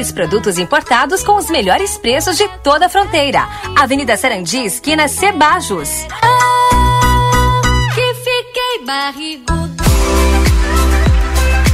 [0.09, 3.45] produtos importados com os melhores preços de toda a fronteira.
[3.77, 5.89] Avenida Sarandi, esquina Cebajos.
[7.93, 9.70] Que fiquei barrigudo.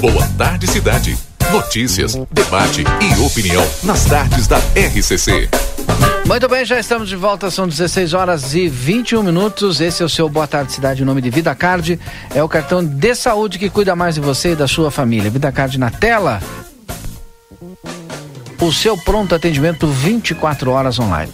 [0.00, 1.18] Boa tarde, cidade.
[1.52, 5.46] Notícias, debate e opinião nas tardes da RCC.
[6.26, 9.78] Muito bem, já estamos de volta, são 16 horas e 21 minutos.
[9.78, 12.00] Esse é o seu Boa Tarde Cidade, nome de Vida Card.
[12.34, 15.30] É o cartão de saúde que cuida mais de você e da sua família.
[15.30, 16.40] Vida Card na tela.
[18.58, 21.32] O seu pronto atendimento 24 horas online.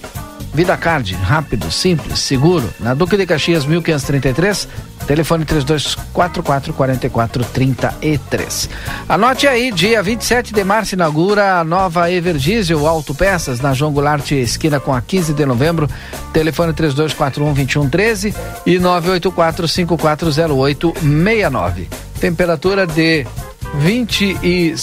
[0.56, 2.72] Vida Card, rápido, simples, seguro.
[2.80, 4.66] Na Duque de Caxias 1533,
[5.06, 8.70] telefone 3244 4433.
[9.06, 14.80] Anote aí, dia 27 de março inaugura a nova Everdiesel Autopeças na João Goulart, esquina
[14.80, 15.90] com a 15 de novembro.
[16.32, 18.34] Telefone 3241 2113
[18.64, 21.86] e 984 540869.
[22.18, 23.26] Temperatura de
[23.74, 24.74] 20 e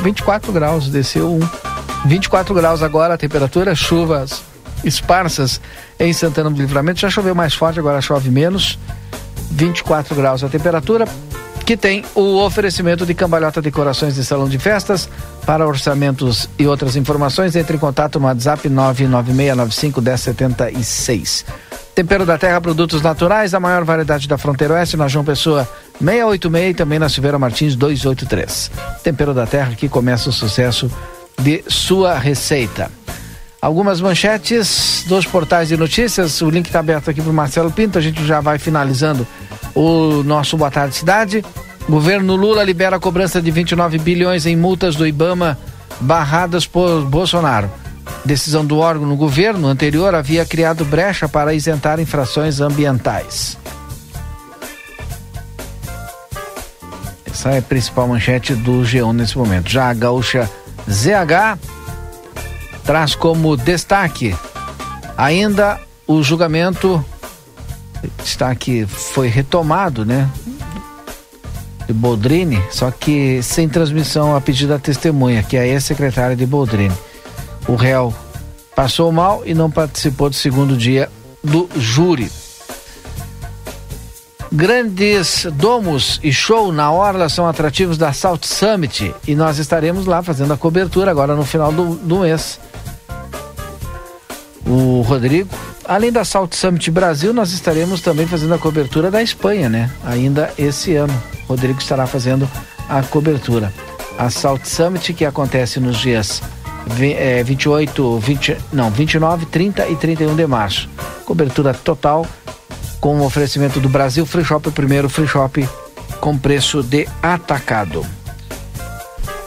[0.00, 1.40] 24 graus, desceu um.
[2.06, 4.46] 24 graus agora temperatura, chuvas
[4.84, 5.60] esparsas
[5.98, 7.00] em Santana do Livramento.
[7.00, 8.78] Já choveu mais forte, agora chove menos.
[9.50, 11.06] 24 graus a temperatura.
[11.64, 15.08] Que tem o oferecimento de cambalhota decorações de salão de festas.
[15.44, 21.44] Para orçamentos e outras informações, entre em contato no WhatsApp 996951076.
[21.94, 25.68] Tempero da Terra, produtos naturais, a maior variedade da fronteira oeste, na João Pessoa
[25.98, 28.70] 686 e também na Silveira Martins 283.
[29.02, 30.88] Tempero da Terra que começa o sucesso
[31.42, 32.88] de sua receita.
[33.60, 36.40] Algumas manchetes dos portais de notícias.
[36.42, 37.98] O link está aberto aqui para o Marcelo Pinto.
[37.98, 39.26] A gente já vai finalizando
[39.74, 41.44] o nosso Boa Tarde Cidade.
[41.88, 45.58] Governo Lula libera a cobrança de 29 bilhões em multas do Ibama
[46.00, 47.68] barradas por Bolsonaro.
[48.24, 53.58] Decisão do órgão no governo anterior havia criado brecha para isentar infrações ambientais.
[57.26, 59.68] Essa é a principal manchete do G1 nesse momento.
[59.68, 60.48] Já a gaúcha
[60.88, 61.58] ZH
[62.88, 64.34] traz como destaque
[65.14, 67.04] ainda o julgamento
[68.24, 70.26] está aqui foi retomado, né?
[71.86, 76.46] De Boldrini, só que sem transmissão a pedido da testemunha, que é a ex-secretária de
[76.46, 76.94] Boldrini.
[77.68, 78.14] O réu
[78.74, 81.10] passou mal e não participou do segundo dia
[81.44, 82.32] do júri.
[84.50, 90.22] Grandes domos e show na Orla são atrativos da Salt Summit e nós estaremos lá
[90.22, 92.58] fazendo a cobertura agora no final do, do mês.
[94.68, 95.48] O Rodrigo,
[95.86, 99.90] além da Salt Summit Brasil, nós estaremos também fazendo a cobertura da Espanha, né?
[100.04, 101.14] Ainda esse ano.
[101.44, 102.48] O Rodrigo estará fazendo
[102.86, 103.72] a cobertura.
[104.18, 106.42] A Salt Summit que acontece nos dias
[107.00, 110.88] é, 28, 20, não, 29, 30 e 31 de março.
[111.24, 112.26] Cobertura total
[113.00, 115.66] com o oferecimento do Brasil Free Shop, o primeiro free shop
[116.20, 118.04] com preço de atacado.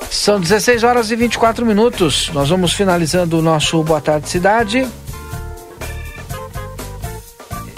[0.09, 2.29] São 16 horas e 24 minutos.
[2.33, 4.87] Nós vamos finalizando o nosso Boa Tarde Cidade.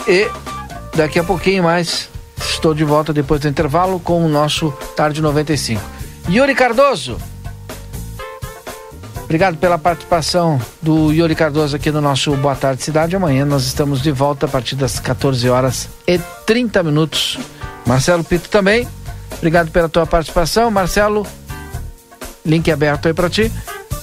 [0.07, 0.29] E
[0.95, 5.81] daqui a pouquinho mais estou de volta depois do intervalo com o nosso Tarde 95.
[6.29, 7.17] Yuri Cardoso.
[9.23, 13.15] Obrigado pela participação do Yuri Cardoso aqui no nosso Boa Tarde Cidade.
[13.15, 17.39] Amanhã nós estamos de volta a partir das 14 horas e 30 minutos.
[17.85, 18.87] Marcelo Pito também.
[19.37, 20.69] Obrigado pela tua participação.
[20.69, 21.25] Marcelo,
[22.45, 23.51] link aberto aí para ti.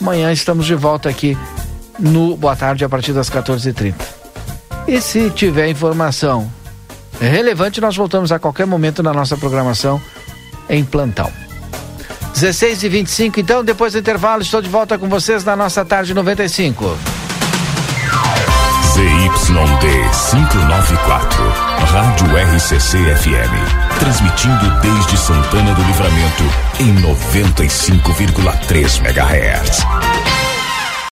[0.00, 1.36] Amanhã estamos de volta aqui
[1.98, 4.19] no Boa Tarde a partir das 14h30.
[4.90, 6.52] E se tiver informação
[7.20, 10.02] relevante, nós voltamos a qualquer momento na nossa programação
[10.68, 11.30] em plantão.
[12.34, 16.12] 16 e 25 então, depois do intervalo, estou de volta com vocês na nossa tarde
[16.12, 16.98] 95.
[18.92, 21.48] ZYD 594,
[21.92, 22.26] Rádio
[22.56, 23.54] RCC FM.
[24.00, 26.42] Transmitindo desde Santana do Livramento
[26.80, 29.86] em 95,3 MHz.